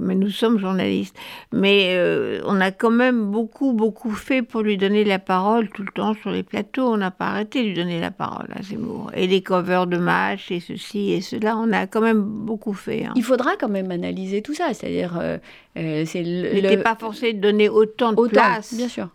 mais 0.00 0.14
nous 0.14 0.30
sommes 0.30 0.58
journalistes. 0.58 1.16
Mais 1.52 1.94
euh, 1.96 2.40
on 2.46 2.60
a 2.60 2.70
quand 2.70 2.90
même 2.90 3.30
beaucoup, 3.30 3.72
beaucoup 3.72 4.10
fait 4.12 4.42
pour 4.42 4.62
lui 4.62 4.76
donner 4.76 5.04
la 5.04 5.18
parole 5.18 5.68
tout 5.70 5.82
le 5.82 5.92
temps 5.92 6.14
sur 6.14 6.30
les 6.30 6.42
plateaux. 6.42 6.86
On 6.92 6.96
n'a 6.96 7.10
pas 7.10 7.26
arrêté 7.26 7.62
de 7.62 7.68
lui 7.68 7.74
donner 7.74 8.00
la 8.00 8.10
parole 8.10 8.46
à 8.54 8.62
Zemmour. 8.62 9.10
Et 9.14 9.26
les 9.26 9.42
covers 9.42 9.86
de 9.86 9.96
match 9.98 10.50
et 10.50 10.60
ceci 10.60 11.12
et 11.12 11.20
cela, 11.20 11.56
on 11.56 11.72
a 11.72 11.86
quand 11.86 12.00
même 12.00 12.22
beaucoup 12.22 12.72
fait. 12.74 13.04
hein. 13.06 13.12
Il 13.16 13.22
faudra 13.24 13.52
quand 13.58 13.68
même 13.68 13.90
analyser 13.90 14.42
tout 14.42 14.54
ça, 14.54 14.72
c'est-à-dire 14.74 15.18
euh, 15.20 15.38
euh, 15.78 16.04
c'est 16.06 16.22
le, 16.22 16.48
Il 16.56 16.62
n'était 16.62 16.76
le- 16.76 16.82
pas 16.82 16.96
forcé 16.96 17.32
de 17.32 17.40
donner 17.40 17.68
autant 17.68 18.12
de 18.12 18.18
autant, 18.18 18.30
place. 18.32 18.74
bien 18.74 18.88
sûr. 18.88 19.08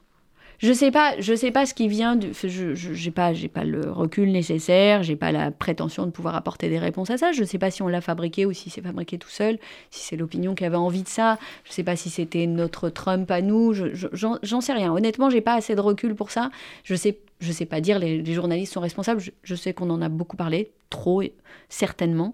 Je 0.60 0.74
sais 0.74 0.90
pas, 0.90 1.14
je 1.20 1.36
sais 1.36 1.52
pas 1.52 1.68
ce 1.68 1.76
qui 1.76 1.88
vient 1.88 2.16
du. 2.16 2.34
Je, 2.34 2.74
j'ai 2.74 3.12
pas, 3.12 3.32
j'ai 3.32 3.48
pas 3.48 3.64
le 3.64 3.92
recul 3.92 4.32
nécessaire, 4.32 5.04
j'ai 5.04 5.16
pas 5.16 5.32
la 5.32 5.52
prétention 5.52 6.08
de 6.08 6.12
pouvoir 6.12 6.36
apporter 6.36 6.68
des 6.68 6.80
réponses 6.80 7.12
à 7.12 7.18
ça. 7.18 7.32
Je 7.32 7.44
sais 7.44 7.60
pas 7.60 7.70
si 7.70 7.84
on 7.84 7.88
l'a 7.88 8.02
fabriqué 8.02 8.48
ou 8.48 8.54
si 8.54 8.72
c'est 8.72 8.82
fabriqué 8.82 9.20
tout 9.20 9.30
seul, 9.30 9.60
si 9.92 10.04
c'est 10.04 10.16
l'opinion 10.16 10.56
qui 10.56 10.66
avait 10.66 10.76
envie 10.76 11.04
de 11.04 11.08
ça. 11.08 11.38
Je 11.64 11.72
sais 11.72 11.84
pas 11.84 11.96
si 11.96 12.10
c'était 12.10 12.48
notre 12.48 12.90
Trump 12.90 13.30
à 13.30 13.42
nous. 13.44 13.74
Je, 13.74 13.94
je- 13.94 14.08
j'en, 14.14 14.62
sais 14.62 14.74
rien. 14.74 14.92
Honnêtement, 14.92 15.30
j'ai 15.30 15.42
pas 15.42 15.54
assez 15.54 15.76
de 15.76 15.82
recul 15.82 16.16
pour 16.16 16.32
ça. 16.32 16.50
Je 16.84 16.96
sais, 16.96 17.20
je 17.40 17.52
sais 17.52 17.66
pas 17.66 17.80
dire 17.80 18.00
les, 18.00 18.26
journalistes 18.34 18.74
sont 18.74 18.82
responsables. 18.82 19.22
Je, 19.44 19.56
sais 19.56 19.74
qu'on 19.74 19.92
en 19.92 20.02
a 20.02 20.10
beaucoup 20.10 20.38
parlé, 20.38 20.72
trop 20.90 21.22
certainement. 21.70 22.34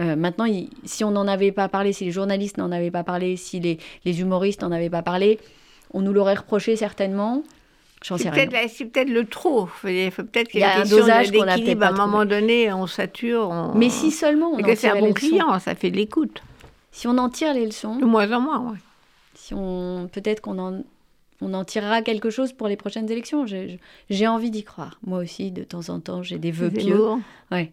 Euh, 0.00 0.16
maintenant, 0.16 0.46
si 0.84 1.04
on 1.04 1.10
n'en 1.10 1.28
avait 1.28 1.52
pas 1.52 1.68
parlé, 1.68 1.92
si 1.92 2.06
les 2.06 2.12
journalistes 2.12 2.56
n'en 2.56 2.72
avaient 2.72 2.90
pas 2.90 3.04
parlé, 3.04 3.36
si 3.36 3.60
les, 3.60 3.78
les 4.06 4.20
humoristes 4.22 4.62
n'en 4.62 4.72
avaient 4.72 4.88
pas 4.88 5.02
parlé, 5.02 5.38
on 5.92 6.00
nous 6.00 6.14
l'aurait 6.14 6.34
reproché 6.34 6.74
certainement. 6.74 7.42
J'en 8.04 8.16
sais 8.16 8.24
C'est 8.24 8.30
rien. 8.30 8.46
peut-être, 8.46 8.52
la- 8.62 8.68
c'est 8.68 8.84
peut-être 8.84 9.10
le 9.10 9.24
trop. 9.24 9.68
Il 9.84 10.10
faut 10.10 10.22
peut-être 10.22 10.48
qu'il 10.48 10.60
Il 10.60 10.62
y 10.62 10.66
y 10.66 10.68
a 10.70 10.78
ait 10.78 10.80
un 10.82 10.84
dosage 10.86 11.32
qu'on 11.32 11.42
a 11.42 11.56
peut-être 11.58 11.82
À 11.82 11.88
un 11.88 11.92
moment 11.92 12.24
donné, 12.24 12.72
on 12.72 12.86
sature. 12.86 13.48
on- 13.50 13.74
Mais 13.74 13.90
si 13.90 14.10
seulement 14.10 14.50
on 14.52 14.58
Et 14.58 14.62
en 14.64 14.66
que 14.66 14.74
c'est 14.74 14.88
un 14.88 14.94
bon 14.94 15.06
leçons. 15.06 15.14
client, 15.14 15.58
ça 15.58 15.74
fait 15.74 15.90
de 15.90 15.96
l'écoute. 15.96 16.42
Si 16.92 17.06
on 17.08 17.18
en 17.18 17.28
tire 17.28 17.54
les 17.54 17.66
leçons, 17.66 17.96
De 17.96 18.04
moins 18.04 18.30
en 18.32 18.40
moins, 18.40 18.58
ouais. 18.72 18.78
si 19.34 19.52
on 19.54 20.08
peut-être 20.12 20.40
qu'on 20.40 20.58
en 20.58 20.82
on 21.40 21.54
en 21.54 21.64
tirera 21.64 22.02
quelque 22.02 22.30
chose 22.30 22.52
pour 22.52 22.66
les 22.66 22.74
prochaines 22.76 23.08
élections. 23.12 23.46
J'ai 24.10 24.26
envie 24.26 24.50
d'y 24.50 24.64
croire. 24.64 24.98
Moi 25.06 25.20
aussi, 25.20 25.52
de 25.52 25.62
temps 25.62 25.88
en 25.88 26.00
temps, 26.00 26.20
j'ai 26.24 26.36
des 26.36 26.50
vœux 26.50 26.68
pieux. 26.68 26.96
Zemmour. 26.96 27.20
Ouais. 27.52 27.70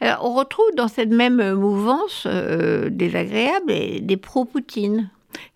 Alors, 0.00 0.24
on 0.28 0.34
retrouve 0.34 0.66
dans 0.76 0.88
cette 0.88 1.10
même 1.10 1.52
mouvance 1.54 2.24
euh, 2.26 2.88
désagréable 2.90 3.70
et 3.70 4.00
des 4.00 4.16
pro-Poutine. 4.16 5.10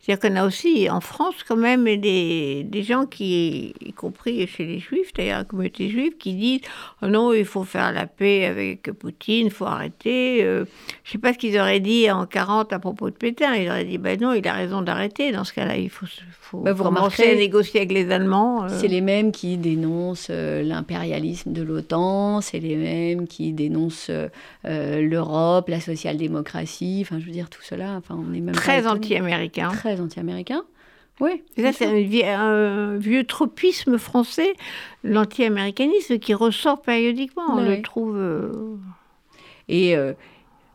C'est-à-dire 0.08 0.30
qu'on 0.30 0.36
a 0.36 0.46
aussi 0.46 0.88
en 0.88 1.02
France 1.02 1.34
quand 1.46 1.56
même 1.56 1.84
des, 1.84 2.62
des 2.64 2.82
gens 2.82 3.04
qui, 3.04 3.74
y 3.84 3.92
compris 3.92 4.46
chez 4.46 4.64
les 4.64 4.78
juifs, 4.78 5.12
d'ailleurs 5.12 5.38
la 5.40 5.44
communauté 5.44 5.90
juive, 5.90 6.16
qui 6.18 6.32
disent 6.32 6.60
oh 7.02 7.08
non, 7.08 7.34
il 7.34 7.44
faut 7.44 7.62
faire 7.64 7.92
la 7.92 8.06
paix 8.06 8.46
avec 8.46 8.90
Poutine, 8.92 9.46
il 9.48 9.52
faut 9.52 9.66
arrêter. 9.66 10.42
Euh, 10.42 10.64
je 11.04 11.10
ne 11.10 11.12
sais 11.12 11.18
pas 11.18 11.34
ce 11.34 11.38
qu'ils 11.38 11.58
auraient 11.58 11.80
dit 11.80 12.10
en 12.10 12.24
40 12.24 12.72
à 12.72 12.78
propos 12.78 13.10
de 13.10 13.16
Pétain. 13.16 13.54
Ils 13.56 13.68
auraient 13.68 13.84
dit 13.84 13.98
ben 13.98 14.18
non, 14.18 14.32
il 14.32 14.48
a 14.48 14.54
raison 14.54 14.80
d'arrêter. 14.80 15.30
Dans 15.30 15.44
ce 15.44 15.52
cas-là, 15.52 15.76
il 15.76 15.90
faut, 15.90 16.06
faut 16.40 16.60
Bah, 16.60 16.72
vous 16.72 16.84
commencer 16.84 17.30
à 17.30 17.34
négocier 17.34 17.80
avec 17.80 17.92
les 17.92 18.10
Allemands. 18.10 18.64
euh. 18.64 18.68
C'est 18.70 18.88
les 18.88 19.02
mêmes 19.02 19.30
qui 19.30 19.58
dénoncent 19.58 20.28
euh, 20.30 20.62
l'impérialisme 20.62 21.52
de 21.52 21.60
l'OTAN, 21.62 22.40
c'est 22.40 22.60
les 22.60 22.76
mêmes 22.76 23.26
qui 23.26 23.52
dénoncent 23.52 24.10
l'Europe, 24.64 25.68
la 25.68 25.80
social-démocratie, 25.80 27.00
enfin 27.04 27.18
je 27.20 27.26
veux 27.26 27.32
dire 27.32 27.50
tout 27.50 27.62
cela, 27.62 27.96
enfin 27.98 28.18
on 28.18 28.32
est 28.32 28.40
même 28.40 28.54
très 28.54 28.86
anti-américain. 28.86 29.68
Très 29.68 29.97
anti-américain. 30.00 30.62
Oui. 31.20 31.42
Ça, 31.58 31.72
c'est 31.72 31.86
un, 31.86 32.00
vie- 32.00 32.24
un 32.24 32.96
vieux 32.96 33.24
tropisme 33.24 33.98
français, 33.98 34.52
l'anti-américanisme, 35.02 36.18
qui 36.18 36.32
ressort 36.34 36.80
périodiquement. 36.82 37.42
On 37.50 37.56
Ouais. 37.56 37.76
le 37.76 37.82
trouve. 37.82 38.16
euh, 38.16 38.76
Et 39.68 39.96
euh, 39.96 40.12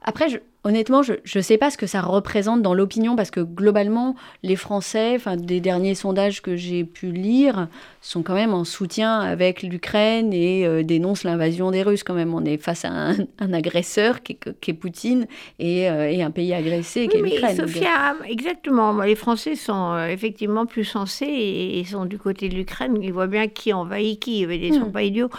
après, 0.04 0.30
je- 0.30 0.38
honnêtement, 0.64 1.04
je 1.04 1.14
ne 1.36 1.42
sais 1.42 1.58
pas 1.58 1.70
ce 1.70 1.78
que 1.78 1.88
ça 1.88 2.02
représente 2.02 2.62
dans 2.62 2.74
l'opinion, 2.74 3.16
parce 3.16 3.32
que 3.32 3.40
globalement, 3.42 4.16
les 4.44 4.56
Français, 4.56 5.14
enfin, 5.16 5.36
des 5.36 5.60
derniers 5.60 5.96
sondages 5.96 6.42
que 6.42 6.56
j'ai 6.56 6.84
pu 6.84 7.12
lire, 7.12 7.68
sont 8.02 8.22
quand 8.24 8.34
même 8.34 8.54
en 8.54 8.64
soutien 8.64 9.20
avec 9.20 9.64
l'Ukraine 9.64 10.34
et 10.34 10.66
euh, 10.66 10.84
dénoncent 10.84 11.24
l'invasion 11.24 11.72
des 11.72 11.84
Russes 11.84 12.04
quand 12.04 12.14
même. 12.14 12.34
On 12.34 12.44
est 12.46 12.58
face 12.58 12.86
à 12.86 12.90
un, 12.90 13.16
un 13.40 13.54
agresseur 13.54 14.24
qui 14.24 14.34
est, 14.34 14.60
qui 14.60 14.72
est 14.72 14.74
Poutine 14.74 15.28
et, 15.60 15.90
euh, 15.90 16.10
et 16.10 16.22
un 16.24 16.32
pays 16.32 16.54
agressé 16.54 17.08
qui 17.08 17.18
est 17.18 17.22
mais 17.22 17.30
l'Ukraine. 17.32 17.56
Sophia, 17.58 18.16
exactement. 18.28 19.02
Les 19.04 19.16
Français 19.16 19.56
sont 19.56 19.94
euh, 19.94 20.08
effectivement 20.08 20.66
plus 20.66 20.84
sensés 20.86 21.26
et, 21.26 21.80
et 21.80 21.84
sont 21.86 22.06
du 22.06 22.18
côté 22.18 22.50
de 22.50 22.56
l'Ukraine. 22.56 22.98
Ils 23.02 23.14
voient 23.14 23.28
bien 23.28 23.48
qui 23.48 23.72
envahit 23.74 24.20
qui. 24.20 24.42
Ils 24.42 24.74
ne 24.74 24.80
sont 24.80 24.86
Hmm. 24.88 24.92
pas 24.92 25.04
idiots. 25.04 25.30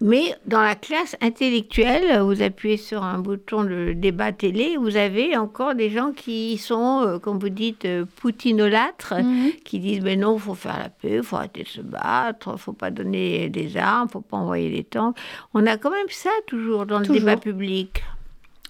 Mais 0.00 0.34
dans 0.46 0.60
la 0.60 0.74
classe 0.74 1.16
intellectuelle, 1.20 2.20
vous 2.20 2.42
appuyez 2.42 2.76
sur 2.76 3.02
un 3.02 3.18
bouton 3.18 3.64
de 3.64 3.92
débat 3.94 4.32
télé, 4.32 4.76
vous 4.76 4.96
avez 4.96 5.36
encore 5.36 5.74
des 5.74 5.90
gens 5.90 6.12
qui 6.12 6.58
sont, 6.58 7.02
euh, 7.06 7.18
comme 7.18 7.38
vous 7.38 7.48
dites, 7.48 7.84
euh, 7.84 8.04
poutinolâtres. 8.16 9.14
Mhm. 9.16 9.52
qui 9.64 9.78
disent 9.78 10.00
mais 10.02 10.16
non, 10.16 10.36
il 10.36 10.40
faut 10.40 10.54
faire 10.54 10.78
la 10.78 10.88
paix, 10.88 11.16
il 11.16 11.22
faut 11.22 11.36
arrêter 11.36 11.62
de 11.62 11.68
se 11.68 11.80
battre, 11.80 12.50
il 12.52 12.58
faut 12.58 12.72
pas 12.72 12.90
donner 12.90 13.48
des 13.48 13.76
armes, 13.76 14.06
il 14.08 14.12
faut 14.12 14.20
pas 14.20 14.36
envoyer 14.36 14.70
des 14.70 14.84
tanks. 14.84 15.16
On 15.54 15.66
a 15.66 15.76
quand 15.76 15.90
même 15.90 16.08
ça 16.10 16.30
toujours 16.46 16.86
dans 16.86 16.98
le 17.00 17.06
débat 17.06 17.36
public. 17.36 18.02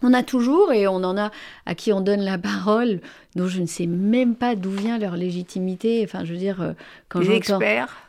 On 0.02 0.12
a 0.12 0.22
toujours, 0.22 0.72
et 0.72 0.86
on 0.86 0.96
en 0.96 1.16
a 1.16 1.30
à 1.64 1.74
qui 1.74 1.92
on 1.92 2.02
donne 2.02 2.20
la 2.20 2.36
parole, 2.36 3.00
dont 3.34 3.46
je 3.46 3.60
ne 3.60 3.66
sais 3.66 3.86
même 3.86 4.34
pas 4.34 4.54
d'où 4.54 4.70
vient 4.70 4.98
leur 4.98 5.16
légitimité. 5.16 6.02
Enfin, 6.04 6.24
je 6.24 6.32
veux 6.32 6.38
dire, 6.38 6.60
euh, 6.60 6.72
quand 7.08 7.22
j'entends... 7.22 7.58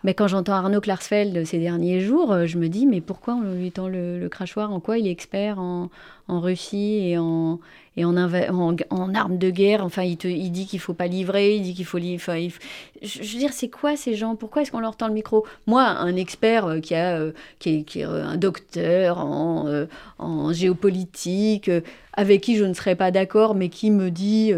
Mais 0.04 0.14
quand 0.14 0.28
j'entends 0.28 0.54
Arnaud 0.54 0.82
Klarsfeld 0.82 1.46
ces 1.46 1.60
derniers 1.60 2.02
jours, 2.02 2.34
euh, 2.34 2.46
je 2.46 2.58
me 2.58 2.68
dis, 2.68 2.86
mais 2.86 3.00
pourquoi 3.00 3.36
on 3.36 3.42
lui 3.54 3.72
tend 3.72 3.88
le, 3.88 4.20
le 4.20 4.30
crachoir? 4.30 4.74
En 4.74 4.82
quoi 4.82 4.98
il 4.98 5.08
est 5.08 5.12
expert 5.12 5.60
en, 5.60 5.90
en 6.28 6.42
Russie 6.42 7.00
et 7.04 7.18
en, 7.18 7.60
et 7.96 8.06
en, 8.06 8.16
armes 8.18 9.38
de 9.38 9.50
guerre 9.50 9.84
Enfin, 9.84 10.04
il, 10.04 10.18
dit 10.52 10.68
qu'il 10.68 10.80
faut 10.80 10.94
pas 10.94 11.08
livrer, 11.08 11.56
il 11.56 11.64
dit 11.64 11.74
qu'il 11.74 11.86
faut... 11.86 11.98
li- 11.98 12.16
Enfin, 12.16 12.48
je, 13.02 13.20
veux 13.20 13.40
dire, 13.40 13.54
c'est 13.54 13.70
quoi 13.70 13.96
ces 13.96 14.16
gens? 14.16 14.36
Pourquoi 14.36 14.62
est-ce 14.62 14.72
qu'on 14.72 14.80
leur 14.80 14.96
tend 14.96 15.08
le 15.08 15.14
micro? 15.14 15.46
Moi, 15.66 15.84
un 15.84 16.16
expert 16.16 16.66
euh, 16.66 16.80
qui, 16.80 16.96
a, 16.96 17.18
euh, 17.18 17.32
qui 17.60 17.70
est, 17.80 18.06
euh, 18.06 18.26
un 18.26 18.38
docteur 18.38 19.18
en, 19.20 20.54
géopolitique, 20.54 21.72
avec 22.14 22.42
qui 22.42 22.56
je 22.56 22.66
ne 22.66 22.74
serais 22.74 22.96
pas 22.96 23.12
d'accord, 23.12 23.56
mais 23.56 23.70
qui 23.70 23.92
me 23.92 24.12
dit 24.12 24.54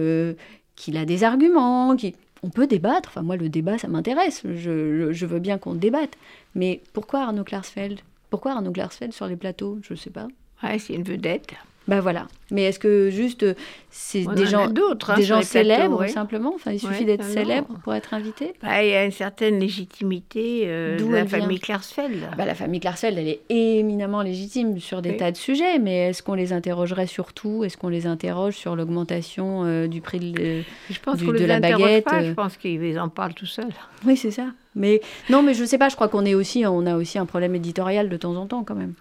qu'il 0.75 0.97
a 0.97 1.05
des 1.05 1.23
arguments, 1.23 1.95
qui 1.95 2.15
on 2.43 2.49
peut 2.49 2.67
débattre. 2.67 3.09
Enfin, 3.09 3.21
moi, 3.21 3.37
le 3.37 3.49
débat, 3.49 3.77
ça 3.77 3.87
m'intéresse. 3.87 4.43
Je 4.45 5.25
veux 5.25 5.39
bien 5.39 5.57
qu'on 5.57 5.75
débatte. 5.75 6.13
Mais 6.55 6.81
pourquoi 6.93 7.21
Arnaud 7.21 7.43
Klarsfeld? 7.43 7.99
Pourquoi 8.29 8.53
Arnaud 8.53 8.71
Klarsfeld 8.71 9.13
sur 9.13 9.27
les 9.27 9.35
plateaux? 9.35 9.79
Je 9.81 9.93
ne 9.93 9.97
sais 9.97 10.09
pas. 10.09 10.27
Ouais, 10.63 10.79
c'est 10.79 10.93
une 10.93 11.03
vedette. 11.03 11.47
Ben 11.87 12.01
voilà. 12.01 12.27
Mais 12.51 12.65
est-ce 12.65 12.77
que 12.77 13.09
juste 13.09 13.41
euh, 13.41 13.55
c'est 13.89 14.23
des 14.35 14.45
gens, 14.45 14.67
d'autres, 14.67 15.09
hein, 15.09 15.15
des 15.15 15.23
gens 15.23 15.37
plateaux, 15.37 15.47
célèbres 15.51 15.99
ouais. 16.01 16.07
simplement 16.09 16.51
Enfin, 16.53 16.71
il 16.71 16.79
suffit 16.79 16.99
Ouais, 16.99 17.05
d'être 17.05 17.25
non. 17.25 17.33
célèbre 17.33 17.79
pour 17.83 17.95
être 17.95 18.13
invité. 18.13 18.53
Bah, 18.61 18.83
il 18.83 18.89
y 18.89 18.93
a 18.93 19.03
une 19.05 19.11
certaine 19.11 19.59
légitimité 19.59 20.63
euh, 20.65 20.97
D'où 20.99 21.09
de 21.09 21.15
la 21.15 21.25
famille 21.25 21.59
Klarsfeld. 21.59 22.19
Bah, 22.37 22.45
la 22.45 22.53
famille 22.53 22.79
Klarsfeld, 22.79 23.17
elle 23.17 23.27
est 23.27 23.41
éminemment 23.49 24.21
légitime 24.21 24.79
sur 24.79 25.01
des 25.01 25.11
Oui. 25.11 25.17
tas 25.17 25.31
de 25.31 25.37
sujets, 25.37 25.79
mais 25.79 26.09
est-ce 26.09 26.21
qu'on 26.21 26.35
les 26.35 26.53
interrogerait 26.53 27.07
sur 27.07 27.33
tout? 27.33 27.63
Est-ce 27.63 27.75
qu'on 27.77 27.89
les 27.89 28.05
interroge 28.05 28.55
sur 28.55 28.75
l'augmentation 28.75 29.63
euh, 29.65 29.87
du 29.87 30.01
prix 30.01 30.19
de... 30.19 30.61
je 30.91 30.99
pense 30.99 31.17
du- 31.17 31.25
qu'on 31.25 31.31
de 31.31 31.37
les 31.39 31.47
la 31.47 31.59
baguette, 31.59 32.05
pas, 32.05 32.21
euh. 32.21 32.27
je 32.27 32.33
pense 32.33 32.57
qu'ils 32.57 32.99
en 32.99 33.09
parlent 33.09 33.33
tout 33.33 33.47
seuls. 33.47 33.73
Oui, 34.05 34.15
c'est 34.15 34.31
ça. 34.31 34.45
Mais 34.75 35.01
non, 35.31 35.41
mais 35.41 35.55
je 35.55 35.65
sais 35.65 35.79
pas. 35.79 35.89
Je 35.89 35.95
crois 35.95 36.07
qu'on 36.07 36.25
est 36.25 36.35
aussi, 36.35 36.65
on 36.67 36.85
a 36.85 36.95
aussi 36.95 37.17
un 37.17 37.25
problème 37.25 37.55
éditorial 37.55 38.09
de 38.09 38.17
temps 38.17 38.35
en 38.35 38.45
temps 38.45 38.63
quand 38.63 38.75
même. 38.75 38.93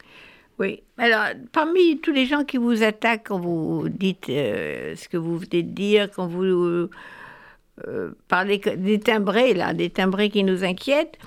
Oui. 0.59 0.82
Alors, 0.96 1.26
parmi 1.52 2.00
tous 2.00 2.11
les 2.11 2.26
gens 2.26 2.44
qui 2.44 2.56
vous 2.56 2.82
attaquent 2.82 3.28
quand 3.28 3.38
vous 3.38 3.88
dites 3.88 4.28
euh, 4.28 4.96
ce 4.96 5.09
que 5.09 5.16
vous 5.16 5.38
venez 5.38 5.62
de 5.62 5.70
dire, 5.70 6.11
quand 6.11 6.26
vous 6.26 6.42
euh, 6.42 6.90
euh, 7.86 8.11
parlez 8.26 8.59
des 8.59 8.98
timbrés, 8.98 9.54
là, 9.54 9.72
des 9.72 9.90
timbrés 9.90 10.30
qui 10.30 10.42
nous 10.42 10.64
inquiètent, 10.64 11.18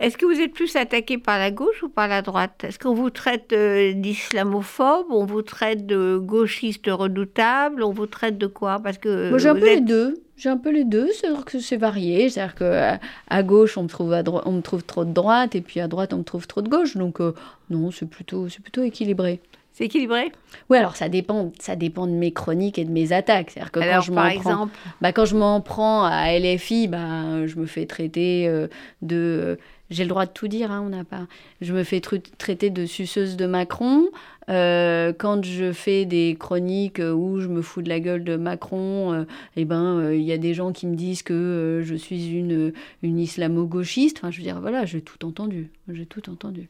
est-ce 0.00 0.16
que 0.16 0.26
vous 0.26 0.40
êtes 0.40 0.52
plus 0.52 0.74
attaqué 0.76 1.18
par 1.18 1.38
la 1.38 1.50
gauche 1.50 1.82
ou 1.82 1.88
par 1.88 2.08
la 2.08 2.22
droite? 2.22 2.64
Est-ce 2.64 2.78
qu'on 2.78 2.94
vous 2.94 3.10
traite 3.10 3.52
euh, 3.52 3.92
d'islamophobe 3.92 5.06
On 5.10 5.24
vous 5.24 5.42
traite 5.42 5.86
de 5.86 6.18
gauchiste 6.18 6.86
redoutable 6.88 7.82
On 7.82 7.92
vous 7.92 8.06
traite 8.06 8.38
de 8.38 8.46
quoi? 8.46 8.80
Parce 8.82 8.98
que 8.98 9.30
Moi, 9.30 9.38
j'ai 9.38 9.48
un 9.48 9.54
peu 9.54 9.66
les 9.74 9.80
deux. 9.80 10.22
J'ai 10.36 10.48
un 10.48 10.56
peu 10.56 10.70
les 10.70 10.84
deux. 10.84 11.08
C'est-à-dire 11.12 11.44
que 11.44 11.58
c'est 11.58 11.76
varié. 11.76 12.30
C'est-à-dire 12.30 12.54
que 12.54 12.64
à, 12.64 13.00
à 13.28 13.42
gauche, 13.42 13.76
on 13.76 13.82
me 13.82 13.88
trouve 13.88 14.12
à 14.14 14.22
on 14.46 14.52
me 14.52 14.62
trouve 14.62 14.82
trop 14.84 15.04
de 15.04 15.12
droite, 15.12 15.54
et 15.54 15.60
puis 15.60 15.80
à 15.80 15.88
droite, 15.88 16.14
on 16.14 16.18
me 16.18 16.24
trouve 16.24 16.46
trop 16.46 16.62
de 16.62 16.68
gauche. 16.68 16.96
Donc 16.96 17.20
euh, 17.20 17.34
non, 17.68 17.90
c'est 17.90 18.08
plutôt, 18.08 18.48
c'est 18.48 18.62
plutôt 18.62 18.82
équilibré. 18.82 19.40
C'est 19.72 19.84
équilibré? 19.84 20.32
Oui, 20.68 20.78
alors 20.78 20.96
ça 20.96 21.08
dépend, 21.08 21.52
ça 21.58 21.76
dépend 21.76 22.06
de 22.06 22.12
mes 22.12 22.32
chroniques 22.32 22.78
et 22.78 22.84
de 22.84 22.90
mes 22.90 23.12
attaques. 23.12 23.50
C'est-à-dire 23.50 23.70
que 23.70 23.80
quand 23.80 23.86
Alors, 23.86 24.02
je 24.02 24.12
par 24.12 24.24
m'en 24.24 24.30
prends, 24.30 24.38
exemple, 24.38 24.76
bah, 25.00 25.12
quand 25.12 25.24
je 25.24 25.36
m'en 25.36 25.60
prends 25.60 26.04
à 26.04 26.32
LFI, 26.38 26.88
bah, 26.88 27.46
je 27.46 27.56
me 27.56 27.66
fais 27.66 27.86
traiter 27.86 28.48
euh, 28.48 28.66
de. 29.02 29.58
J'ai 29.90 30.04
le 30.04 30.08
droit 30.08 30.24
de 30.24 30.30
tout 30.30 30.46
dire, 30.46 30.70
hein, 30.70 30.82
on 30.84 30.90
n'a 30.90 31.02
pas. 31.02 31.26
Je 31.60 31.74
me 31.74 31.82
fais 31.82 32.00
traiter 32.00 32.70
de 32.70 32.86
suceuse 32.86 33.36
de 33.36 33.46
Macron. 33.46 34.08
Euh, 34.48 35.12
quand 35.12 35.44
je 35.44 35.72
fais 35.72 36.04
des 36.04 36.36
chroniques 36.38 37.00
où 37.00 37.40
je 37.40 37.48
me 37.48 37.60
fous 37.60 37.82
de 37.82 37.88
la 37.88 37.98
gueule 37.98 38.22
de 38.22 38.36
Macron, 38.36 39.12
euh, 39.12 39.24
eh 39.56 39.64
ben, 39.64 39.98
euh, 39.98 40.16
il 40.16 40.22
y 40.22 40.32
a 40.32 40.38
des 40.38 40.54
gens 40.54 40.72
qui 40.72 40.86
me 40.86 40.94
disent 40.94 41.22
que 41.22 41.34
euh, 41.34 41.82
je 41.82 41.96
suis 41.96 42.30
une, 42.32 42.72
une 43.02 43.18
islamo-gauchiste. 43.18 44.18
Enfin, 44.18 44.30
je 44.30 44.38
veux 44.38 44.44
dire, 44.44 44.60
voilà, 44.60 44.84
j'ai 44.84 45.02
tout 45.02 45.24
entendu. 45.26 45.70
J'ai 45.88 46.06
tout 46.06 46.30
entendu. 46.30 46.68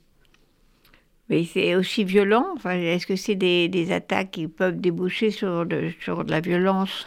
mais 1.29 1.45
c'est 1.45 1.75
aussi 1.75 2.05
violent. 2.05 2.47
Enfin, 2.57 2.73
Est-ce 2.73 3.07
que 3.07 3.17
c'est 3.17 3.35
des, 3.35 3.69
des 3.69 3.93
attaques 3.93 4.31
qui 4.33 4.49
peuvent 4.49 4.81
déboucher 4.81 5.31
sur 5.31 5.67
de, 5.67 5.91
sur 6.01 6.25
de 6.25 6.31
la 6.31 6.41
violence? 6.41 7.07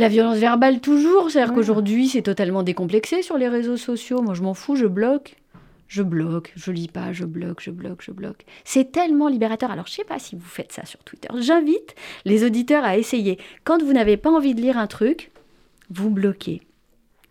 La 0.00 0.08
violence 0.08 0.38
verbale 0.38 0.80
toujours, 0.80 1.30
c'est-à-dire 1.30 1.52
qu'aujourd'hui 1.52 2.08
c'est 2.08 2.22
totalement 2.22 2.62
décomplexé 2.62 3.20
sur 3.20 3.36
les 3.36 3.48
réseaux 3.48 3.76
sociaux. 3.76 4.22
Moi 4.22 4.32
je 4.32 4.40
m'en 4.40 4.54
fous, 4.54 4.74
je 4.74 4.86
bloque. 4.86 5.36
Je 5.88 6.02
bloque, 6.02 6.54
je 6.56 6.72
lis 6.72 6.88
pas, 6.88 7.12
je 7.12 7.26
bloque, 7.26 7.60
je 7.60 7.70
bloque, 7.70 8.00
je 8.00 8.10
bloque. 8.10 8.46
C'est 8.64 8.92
tellement 8.92 9.28
libérateur. 9.28 9.70
Alors 9.70 9.86
je 9.86 9.92
sais 9.92 10.04
pas 10.04 10.18
si 10.18 10.36
vous 10.36 10.48
faites 10.48 10.72
ça 10.72 10.86
sur 10.86 11.00
Twitter. 11.00 11.28
J'invite 11.38 11.94
les 12.24 12.44
auditeurs 12.44 12.82
à 12.82 12.96
essayer. 12.96 13.38
Quand 13.64 13.82
vous 13.82 13.92
n'avez 13.92 14.16
pas 14.16 14.30
envie 14.30 14.54
de 14.54 14.62
lire 14.62 14.78
un 14.78 14.86
truc, 14.86 15.32
vous 15.90 16.08
bloquez. 16.08 16.62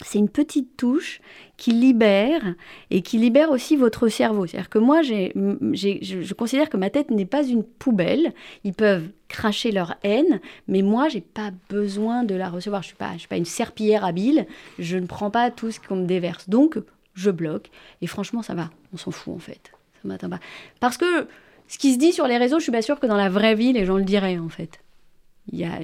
C'est 0.01 0.19
une 0.19 0.29
petite 0.29 0.77
touche 0.77 1.19
qui 1.57 1.71
libère 1.71 2.55
et 2.89 3.01
qui 3.01 3.17
libère 3.17 3.51
aussi 3.51 3.75
votre 3.75 4.07
cerveau. 4.07 4.45
C'est-à-dire 4.45 4.69
que 4.69 4.79
moi, 4.79 5.01
j'ai, 5.01 5.33
je, 5.73 6.33
considère 6.33 6.69
que 6.69 6.77
ma 6.77 6.89
tête 6.89 7.11
n'est 7.11 7.25
pas 7.25 7.43
une 7.43 7.63
poubelle. 7.63 8.33
Ils 8.63 8.73
peuvent 8.73 9.09
cracher 9.27 9.71
leur 9.71 9.95
haine, 10.03 10.39
mais 10.67 10.81
moi, 10.81 11.09
j'ai 11.09 11.21
pas 11.21 11.51
besoin 11.69 12.23
de 12.23 12.33
la 12.35 12.49
recevoir. 12.49 12.81
Je 12.81 12.87
suis 12.87 12.95
pas, 12.95 13.13
je 13.13 13.19
suis 13.19 13.27
pas 13.27 13.37
une 13.37 13.45
serpillière 13.45 14.05
habile. 14.05 14.47
Je 14.79 14.97
ne 14.97 15.05
prends 15.05 15.31
pas 15.31 15.51
tout 15.51 15.69
ce 15.69 15.81
qu'on 15.81 15.97
me 15.97 16.05
déverse. 16.05 16.47
Donc, 16.47 16.77
je 17.13 17.29
bloque. 17.29 17.69
Et 18.01 18.07
franchement, 18.07 18.41
ça 18.41 18.53
va. 18.53 18.69
On 18.93 18.97
s'en 18.97 19.11
fout 19.11 19.35
en 19.35 19.39
fait. 19.39 19.71
Ça 20.01 20.07
m'atteint 20.07 20.29
pas. 20.29 20.39
Parce 20.79 20.97
que 20.97 21.27
ce 21.67 21.77
qui 21.77 21.93
se 21.93 21.99
dit 21.99 22.13
sur 22.13 22.25
les 22.25 22.37
réseaux, 22.37 22.59
je 22.59 22.63
suis 22.63 22.71
pas 22.71 22.81
sûre 22.81 22.99
que 22.99 23.05
dans 23.05 23.17
la 23.17 23.29
vraie 23.29 23.55
vie, 23.55 23.73
les 23.73 23.85
gens 23.85 23.97
le 23.97 24.05
diraient 24.05 24.39
en 24.39 24.49
fait. 24.49 24.79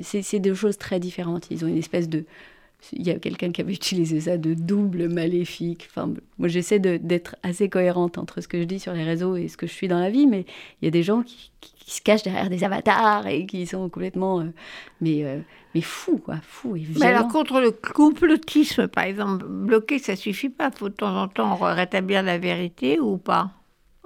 C'est 0.03 0.39
deux 0.39 0.53
choses 0.53 0.77
très 0.77 0.99
différentes. 0.99 1.47
Ils 1.51 1.65
ont 1.65 1.67
une 1.67 1.77
espèce 1.77 2.07
de 2.07 2.25
il 2.91 3.05
y 3.05 3.11
a 3.11 3.19
quelqu'un 3.19 3.51
qui 3.51 3.61
avait 3.61 3.73
utilisé 3.73 4.21
ça 4.21 4.37
de 4.37 4.53
double 4.53 5.09
maléfique. 5.09 5.87
Enfin, 5.89 6.13
moi, 6.37 6.47
j'essaie 6.47 6.79
d'être 6.79 7.35
assez 7.43 7.69
cohérente 7.69 8.17
entre 8.17 8.41
ce 8.41 8.47
que 8.47 8.59
je 8.59 8.65
dis 8.65 8.79
sur 8.79 8.93
les 8.93 9.03
réseaux 9.03 9.35
et 9.35 9.47
ce 9.47 9.57
que 9.57 9.67
je 9.67 9.73
suis 9.73 9.87
dans 9.87 9.99
la 9.99 10.09
vie, 10.09 10.27
mais 10.27 10.45
il 10.81 10.85
y 10.85 10.87
a 10.87 10.91
des 10.91 11.03
gens 11.03 11.23
qui, 11.23 11.51
se 11.87 12.01
cachent 12.01 12.23
derrière 12.23 12.49
des 12.49 12.63
avatars 12.63 13.27
et 13.27 13.45
qui 13.45 13.67
sont 13.67 13.89
complètement, 13.89 14.39
euh, 14.39 14.45
mais, 15.01 15.23
euh, 15.23 15.39
mais 15.75 15.81
fous, 15.81 16.17
quoi, 16.17 16.37
fous 16.41 16.75
et 16.75 16.79
violents. 16.79 16.99
Mais 16.99 17.05
alors, 17.05 17.27
contre 17.27 17.61
le 17.61 17.69
complotisme, 17.71 18.87
par 18.87 19.03
exemple, 19.03 19.45
bloquer, 19.45 19.99
ça 19.99 20.15
suffit 20.15 20.49
pas. 20.49 20.71
Faut 20.71 20.89
de 20.89 20.95
temps 20.95 21.15
en 21.15 21.27
temps 21.27 21.55
rétablir 21.55 22.23
la 22.23 22.39
vérité 22.39 22.99
ou 22.99 23.17
pas? 23.17 23.51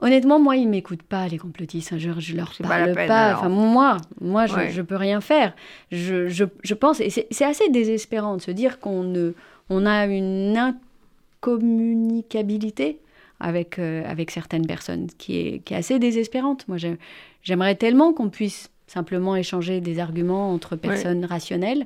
Honnêtement, 0.01 0.39
moi, 0.39 0.55
ils 0.55 0.67
m'écoutent 0.67 1.03
pas, 1.03 1.27
les 1.27 1.37
complotistes. 1.37 1.97
Je, 1.97 2.11
je 2.19 2.35
leur 2.35 2.53
parle 2.61 2.93
pas. 2.93 3.35
Enfin, 3.35 3.49
moi, 3.49 3.97
moi, 4.21 4.45
je, 4.45 4.77
ne 4.77 4.81
peux 4.81 4.95
rien 4.95 5.19
faire. 5.21 5.53
Je, 5.91 6.27
je 6.27 6.73
pense, 6.73 7.01
et 7.01 7.09
c'est 7.09 7.45
assez 7.45 7.69
désespérant 7.69 8.37
de 8.37 8.41
se 8.41 8.51
dire 8.51 8.79
qu'on 8.79 9.03
ne, 9.03 9.33
on 9.69 9.85
a 9.85 10.05
une 10.05 10.57
incommunicabilité 11.41 12.99
avec, 13.39 13.79
euh, 13.79 14.03
avec 14.09 14.31
certaines 14.31 14.67
personnes, 14.67 15.07
qui 15.17 15.37
est, 15.37 15.59
qui 15.59 15.73
est 15.73 15.77
assez 15.77 15.99
désespérante. 15.99 16.67
Moi, 16.67 16.77
j'aimerais 17.43 17.75
tellement 17.75 18.13
qu'on 18.13 18.29
puisse 18.29 18.69
simplement 18.87 19.35
échanger 19.35 19.81
des 19.81 19.99
arguments 19.99 20.51
entre 20.51 20.75
personnes 20.75 21.25
rationnelles, 21.25 21.85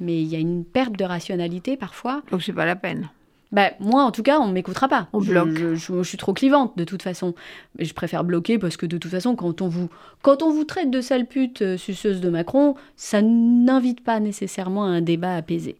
mais 0.00 0.20
il 0.20 0.28
y 0.28 0.36
a 0.36 0.38
une 0.38 0.64
perte 0.64 0.96
de 0.96 1.04
rationalité 1.04 1.76
parfois. 1.76 2.22
Donc, 2.30 2.42
c'est 2.42 2.52
pas 2.52 2.66
la 2.66 2.76
peine. 2.76 3.10
Bah, 3.54 3.70
moi, 3.78 4.02
en 4.02 4.10
tout 4.10 4.24
cas, 4.24 4.40
on 4.40 4.48
ne 4.48 4.52
m'écoutera 4.52 4.88
pas. 4.88 5.06
On 5.12 5.20
bloque. 5.20 5.74
Je, 5.74 6.02
suis 6.02 6.18
trop 6.18 6.32
clivante, 6.32 6.76
de 6.76 6.82
toute 6.82 7.02
façon. 7.02 7.36
Mais 7.78 7.84
je 7.84 7.94
préfère 7.94 8.24
bloquer 8.24 8.58
parce 8.58 8.76
que, 8.76 8.84
de 8.84 8.98
toute 8.98 9.12
façon, 9.12 9.36
quand 9.36 9.62
on 9.62 9.68
vous, 9.68 9.88
quand 10.22 10.42
on 10.42 10.50
vous 10.50 10.64
traite 10.64 10.90
de 10.90 11.00
sale 11.00 11.24
pute 11.24 11.62
euh, 11.62 11.76
suceuse 11.76 12.20
de 12.20 12.28
Macron, 12.30 12.74
ça 12.96 13.22
n'invite 13.22 14.02
pas 14.02 14.18
nécessairement 14.18 14.82
à 14.82 14.88
un 14.88 15.02
débat 15.02 15.36
apaisé. 15.36 15.76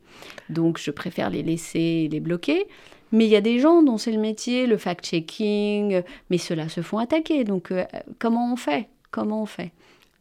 Donc, 0.51 0.79
je 0.79 0.93
préfère 0.93 1.31
les 1.31 1.43
laisser 1.43 2.09
les 2.13 2.21
bloquer. 2.21 2.69
Mais 3.11 3.25
il 3.25 3.31
y 3.31 3.37
a 3.37 3.41
des 3.41 3.59
gens 3.59 3.83
dont 3.83 3.99
c'est 3.99 4.13
le 4.13 4.21
métier, 4.21 4.69
le 4.69 4.77
fact-checking, 4.77 6.05
mais 6.31 6.39
ceux-là 6.39 6.69
se 6.69 6.81
font 6.81 6.99
attaquer. 6.99 7.43
Donc, 7.43 7.73
euh, 7.73 7.85
comment 8.21 8.53
on 8.53 8.57
fait? 8.57 8.89
Comment 9.11 9.43
on 9.43 9.47
fait? 9.47 9.73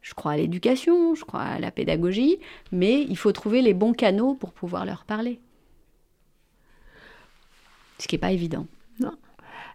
Je 0.01 0.15
crois 0.15 0.31
à 0.31 0.37
l'éducation, 0.37 1.13
je 1.13 1.23
crois 1.23 1.41
à 1.41 1.59
la 1.59 1.69
pédagogie, 1.69 2.39
mais 2.71 3.03
il 3.03 3.15
faut 3.15 3.31
trouver 3.31 3.61
les 3.61 3.75
bons 3.75 3.93
canaux 3.93 4.33
pour 4.33 4.53
pouvoir 4.53 4.87
leur 4.87 5.05
parler 5.05 5.39
ce 7.97 8.07
qui 8.07 8.15
n'est 8.15 8.19
pas 8.19 8.31
évident. 8.31 8.67
Non. 8.99 9.13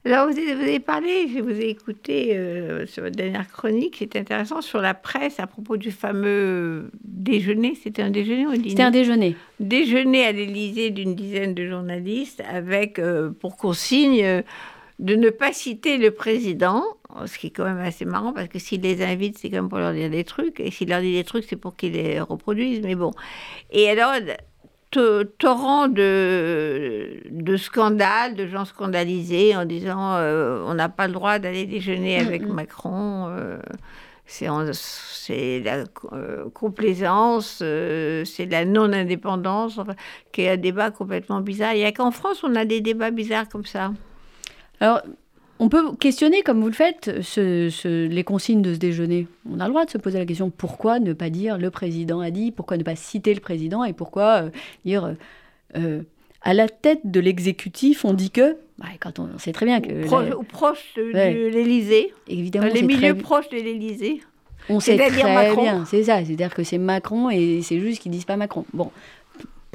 Alors, 0.05 0.31
vous 0.31 0.39
avez, 0.39 0.79
parlé, 0.79 1.29
je 1.29 1.41
vous 1.41 1.51
ai 1.51 1.69
écouté 1.69 2.37
euh, 2.37 2.87
sur 2.87 3.03
votre 3.03 3.17
dernière 3.17 3.49
chronique, 3.49 3.97
c'était 3.99 4.21
intéressant, 4.21 4.63
sur 4.63 4.81
la 4.81 4.95
presse 4.95 5.41
à 5.41 5.47
propos 5.47 5.77
du 5.77 5.91
fameux 5.91 6.91
déjeuner. 7.03 7.75
C'était 7.83 8.03
un 8.03 8.11
déjeuner 8.11 8.47
ou 8.47 8.55
C'était 8.55 8.83
un 8.83 8.91
déjeuner. 8.91 9.37
Déjeuner 9.59 10.25
à 10.25 10.33
l'Élysée 10.33 10.91
d'une 10.91 11.15
dizaine 11.15 11.53
de 11.53 11.67
journalistes 11.67 12.43
avec 12.49 12.99
euh, 12.99 13.31
pour 13.31 13.57
consigne 13.57 14.23
euh, 14.23 14.43
de 15.01 15.15
ne 15.17 15.31
pas 15.31 15.53
citer 15.53 15.99
le 15.99 16.13
président, 16.13 16.85
ce 17.27 17.37
qui 17.39 17.49
est 17.49 17.51
quand 17.51 17.65
même 17.65 17.79
assez 17.79 18.05
marrant 18.05 18.33
parce 18.33 18.49
que 18.49 18.59
s'il 18.59 18.83
les 18.83 19.03
invite, 19.03 19.39
c'est 19.39 19.51
quand 19.51 19.57
même 19.57 19.69
pour 19.69 19.79
leur 19.79 19.93
dire 19.93 20.11
des 20.11 20.25
trucs, 20.25 20.61
et 20.61 20.71
s'il 20.71 20.89
leur 20.89 21.01
dit 21.01 21.13
des 21.13 21.25
trucs, 21.25 21.45
c'est 21.45 21.57
pour 21.57 21.77
qu'ils 21.77 21.93
les 21.93 22.21
reproduisent, 22.21 22.83
mais 22.83 22.95
bon. 22.95 23.13
Et 23.71 23.89
alors, 23.89 24.15
torrent 24.91 25.89
de, 25.89 27.21
de 27.31 27.57
scandales, 27.57 28.35
de 28.35 28.47
gens 28.47 28.65
scandalisés 28.65 29.55
en 29.55 29.65
disant 29.65 30.17
euh, 30.17 30.63
on 30.67 30.75
n'a 30.75 30.89
pas 30.89 31.07
le 31.07 31.13
droit 31.13 31.39
d'aller 31.39 31.67
déjeuner 31.67 32.19
avec 32.19 32.47
Macron. 32.47 33.29
Euh, 33.29 33.59
c'est 34.25 34.47
la 35.61 35.85
euh, 36.13 36.51
complaisance, 36.51 37.57
c'est 37.59 38.47
la 38.51 38.65
non-indépendance, 38.65 39.81
qui 40.33 40.43
est 40.43 40.51
un 40.51 40.57
débat 40.57 40.91
complètement 40.91 41.41
bizarre. 41.41 41.75
Il 41.75 41.79
n'y 41.79 41.85
a 41.85 41.93
qu'en 41.93 42.11
France 42.11 42.45
on 42.45 42.55
a 42.55 42.65
des 42.65 42.81
débats 42.81 43.11
bizarres 43.11 43.49
comme 43.49 43.65
ça. 43.65 43.93
Alors, 44.81 45.03
on 45.61 45.69
peut 45.69 45.95
questionner, 45.97 46.43
comme 46.43 46.61
vous 46.61 46.69
le 46.69 46.73
faites, 46.73 47.11
les 47.85 48.25
consignes 48.25 48.63
de 48.63 48.75
ce 48.75 48.79
déjeuner. 48.79 49.27
On 49.51 49.61
a 49.61 49.65
le 49.65 49.71
droit 49.71 49.85
de 49.85 49.91
se 49.91 49.99
poser 49.99 50.19
la 50.19 50.27
question 50.27 50.51
pourquoi 50.51 51.01
ne 51.01 51.13
pas 51.13 51.31
dire 51.31 51.59
le 51.59 51.71
président 51.71 52.21
a 52.21 52.31
dit, 52.31 52.53
pourquoi 52.53 52.77
ne 52.77 52.83
pas 52.83 52.97
citer 52.97 53.35
le 53.35 53.41
président 53.41 53.85
et 53.85 53.93
pourquoi 53.93 54.45
euh, 54.45 54.51
dire 54.85 55.05
euh, 55.05 55.13
euh, 55.77 56.03
à 56.43 56.55
la 56.55 56.69
tête 56.69 57.01
de 57.05 57.21
l'exécutif, 57.21 58.05
on 58.05 58.13
dit 58.13 58.31
que. 58.31 58.57
Bah, 58.79 58.87
quand 59.01 59.19
on, 59.19 59.39
sait 59.39 59.53
très 59.53 59.67
bien 59.67 59.81
que. 59.81 60.07
Proche 60.45 60.95
de, 60.97 61.49
l'Élysée. 61.49 62.15
Évidemment. 62.29 62.69
Les 62.73 62.83
milieux 62.83 63.17
proches 63.17 63.49
de 63.49 63.57
l'Élysée. 63.57 64.21
On 64.69 64.81
sait 64.81 64.97
très 64.97 65.57
bien, 65.57 65.85
c'est 65.87 66.05
ça. 66.05 66.25
C'est-à-dire 66.25 66.55
que 66.55 66.63
c'est 66.63 66.79
Macron 66.79 67.31
et 67.31 67.63
c'est 67.63 67.81
juste 67.81 68.03
qu'ils 68.03 68.13
disent 68.13 68.27
pas 68.27 68.37
Macron. 68.37 68.65
Bon, 68.75 68.91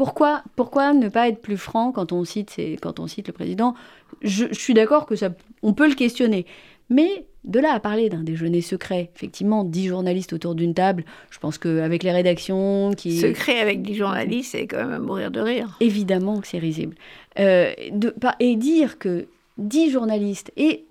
pourquoi, 0.04 0.44
pourquoi 0.58 0.94
ne 0.94 1.08
pas 1.08 1.30
être 1.30 1.42
plus 1.42 1.56
franc 1.56 1.94
quand 1.94 2.12
on 2.12 2.26
cite, 2.26 2.58
quand 2.82 3.00
on 3.00 3.08
cite 3.08 3.28
le 3.28 3.34
président? 3.34 3.74
Je, 4.22 4.54
suis 4.54 4.74
d'accord 4.74 5.06
que 5.06 5.16
ça, 5.16 5.30
on 5.62 5.72
peut 5.72 5.88
le 5.88 5.96
questionner. 5.96 6.46
Mais 6.90 7.26
de 7.46 7.62
là 7.62 7.72
à 7.72 7.80
parler 7.80 8.10
d'un 8.10 8.22
déjeuner 8.22 8.60
secret, 8.60 9.12
effectivement, 9.16 9.64
dix 9.64 9.88
journalistes 9.88 10.34
autour 10.34 10.56
d'une 10.56 10.74
table, 10.74 11.06
je 11.30 11.40
pense 11.40 11.58
qu'avec 11.58 12.04
les 12.04 12.12
rédactions 12.12 12.92
qui... 12.98 13.18
Secret 13.18 13.62
avec 13.62 13.82
dix 13.82 13.96
journalistes, 13.96 14.52
c'est 14.52 14.68
quand 14.68 14.80
même 14.80 14.92
à 14.92 15.00
mourir 15.00 15.32
de 15.32 15.40
rire. 15.40 15.78
Évidemment 15.80 16.42
que 16.42 16.48
c'est 16.48 16.60
risible. 16.60 16.96
Euh, 17.40 17.72
de, 17.94 18.14
et 18.42 18.58
dire 18.58 19.00
que 19.00 19.28
dix 19.58 19.90
journalistes, 19.90 20.52
et 20.58 20.84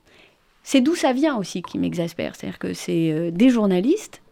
c'est 0.63 0.81
d'où 0.81 0.95
ça 0.95 1.13
vient 1.13 1.37
aussi 1.37 1.61
qui 1.61 1.79
m'exaspère, 1.79 2.35
c'est-à-dire 2.35 2.59
que 2.59 2.73
c'est 2.73 3.13
euh, 3.13 3.31
des 3.31 3.51
journalistes 3.51 4.23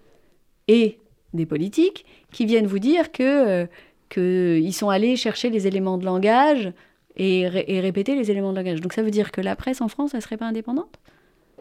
et 0.69 0.97
des 1.35 1.45
politiques 1.45 2.07
qui 2.33 2.47
viennent 2.47 2.67
vous 2.67 2.79
dire 2.79 3.13
que... 3.13 3.65
Euh, 3.65 3.67
qu'ils 4.11 4.75
sont 4.75 4.91
allés 4.91 5.17
chercher 5.17 5.49
les 5.49 5.67
éléments 5.67 5.97
de 5.97 6.05
langage 6.05 6.73
et, 7.17 7.49
répéter 7.49 8.15
les 8.15 8.31
éléments 8.31 8.51
de 8.53 8.57
langage. 8.57 8.81
Donc 8.81 8.93
ça 8.93 9.03
veut 9.03 9.11
dire 9.11 9.33
que 9.33 9.41
la 9.41 9.57
presse 9.57 9.81
en 9.81 9.89
France, 9.89 10.13
elle 10.15 10.23
serait 10.23 10.37
pas 10.37 10.47
indépendante? 10.47 10.99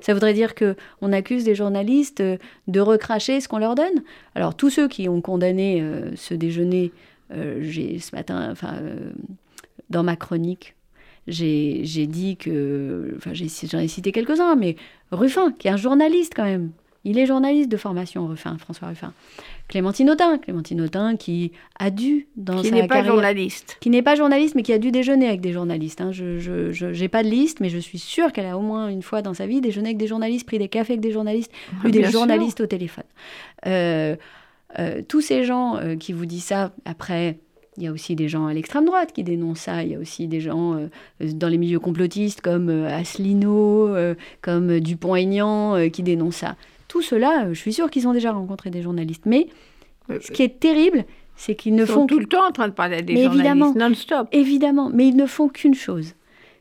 Ça 0.01 0.13
voudrait 0.13 0.33
dire 0.33 0.55
que 0.55 0.75
on 1.01 1.11
accuse 1.11 1.43
des 1.43 1.55
journalistes 1.55 2.23
de 2.67 2.79
recracher 2.79 3.41
ce 3.41 3.47
qu'on 3.47 3.57
leur 3.57 3.75
donne? 3.75 4.03
Alors 4.35 4.55
tous 4.55 4.69
ceux 4.69 4.87
qui 4.87 5.09
ont 5.09 5.21
condamné 5.21 5.81
euh, 5.81 6.15
ce 6.15 6.33
déjeuner, 6.33 6.91
euh, 7.31 7.61
ce 7.99 8.15
matin, 8.15 8.49
enfin 8.51 8.75
euh, 8.81 9.11
dans 9.89 10.03
ma 10.03 10.15
chronique, 10.15 10.75
j'ai 11.27 12.07
dit 12.07 12.37
que, 12.37 13.13
enfin 13.17 13.31
j'en 13.33 13.79
ai, 13.79 13.87
cité 13.87 14.11
quelques-uns, 14.11 14.55
mais 14.55 14.77
Ruffin, 15.11 15.51
qui 15.51 15.67
est 15.67 15.71
un 15.71 15.77
journaliste 15.77 16.33
quand 16.35 16.45
même, 16.45 16.71
il 17.05 17.17
est 17.17 17.25
journaliste 17.25 17.69
de 17.69 17.77
formation, 17.77 18.27
Ruffin, 18.27 18.57
François 18.57 18.89
Ruffin. 18.89 19.13
Clémentine 19.69 20.09
Autain, 20.09 20.37
Clémentine 20.37 20.81
Autain 20.81 21.15
qui 21.15 21.51
a 21.77 21.91
dû 21.91 22.27
dans 22.35 22.61
qui 22.61 22.71
n'est 22.71 22.87
pas 22.87 23.03
journaliste, 23.03 23.77
qui 23.79 23.89
n'est 23.89 24.01
pas 24.01 24.15
journaliste 24.15 24.55
mais 24.55 24.63
qui 24.63 24.73
a 24.73 24.79
dû 24.79 24.91
déjeuner 24.91 25.27
avec 25.27 25.41
des 25.41 25.53
journalistes. 25.53 26.01
Hein. 26.01 26.11
Je 26.11 26.85
n'ai 26.85 27.07
pas 27.07 27.23
de 27.23 27.29
liste, 27.29 27.59
mais 27.61 27.69
je 27.69 27.77
suis 27.77 27.99
sûre 27.99 28.33
qu'elle 28.33 28.47
a 28.47 28.57
au 28.57 28.61
moins 28.61 28.89
une 28.89 29.03
fois 29.03 29.21
dans 29.21 29.33
sa 29.33 29.45
vie 29.45 29.61
déjeuné 29.61 29.89
avec 29.89 29.97
des 29.97 30.07
journalistes, 30.07 30.45
pris 30.45 30.57
des 30.57 30.67
cafés 30.67 30.93
avec 30.93 31.01
des 31.01 31.11
journalistes, 31.11 31.51
eu 31.85 31.91
des 31.91 32.03
journalistes 32.05 32.61
au 32.61 32.65
téléphone. 32.65 33.05
Euh, 33.65 34.15
euh, 34.77 35.01
tous 35.07 35.21
ces 35.21 35.43
gens 35.43 35.77
euh, 35.77 35.95
qui 35.95 36.13
vous 36.13 36.25
disent 36.25 36.43
ça, 36.43 36.71
après, 36.85 37.39
il 37.77 37.83
y 37.83 37.87
a 37.87 37.91
aussi 37.91 38.15
des 38.15 38.27
gens 38.27 38.47
à 38.47 38.53
l'extrême 38.53 38.85
droite 38.85 39.13
qui 39.13 39.23
dénoncent 39.23 39.61
ça. 39.61 39.83
Il 39.83 39.91
y 39.91 39.95
a 39.95 39.99
aussi 39.99 40.27
des 40.27 40.41
gens 40.41 40.77
dans 41.21 41.47
les 41.47 41.57
milieux 41.57 41.79
complotistes 41.79 42.41
comme 42.41 42.69
Asselineau, 42.69 43.95
comme 44.41 44.81
Dupont-Aignan 44.81 45.89
qui 45.89 46.03
dénoncent 46.03 46.37
ça. 46.37 46.57
Tout 46.89 47.01
cela, 47.01 47.45
euh, 47.45 47.53
je 47.53 47.59
suis 47.59 47.71
sûre 47.71 47.89
qu'ils 47.89 48.09
ont 48.09 48.13
déjà 48.13 48.33
rencontré 48.33 48.69
des 48.69 48.81
journalistes. 48.81 49.25
Mais 49.25 49.47
ce 50.09 50.31
qui 50.31 50.43
est 50.43 50.59
terrible, 50.59 51.05
c'est 51.37 51.55
qu'ils 51.55 51.75
ne 51.75 51.83
Ils 51.83 51.87
font 51.87 52.01
sont 52.01 52.07
tout 52.07 52.19
le 52.19 52.25
temps 52.25 52.45
en 52.45 52.51
train 52.51 52.67
de 52.67 52.73
parler 52.73 52.97
à 52.97 53.01
des 53.01 53.23
journalistes 53.23 53.75
non-stop. 53.75 54.27
Évidemment, 54.33 54.89
mais 54.93 55.07
ils 55.07 55.15
ne 55.15 55.25
font 55.25 55.47
qu'une 55.47 55.75
chose, 55.75 56.15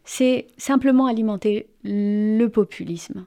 c'est 0.04 0.46
simplement 0.56 1.06
alimenter 1.06 1.66
le 1.82 2.46
populisme 2.46 3.26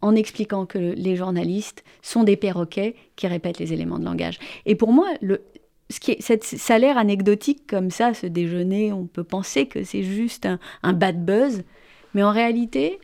en 0.00 0.14
expliquant 0.14 0.66
que 0.66 0.78
les 0.78 1.16
journalistes 1.16 1.84
sont 2.02 2.24
des 2.24 2.36
perroquets 2.36 2.94
qui 3.16 3.26
répètent 3.26 3.58
les 3.58 3.72
éléments 3.72 3.98
de 3.98 4.04
langage. 4.04 4.38
Et 4.64 4.74
pour 4.74 4.92
moi, 4.92 5.06
le, 5.20 5.42
ce 5.90 6.00
qui 6.00 6.12
est, 6.12 6.22
cette, 6.22 6.44
ça 6.44 6.74
a 6.74 6.78
l'air 6.78 6.98
anecdotique 6.98 7.66
comme 7.66 7.90
ça, 7.90 8.14
ce 8.14 8.26
déjeuner. 8.26 8.92
On 8.92 9.06
peut 9.06 9.24
penser 9.24 9.66
que 9.66 9.84
c'est 9.84 10.02
juste 10.02 10.46
un, 10.46 10.58
un, 10.82 10.92
bad 10.92 11.24
buzz. 11.24 11.62
Mais 12.14 12.22
en 12.22 12.30
réalité, 12.30 12.98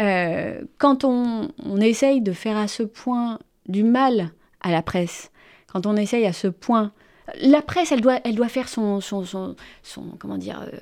euh, 0.00 0.62
quand 0.78 1.04
on, 1.04 1.48
essaye 1.80 2.20
de 2.20 2.32
faire 2.32 2.56
à 2.56 2.68
ce 2.68 2.82
point 2.82 3.38
du 3.66 3.82
mal 3.82 4.30
à 4.60 4.70
la 4.70 4.82
presse, 4.82 5.30
quand 5.72 5.86
on 5.86 5.96
essaye 5.96 6.26
à 6.26 6.32
ce 6.32 6.48
point... 6.48 6.92
La 7.40 7.62
presse, 7.62 7.92
elle 7.92 8.00
doit, 8.00 8.18
elle 8.24 8.34
doit 8.34 8.48
faire 8.48 8.68
son, 8.68 9.00
son, 9.00 9.24
son, 9.24 10.04
comment 10.18 10.38
dire... 10.38 10.62
Euh, 10.72 10.78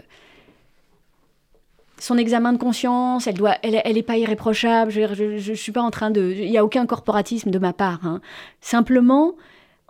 son 2.01 2.17
examen 2.17 2.53
de 2.53 2.59
conscience, 2.59 3.27
elle 3.27 3.35
doit, 3.35 3.57
elle, 3.63 3.81
elle 3.85 3.99
est 3.99 4.05
pas 4.05 4.17
irréprochable. 4.17 4.93
Je, 4.93 5.51
ne 5.51 5.55
suis 5.55 5.73
pas 5.73 5.83
en 5.83 5.91
train 5.91 6.11
de, 6.13 6.33
il 6.33 6.49
y 6.49 6.57
a 6.57 6.65
aucun 6.65 6.87
corporatisme 6.87 7.51
de 7.51 7.59
ma 7.59 7.73
part. 7.73 8.07
Hein. 8.07 8.21
Simplement, 8.61 9.35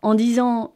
en 0.02 0.14
disant 0.14 0.72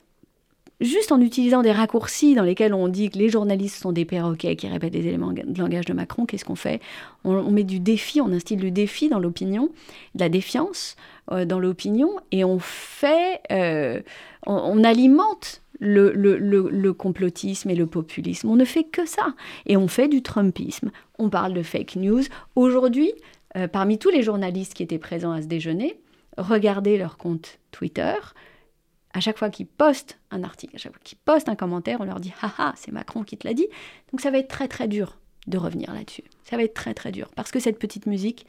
juste 0.82 1.12
en 1.12 1.20
utilisant 1.20 1.62
des 1.62 1.72
raccourcis 1.72 2.34
dans 2.34 2.42
lesquels 2.42 2.74
on 2.74 2.88
dit 2.88 3.10
que 3.10 3.18
les 3.18 3.28
journalistes 3.28 3.80
sont 3.80 3.92
des 3.92 4.04
perroquets 4.04 4.56
qui 4.56 4.68
répètent 4.68 4.92
des 4.92 5.06
éléments 5.06 5.32
de 5.32 5.58
langage 5.58 5.84
de 5.84 5.92
Macron, 5.92 6.26
qu'est-ce 6.26 6.44
qu'on 6.44 6.56
fait? 6.56 6.80
On, 7.24 7.50
met 7.50 7.64
du 7.64 7.80
défi, 7.80 8.20
on 8.20 8.32
instille 8.32 8.56
du 8.56 8.70
défi 8.70 9.08
dans 9.08 9.18
l'opinion, 9.18 9.70
de 10.14 10.20
la 10.20 10.28
défiance 10.28 10.96
euh, 11.30 11.44
dans 11.44 11.58
l'opinion, 11.58 12.10
et 12.30 12.44
on 12.44 12.58
fait, 12.58 13.40
euh, 13.50 14.00
on, 14.46 14.82
alimente 14.84 15.62
le, 15.78 16.90
complotisme 16.92 17.70
et 17.70 17.74
le 17.74 17.86
populisme. 17.86 18.48
On 18.48 18.56
ne 18.56 18.64
fait 18.64 18.84
que 18.84 19.06
ça. 19.06 19.34
Et 19.66 19.76
on 19.76 19.88
fait 19.88 20.08
du 20.08 20.22
Trumpisme. 20.22 20.90
On 21.18 21.30
parle 21.30 21.54
de 21.54 21.62
fake 21.62 21.96
news. 21.96 22.22
Aujourd'hui, 22.56 23.12
euh, 23.56 23.68
parmi 23.68 23.98
tous 23.98 24.10
les 24.10 24.22
journalistes 24.22 24.74
qui 24.74 24.82
étaient 24.82 24.98
présents 24.98 25.32
à 25.32 25.42
ce 25.42 25.46
déjeuner, 25.46 25.96
regardez 26.38 26.98
leur 26.98 27.18
compte 27.18 27.58
Twitter, 27.70 28.14
à 29.14 29.20
chaque 29.20 29.38
fois 29.38 29.50
qu'ils 29.50 29.66
postent 29.66 30.18
un 30.30 30.42
article, 30.42 30.76
à 30.76 30.78
chaque 30.78 30.92
fois 30.92 31.00
qu'ils 31.04 31.18
postent 31.18 31.48
un 31.48 31.56
commentaire, 31.56 32.00
on 32.00 32.04
leur 32.04 32.20
dit 32.20 32.32
haha, 32.40 32.72
c'est 32.76 32.92
Macron 32.92 33.24
qui 33.24 33.36
te 33.36 33.46
l'a 33.46 33.54
dit. 33.54 33.66
Donc 34.10 34.20
ça 34.20 34.30
va 34.30 34.38
être 34.38 34.48
très 34.48 34.68
très 34.68 34.88
dur 34.88 35.18
de 35.46 35.58
revenir 35.58 35.92
là-dessus. 35.92 36.24
Ça 36.44 36.56
va 36.56 36.62
être 36.62 36.74
très 36.74 36.94
très 36.94 37.12
dur 37.12 37.28
parce 37.34 37.50
que 37.50 37.60
cette 37.60 37.78
petite 37.78 38.06
musique, 38.06 38.46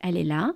elle 0.00 0.16
est 0.16 0.24
là, 0.24 0.54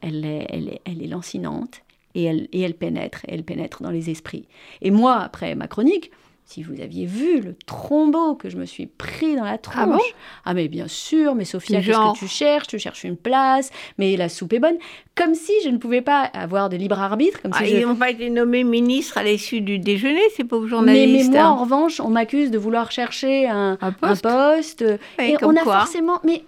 elle 0.00 0.24
est, 0.24 0.46
elle 0.50 0.68
est, 0.68 0.80
elle 0.84 1.02
est 1.02 1.08
lancinante 1.08 1.82
et 2.14 2.24
elle, 2.24 2.48
et 2.52 2.62
elle 2.62 2.74
pénètre, 2.74 3.24
et 3.26 3.34
elle 3.34 3.44
pénètre 3.44 3.82
dans 3.82 3.90
les 3.90 4.10
esprits. 4.10 4.48
Et 4.80 4.90
moi, 4.90 5.16
après 5.16 5.54
ma 5.54 5.68
chronique, 5.68 6.10
si 6.48 6.62
vous 6.62 6.80
aviez 6.80 7.06
vu 7.06 7.40
le 7.40 7.56
trombeau 7.66 8.36
que 8.36 8.48
je 8.48 8.56
me 8.56 8.64
suis 8.66 8.86
pris 8.86 9.34
dans 9.34 9.42
la 9.44 9.52
Ah, 9.54 9.58
tronche. 9.58 9.86
bon 9.88 9.98
Ah, 10.44 10.54
mais 10.54 10.68
bien 10.68 10.86
sûr, 10.86 11.34
mais 11.34 11.44
Sophia, 11.44 11.80
qu'est-ce 11.80 11.98
que 11.98 12.18
tu 12.18 12.28
cherches? 12.28 12.68
Tu 12.68 12.78
cherches 12.78 13.02
une 13.02 13.16
place, 13.16 13.70
mais 13.98 14.16
la 14.16 14.28
soupe 14.28 14.52
est 14.52 14.60
bonne. 14.60 14.76
Comme 15.16 15.34
si 15.34 15.52
je 15.64 15.70
ne 15.70 15.78
pouvais 15.78 16.02
pas 16.02 16.20
avoir 16.22 16.68
de 16.68 16.76
libre 16.76 17.00
arbitre, 17.00 17.42
comme 17.42 17.52
si 17.52 17.58
Ah, 17.62 17.66
je... 17.66 17.74
Ils 17.76 17.86
n'ont 17.86 17.96
pas 17.96 18.10
été 18.10 18.30
nommés 18.30 18.62
ministres 18.62 19.18
à 19.18 19.24
l'issue 19.24 19.60
du 19.60 19.80
déjeuner, 19.80 20.20
ces 20.36 20.44
pauvres 20.44 20.64
Mais, 20.64 20.70
journalistes. 20.70 21.30
mais 21.32 21.38
moi, 21.38 21.46
hein. 21.48 21.50
en 21.50 21.56
revanche, 21.56 21.98
on 22.00 22.10
m'accuse 22.10 22.52
de 22.52 22.58
vouloir 22.58 22.92
chercher 22.92 23.48
un, 23.48 23.76
Un 23.80 23.88
un 24.02 24.14
poste. 24.16 24.84
et 25.18 25.36
on 25.42 25.56
a 25.56 25.64
forcément. 25.64 26.20
Mais 26.22 26.44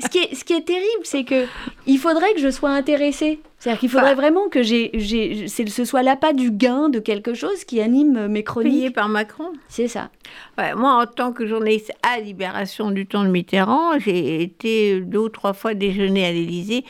ce 0.00 0.08
qui 0.08 0.18
est, 0.18 0.34
ce 0.34 0.44
qui 0.44 0.54
est 0.54 0.62
terrible, 0.64 1.02
c'est 1.04 1.24
que 1.24 1.44
il 1.86 1.98
faudrait 1.98 2.32
que 2.32 2.40
je 2.40 2.50
sois 2.50 2.70
intéressée. 2.70 3.40
C'est-à-dire 3.62 3.78
qu'il 3.78 3.90
faudrait 3.90 4.16
Bah. 4.16 4.20
vraiment 4.22 4.48
que 4.48 4.60
j'ai, 4.64 4.90
j'ai, 4.94 5.46
c'est- 5.46 5.68
ce 5.68 5.84
soit 5.84 6.02
l'appât 6.02 6.32
du 6.32 6.50
gain 6.50 6.88
de 6.88 6.98
quelque 6.98 7.32
chose 7.32 7.62
qui 7.64 7.80
anime 7.80 8.26
mes 8.26 8.32
Payé 8.40 8.42
chroniques. 8.42 8.92
par 8.94 9.08
Macron. 9.08 9.52
C'est 9.68 9.86
ça. 9.86 10.10
Ouais, 10.58 10.74
moi, 10.74 11.00
en 11.00 11.06
tant 11.06 11.32
que 11.32 11.46
journaliste 11.46 11.92
à 12.02 12.18
Libération 12.18 12.90
du 12.90 13.06
temps 13.06 13.22
de 13.22 13.28
Mitterrand, 13.28 14.00
j'ai 14.00 14.42
été 14.42 15.00
deux 15.00 15.18
ou 15.20 15.28
trois 15.28 15.52
fois 15.52 15.74
déjeuner 15.74 16.26
à 16.26 16.32
l'Élysée 16.32 16.84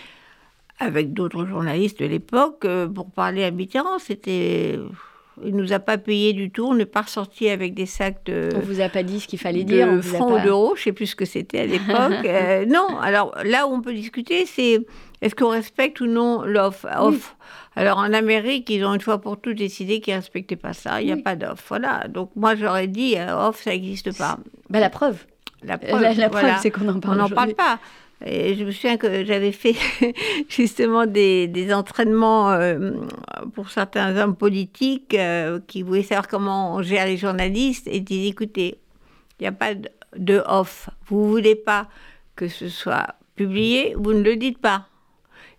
avec 0.78 1.12
d'autres 1.12 1.44
journalistes 1.44 2.00
de 2.00 2.06
l'époque 2.06 2.64
euh, 2.64 2.86
pour 2.88 3.10
parler 3.10 3.44
à 3.44 3.50
Mitterrand. 3.50 3.98
C'était. 3.98 4.78
Il 5.44 5.54
nous 5.56 5.72
a 5.74 5.78
pas 5.78 5.98
payé 5.98 6.32
du 6.32 6.50
tout. 6.50 6.64
On 6.66 6.74
n'est 6.74 6.86
pas 6.86 7.02
ressorti 7.02 7.48
avec 7.50 7.74
des 7.74 7.86
sacs 7.86 8.24
de. 8.24 8.48
On 8.56 8.60
vous 8.60 8.80
a 8.80 8.88
pas 8.88 9.02
dit 9.02 9.20
ce 9.20 9.28
qu'il 9.28 9.38
fallait 9.38 9.64
de 9.64 9.72
dire. 9.74 9.88
a 9.90 10.00
francs 10.00 10.28
pas- 10.36 10.40
ou 10.40 10.44
d'euros, 10.44 10.74
je 10.76 10.84
sais 10.84 10.92
plus 10.92 11.06
ce 11.08 11.16
que 11.16 11.24
c'était 11.26 11.60
à 11.60 11.66
l'époque. 11.66 12.12
Euh, 12.24 12.64
non, 12.66 12.98
alors 13.02 13.34
là 13.44 13.66
où 13.66 13.72
on 13.74 13.82
peut 13.82 13.92
discuter, 13.92 14.46
c'est 14.46 14.80
est-ce 15.22 15.36
qu'on 15.36 15.50
respecte 15.50 16.00
ou 16.00 16.06
non 16.06 16.42
l'offre? 16.42 16.88
Off. 16.98 17.36
Alors 17.76 17.98
en 17.98 18.12
Amérique, 18.12 18.68
ils 18.68 18.84
ont 18.84 18.92
une 18.92 19.00
fois 19.00 19.18
pour 19.18 19.40
toutes 19.40 19.56
décidé 19.56 20.00
qu'ils 20.00 20.14
ne 20.14 20.18
respectaient 20.18 20.56
pas 20.56 20.72
ça. 20.72 21.00
Il 21.00 21.06
n'y 21.06 21.12
a 21.12 21.16
pas 21.16 21.36
d'offre. 21.36 21.64
Voilà. 21.68 22.08
Donc 22.08 22.32
moi, 22.34 22.56
j'aurais 22.56 22.88
dit 22.88 23.14
euh, 23.16 23.48
off, 23.48 23.62
ça 23.62 23.70
n'existe 23.70 24.18
pas. 24.18 24.38
Bah, 24.68 24.80
la 24.80 24.90
preuve. 24.90 25.24
La 25.62 25.78
preuve, 25.78 26.02
la 26.02 26.28
preuve, 26.28 26.42
voilà. 26.42 26.58
c'est 26.58 26.72
qu'on 26.72 26.88
en 26.88 26.96
on 26.96 27.00
parle. 27.00 27.18
n'en 27.18 27.28
parle 27.28 27.50
aujourd'hui. 27.50 27.54
pas. 27.54 27.78
Et 28.24 28.56
je 28.56 28.64
me 28.64 28.72
souviens 28.72 28.96
que 28.96 29.24
j'avais 29.24 29.52
fait 29.52 29.76
justement 30.48 31.06
des, 31.06 31.46
des 31.46 31.72
entraînements 31.72 32.50
euh, 32.50 32.92
pour 33.54 33.70
certains 33.70 34.16
hommes 34.16 34.34
politiques 34.36 35.14
euh, 35.14 35.60
qui 35.68 35.82
voulaient 35.82 36.02
savoir 36.02 36.26
comment 36.26 36.74
on 36.74 36.82
gère 36.82 37.06
les 37.06 37.16
journalistes 37.16 37.86
et 37.86 38.00
disaient 38.00 38.28
écoutez, 38.28 38.78
il 39.38 39.44
n'y 39.44 39.48
a 39.48 39.52
pas 39.52 39.74
de 40.16 40.42
off. 40.46 40.90
Vous 41.06 41.28
voulez 41.28 41.54
pas 41.54 41.88
que 42.34 42.48
ce 42.48 42.68
soit 42.68 43.14
publié, 43.36 43.94
vous 43.96 44.12
ne 44.12 44.22
le 44.22 44.34
dites 44.36 44.58
pas. 44.58 44.88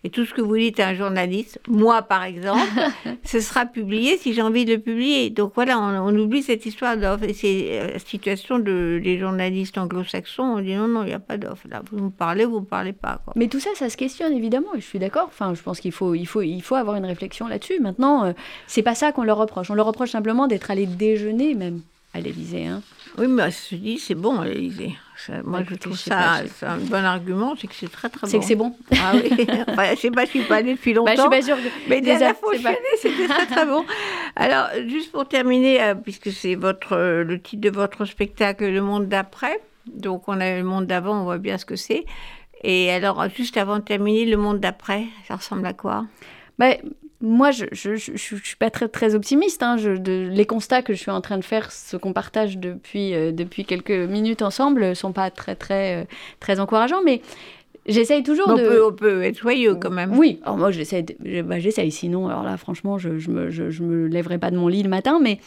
Et 0.05 0.09
tout 0.09 0.25
ce 0.25 0.33
que 0.33 0.41
vous 0.41 0.57
dites 0.57 0.81
à 0.81 0.89
un 0.89 0.95
journaliste, 0.95 1.59
moi 1.67 2.01
par 2.01 2.23
exemple, 2.23 2.59
ce 3.23 3.39
sera 3.39 3.65
publié 3.65 4.17
si 4.17 4.33
j'ai 4.33 4.41
envie 4.41 4.65
de 4.65 4.73
le 4.73 4.79
publier. 4.79 5.29
Donc 5.29 5.53
voilà, 5.55 5.79
on, 5.79 6.09
on 6.09 6.19
oublie 6.19 6.43
cette 6.43 6.65
histoire 6.65 6.97
d'offre. 6.97 7.23
Et 7.23 7.33
c'est 7.33 7.67
euh, 7.71 7.93
la 7.93 7.99
situation 7.99 8.59
de, 8.59 8.99
des 9.01 9.17
journalistes 9.17 9.77
anglo-saxons. 9.77 10.43
On 10.43 10.59
dit 10.59 10.75
non, 10.75 10.89
non, 10.89 11.03
il 11.03 11.07
n'y 11.07 11.13
a 11.13 11.19
pas 11.19 11.37
d'offre. 11.37 11.65
Là, 11.69 11.81
vous 11.89 12.03
me 12.03 12.09
parlez, 12.09 12.43
vous 12.43 12.59
ne 12.59 12.65
parlez 12.65 12.91
pas. 12.91 13.21
Quoi. 13.23 13.33
Mais 13.37 13.47
tout 13.47 13.61
ça, 13.61 13.69
ça 13.75 13.89
se 13.89 13.95
questionne 13.95 14.33
évidemment, 14.33 14.71
je 14.75 14.81
suis 14.81 14.99
d'accord. 14.99 15.27
Enfin, 15.27 15.53
je 15.53 15.61
pense 15.61 15.79
qu'il 15.79 15.93
faut, 15.93 16.15
il 16.15 16.25
faut, 16.25 16.41
il 16.41 16.61
faut 16.61 16.75
avoir 16.75 16.97
une 16.97 17.05
réflexion 17.05 17.47
là-dessus. 17.47 17.79
Maintenant, 17.79 18.25
euh, 18.25 18.33
c'est 18.67 18.83
pas 18.83 18.95
ça 18.95 19.13
qu'on 19.13 19.23
leur 19.23 19.37
reproche. 19.37 19.71
On 19.71 19.75
leur 19.75 19.85
reproche 19.85 20.11
simplement 20.11 20.47
d'être 20.47 20.69
allé 20.69 20.85
déjeuner 20.85 21.55
même 21.55 21.81
à 22.13 22.19
l'Élysée. 22.19 22.67
Hein. 22.67 22.81
Oui, 23.17 23.27
mais 23.27 23.49
je 23.51 23.75
dis, 23.75 23.99
c'est 23.99 24.15
bon 24.15 24.33
Moi, 24.33 24.45
Bah, 25.43 25.63
je 25.69 25.75
trouve 25.75 25.97
ça 25.97 26.41
c'est 26.59 26.65
un 26.65 26.77
bon 26.77 27.03
argument, 27.05 27.55
c'est 27.59 27.67
que 27.67 27.75
c'est 27.75 27.91
très, 27.91 28.09
très 28.09 28.21
bon. 28.25 28.27
C'est 28.31 28.39
que 28.39 28.45
c'est 28.45 28.55
bon. 28.55 28.75
Ah 28.99 29.13
oui, 29.15 29.29
enfin, 29.69 29.91
je 29.95 29.99
sais 29.99 30.11
pas, 30.11 30.25
je 30.25 30.29
suis 30.31 30.41
pas 30.43 30.55
allée 30.57 30.73
depuis 30.73 30.93
longtemps. 30.93 31.11
Bah, 31.11 31.15
je 31.15 31.21
suis 31.21 31.29
pas 31.29 31.41
sûre. 31.41 31.57
que- 31.63 31.89
Mais 31.89 32.01
Déjà, 32.01 32.27
la 32.29 32.33
fois 32.33 32.53
c'était 32.97 33.27
très 33.27 33.45
très 33.45 33.65
bon. 33.73 33.85
Alors, 34.35 34.67
juste 34.87 35.11
pour 35.11 35.27
terminer, 35.27 35.81
euh, 35.83 35.95
puisque 35.95 36.31
c'est 36.31 36.55
votre 36.55 36.93
euh, 36.93 37.23
le 37.23 37.39
titre 37.39 37.61
de 37.61 37.69
votre 37.69 38.05
spectacle, 38.05 38.65
Le 38.67 38.81
Monde 38.81 39.07
d'après. 39.07 39.59
Donc, 39.85 40.27
on 40.27 40.39
a 40.39 40.55
le 40.57 40.63
monde 40.63 40.87
d'avant, 40.87 41.19
on 41.21 41.23
voit 41.25 41.37
bien 41.37 41.57
ce 41.57 41.65
que 41.65 41.75
c'est. 41.75 42.05
Et 42.63 42.89
alors, 42.91 43.27
juste 43.29 43.57
avant 43.57 43.77
de 43.77 43.83
terminer, 43.83 44.25
le 44.25 44.37
monde 44.37 44.59
d'après, 44.59 45.05
ça 45.27 45.35
ressemble 45.35 45.65
à 45.65 45.73
quoi? 45.73 46.05
Bah, 46.57 46.75
moi, 47.25 47.51
je 47.51 47.65
je, 47.71 47.95
je, 47.95 48.11
je- 48.15 48.35
je 48.35 48.45
suis 48.45 48.55
pas 48.57 48.69
très, 48.69 48.87
très 48.89 49.15
optimiste. 49.15 49.63
hein. 49.63 49.77
Je, 49.77 49.91
de- 49.91 50.27
les 50.31 50.45
constats 50.45 50.81
que 50.81 50.93
je 50.93 50.99
suis 50.99 51.09
en 51.11 51.21
train 51.21 51.37
de 51.37 51.43
faire, 51.43 51.71
ce 51.71 51.97
qu'on 51.97 52.13
partage 52.13 52.57
depuis, 52.57 53.15
euh, 53.15 53.31
depuis 53.31 53.63
quelques 53.65 53.89
minutes 53.91 54.41
ensemble, 54.41 54.95
sont 54.95 55.13
pas 55.13 55.31
très, 55.31 55.55
très, 55.55 56.01
euh, 56.01 56.05
très 56.39 56.59
encourageants. 56.59 57.01
Mais 57.03 57.21
j'essaye 57.87 58.23
toujours 58.23 58.49
on, 58.49 58.55
de. 58.55 58.61
peut, 58.67 58.85
on 58.85 58.91
peut 58.93 59.23
être 59.23 59.37
joyeux 59.39 59.75
quand 59.75 59.89
même. 59.89 60.17
Oui, 60.17 60.39
alors 60.43 60.57
moi 60.57 60.71
j'essaie, 60.71 61.01
de- 61.03 61.41
bah, 61.41 61.59
j'essaye. 61.59 61.91
Sinon, 61.91 62.27
alors 62.27 62.43
là, 62.43 62.57
franchement, 62.57 62.97
je, 62.97 63.17
je 63.17 63.29
me, 63.31 63.49
je, 63.49 63.69
je 63.69 63.81
me 63.83 64.07
lèverai 64.07 64.37
pas 64.37 64.51
de 64.51 64.57
mon 64.57 64.67
lit 64.67 64.83
le 64.83 64.89
matin, 64.89 65.19
mais 65.21 65.39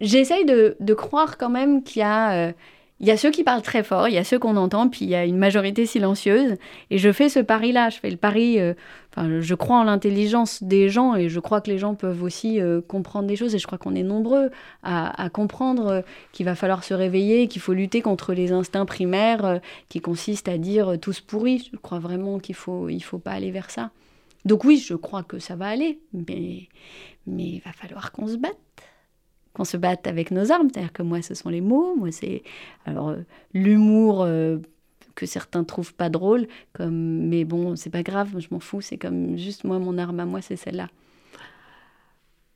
j'essaye 0.00 0.44
de, 0.44 0.76
de 0.80 0.94
croire 0.94 1.38
quand 1.38 1.50
même 1.50 1.82
qu'il 1.82 2.00
y 2.00 2.04
a, 2.04 2.48
euh, 2.48 2.52
il 3.00 3.08
y 3.08 3.10
a 3.10 3.16
ceux 3.16 3.30
qui 3.30 3.42
parlent 3.42 3.62
très 3.62 3.82
fort, 3.82 4.06
il 4.08 4.14
y 4.14 4.18
a 4.18 4.24
ceux 4.24 4.38
qu'on 4.38 4.56
entend, 4.56 4.88
puis 4.88 5.00
il 5.04 5.08
y 5.08 5.14
a 5.14 5.24
une 5.24 5.38
majorité 5.38 5.86
silencieuse. 5.86 6.56
Et 6.90 6.98
je 6.98 7.10
fais 7.10 7.28
ce 7.28 7.40
pari-là, 7.40 7.88
je 7.90 7.98
fais 7.98 8.10
le 8.10 8.16
pari. 8.16 8.60
euh, 8.60 8.74
Enfin, 9.14 9.40
je 9.40 9.54
crois 9.54 9.78
en 9.78 9.84
l'intelligence 9.84 10.62
des 10.62 10.88
gens 10.88 11.14
et 11.14 11.28
je 11.28 11.38
crois 11.38 11.60
que 11.60 11.70
les 11.70 11.76
gens 11.76 11.94
peuvent 11.94 12.22
aussi 12.22 12.60
euh, 12.60 12.80
comprendre 12.80 13.26
des 13.26 13.36
choses. 13.36 13.54
Et 13.54 13.58
je 13.58 13.66
crois 13.66 13.76
qu'on 13.76 13.94
est 13.94 14.02
nombreux 14.02 14.50
à, 14.82 15.28
comprendre 15.30 15.86
euh, 15.88 16.02
qu'il 16.32 16.46
va 16.46 16.54
falloir 16.54 16.82
se 16.82 16.94
réveiller, 16.94 17.46
qu'il 17.46 17.60
faut 17.60 17.74
lutter 17.74 18.00
contre 18.00 18.32
les 18.32 18.52
instincts 18.52 18.86
primaires 18.86 19.44
euh, 19.44 19.58
qui 19.90 20.00
consistent 20.00 20.48
à 20.48 20.56
dire 20.56 20.98
tous 20.98 21.20
pourris. 21.20 21.68
Je 21.72 21.76
crois 21.76 21.98
vraiment 21.98 22.38
qu'il 22.38 22.54
faut, 22.54 22.88
il 22.88 23.00
faut 23.00 23.18
pas 23.18 23.32
aller 23.32 23.50
vers 23.50 23.70
ça. 23.70 23.90
Donc 24.46 24.64
oui, 24.64 24.78
je 24.78 24.94
crois 24.94 25.22
que 25.22 25.38
ça 25.38 25.56
va 25.56 25.68
aller, 25.68 26.00
mais, 26.14 26.68
mais 27.26 27.44
il 27.44 27.62
va 27.64 27.72
falloir 27.72 28.12
qu'on 28.12 28.26
se 28.26 28.36
batte. 28.36 28.56
Qu'on 29.52 29.64
se 29.66 29.76
batte 29.76 30.06
avec 30.06 30.30
nos 30.30 30.50
armes. 30.50 30.68
C'est-à-dire 30.72 30.94
que 30.94 31.02
moi, 31.02 31.20
ce 31.20 31.34
sont 31.34 31.50
les 31.50 31.60
mots. 31.60 31.94
Moi, 31.96 32.10
c'est 32.12 32.42
alors 32.86 33.14
l'humour 33.52 34.26
que 35.14 35.26
certains 35.26 35.64
trouvent 35.64 35.94
pas 35.94 36.08
drôle. 36.08 36.46
Comme, 36.72 37.28
mais 37.28 37.44
bon, 37.44 37.76
c'est 37.76 37.90
pas 37.90 38.02
grave, 38.02 38.30
je 38.38 38.48
m'en 38.50 38.60
fous. 38.60 38.80
C'est 38.80 38.98
comme 38.98 39.36
juste 39.36 39.64
moi, 39.64 39.78
mon 39.78 39.98
arme 39.98 40.20
à 40.20 40.24
moi, 40.24 40.40
c'est 40.42 40.56
celle-là. 40.56 40.88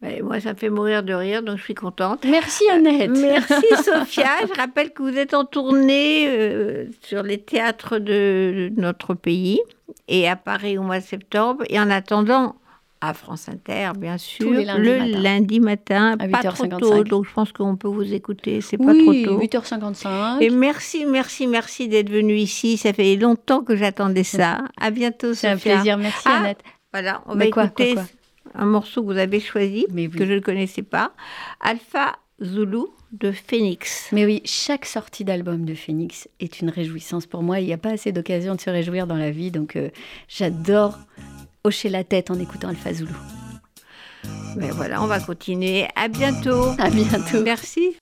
Et 0.05 0.21
moi, 0.21 0.41
ça 0.41 0.53
me 0.53 0.59
fait 0.59 0.69
mourir 0.69 1.03
de 1.03 1.15
rire, 1.15 1.43
donc 1.43 1.57
je 1.57 1.63
suis 1.63 1.75
contente. 1.75 2.25
Merci 2.25 2.69
Annette. 2.71 3.11
Merci 3.19 3.55
Sophia. 3.83 4.29
Je 4.47 4.55
rappelle 4.59 4.93
que 4.93 5.03
vous 5.03 5.17
êtes 5.17 5.33
en 5.33 5.45
tournée 5.45 6.29
euh, 6.29 6.87
sur 7.03 7.23
les 7.23 7.39
théâtres 7.39 7.99
de 7.99 8.71
notre 8.77 9.15
pays 9.15 9.61
et 10.09 10.29
à 10.29 10.37
Paris 10.37 10.77
au 10.77 10.83
mois 10.83 11.01
de 11.01 11.05
septembre. 11.05 11.65
Et 11.71 11.81
en 11.81 11.91
attendant, 11.91 12.57
à 13.01 13.15
France 13.15 13.49
Inter, 13.49 13.93
bien 13.99 14.19
sûr, 14.19 14.51
le 14.51 15.21
lundi 15.21 15.61
matin, 15.61 16.17
pas 16.17 16.27
8h55. 16.27 16.53
trop 16.53 16.67
tôt, 16.79 17.05
donc 17.05 17.27
je 17.27 17.33
pense 17.33 17.53
qu'on 17.53 17.77
peut 17.77 17.89
vous 17.89 18.15
écouter, 18.15 18.61
c'est 18.61 18.79
oui, 18.81 18.87
pas 18.87 18.95
trop 18.95 19.37
tôt. 19.37 19.41
8h55. 19.41 20.43
Et 20.43 20.51
merci, 20.51 21.05
merci, 21.07 21.47
merci 21.47 21.89
d'être 21.89 22.11
venu 22.11 22.35
ici, 22.37 22.77
ça 22.77 22.93
fait 22.93 23.17
longtemps 23.17 23.63
que 23.63 23.77
j'attendais 23.77 24.25
ça. 24.25 24.63
À 24.81 24.91
bientôt, 24.91 25.35
C'est 25.35 25.49
un 25.49 25.57
plaisir, 25.57 25.99
merci 25.99 26.23
ah, 26.27 26.39
Annette. 26.39 26.61
Voilà, 26.93 27.23
on 27.27 27.35
va 27.35 27.45
écouter 27.45 27.97
un 28.55 28.65
morceau 28.65 29.03
que 29.03 29.07
vous 29.13 29.19
avez 29.19 29.41
choisi, 29.41 29.87
Mais 29.93 30.09
que 30.09 30.25
je 30.25 30.33
ne 30.33 30.41
connaissais 30.41 30.83
pas, 30.83 31.13
Alpha 31.61 32.17
Zulu 32.43 32.87
de 33.13 33.33
Phoenix. 33.33 34.09
Mais 34.13 34.25
oui, 34.25 34.43
chaque 34.45 34.85
sortie 34.85 35.25
d'album 35.25 35.65
de 35.65 35.75
Phoenix 35.75 36.29
est 36.41 36.61
une 36.61 36.71
réjouissance 36.71 37.27
pour 37.27 37.43
moi. 37.43 37.61
Il 37.61 37.67
n'y 37.67 37.73
a 37.73 37.79
pas 37.79 37.91
assez 37.91 38.13
d'occasions 38.13 38.55
de 38.55 38.61
se 38.61 38.71
réjouir 38.71 39.07
dans 39.07 39.17
la 39.17 39.31
vie, 39.31 39.51
donc 39.51 39.77
euh, 39.77 39.91
j'adore 40.29 40.99
hocher 41.67 41.89
la 41.89 42.05
tête 42.05 42.31
en 42.31 42.39
écoutant 42.39 42.69
Alpha 42.69 42.95
Zoulou. 42.95 43.13
Mais 44.57 44.69
ben 44.69 44.75
voilà, 44.75 45.03
on 45.03 45.07
va 45.07 45.21
continuer. 45.21 45.87
À 45.97 46.09
bientôt. 46.09 46.71
À 46.79 46.89
bientôt. 46.91 47.43
Merci. 47.45 47.97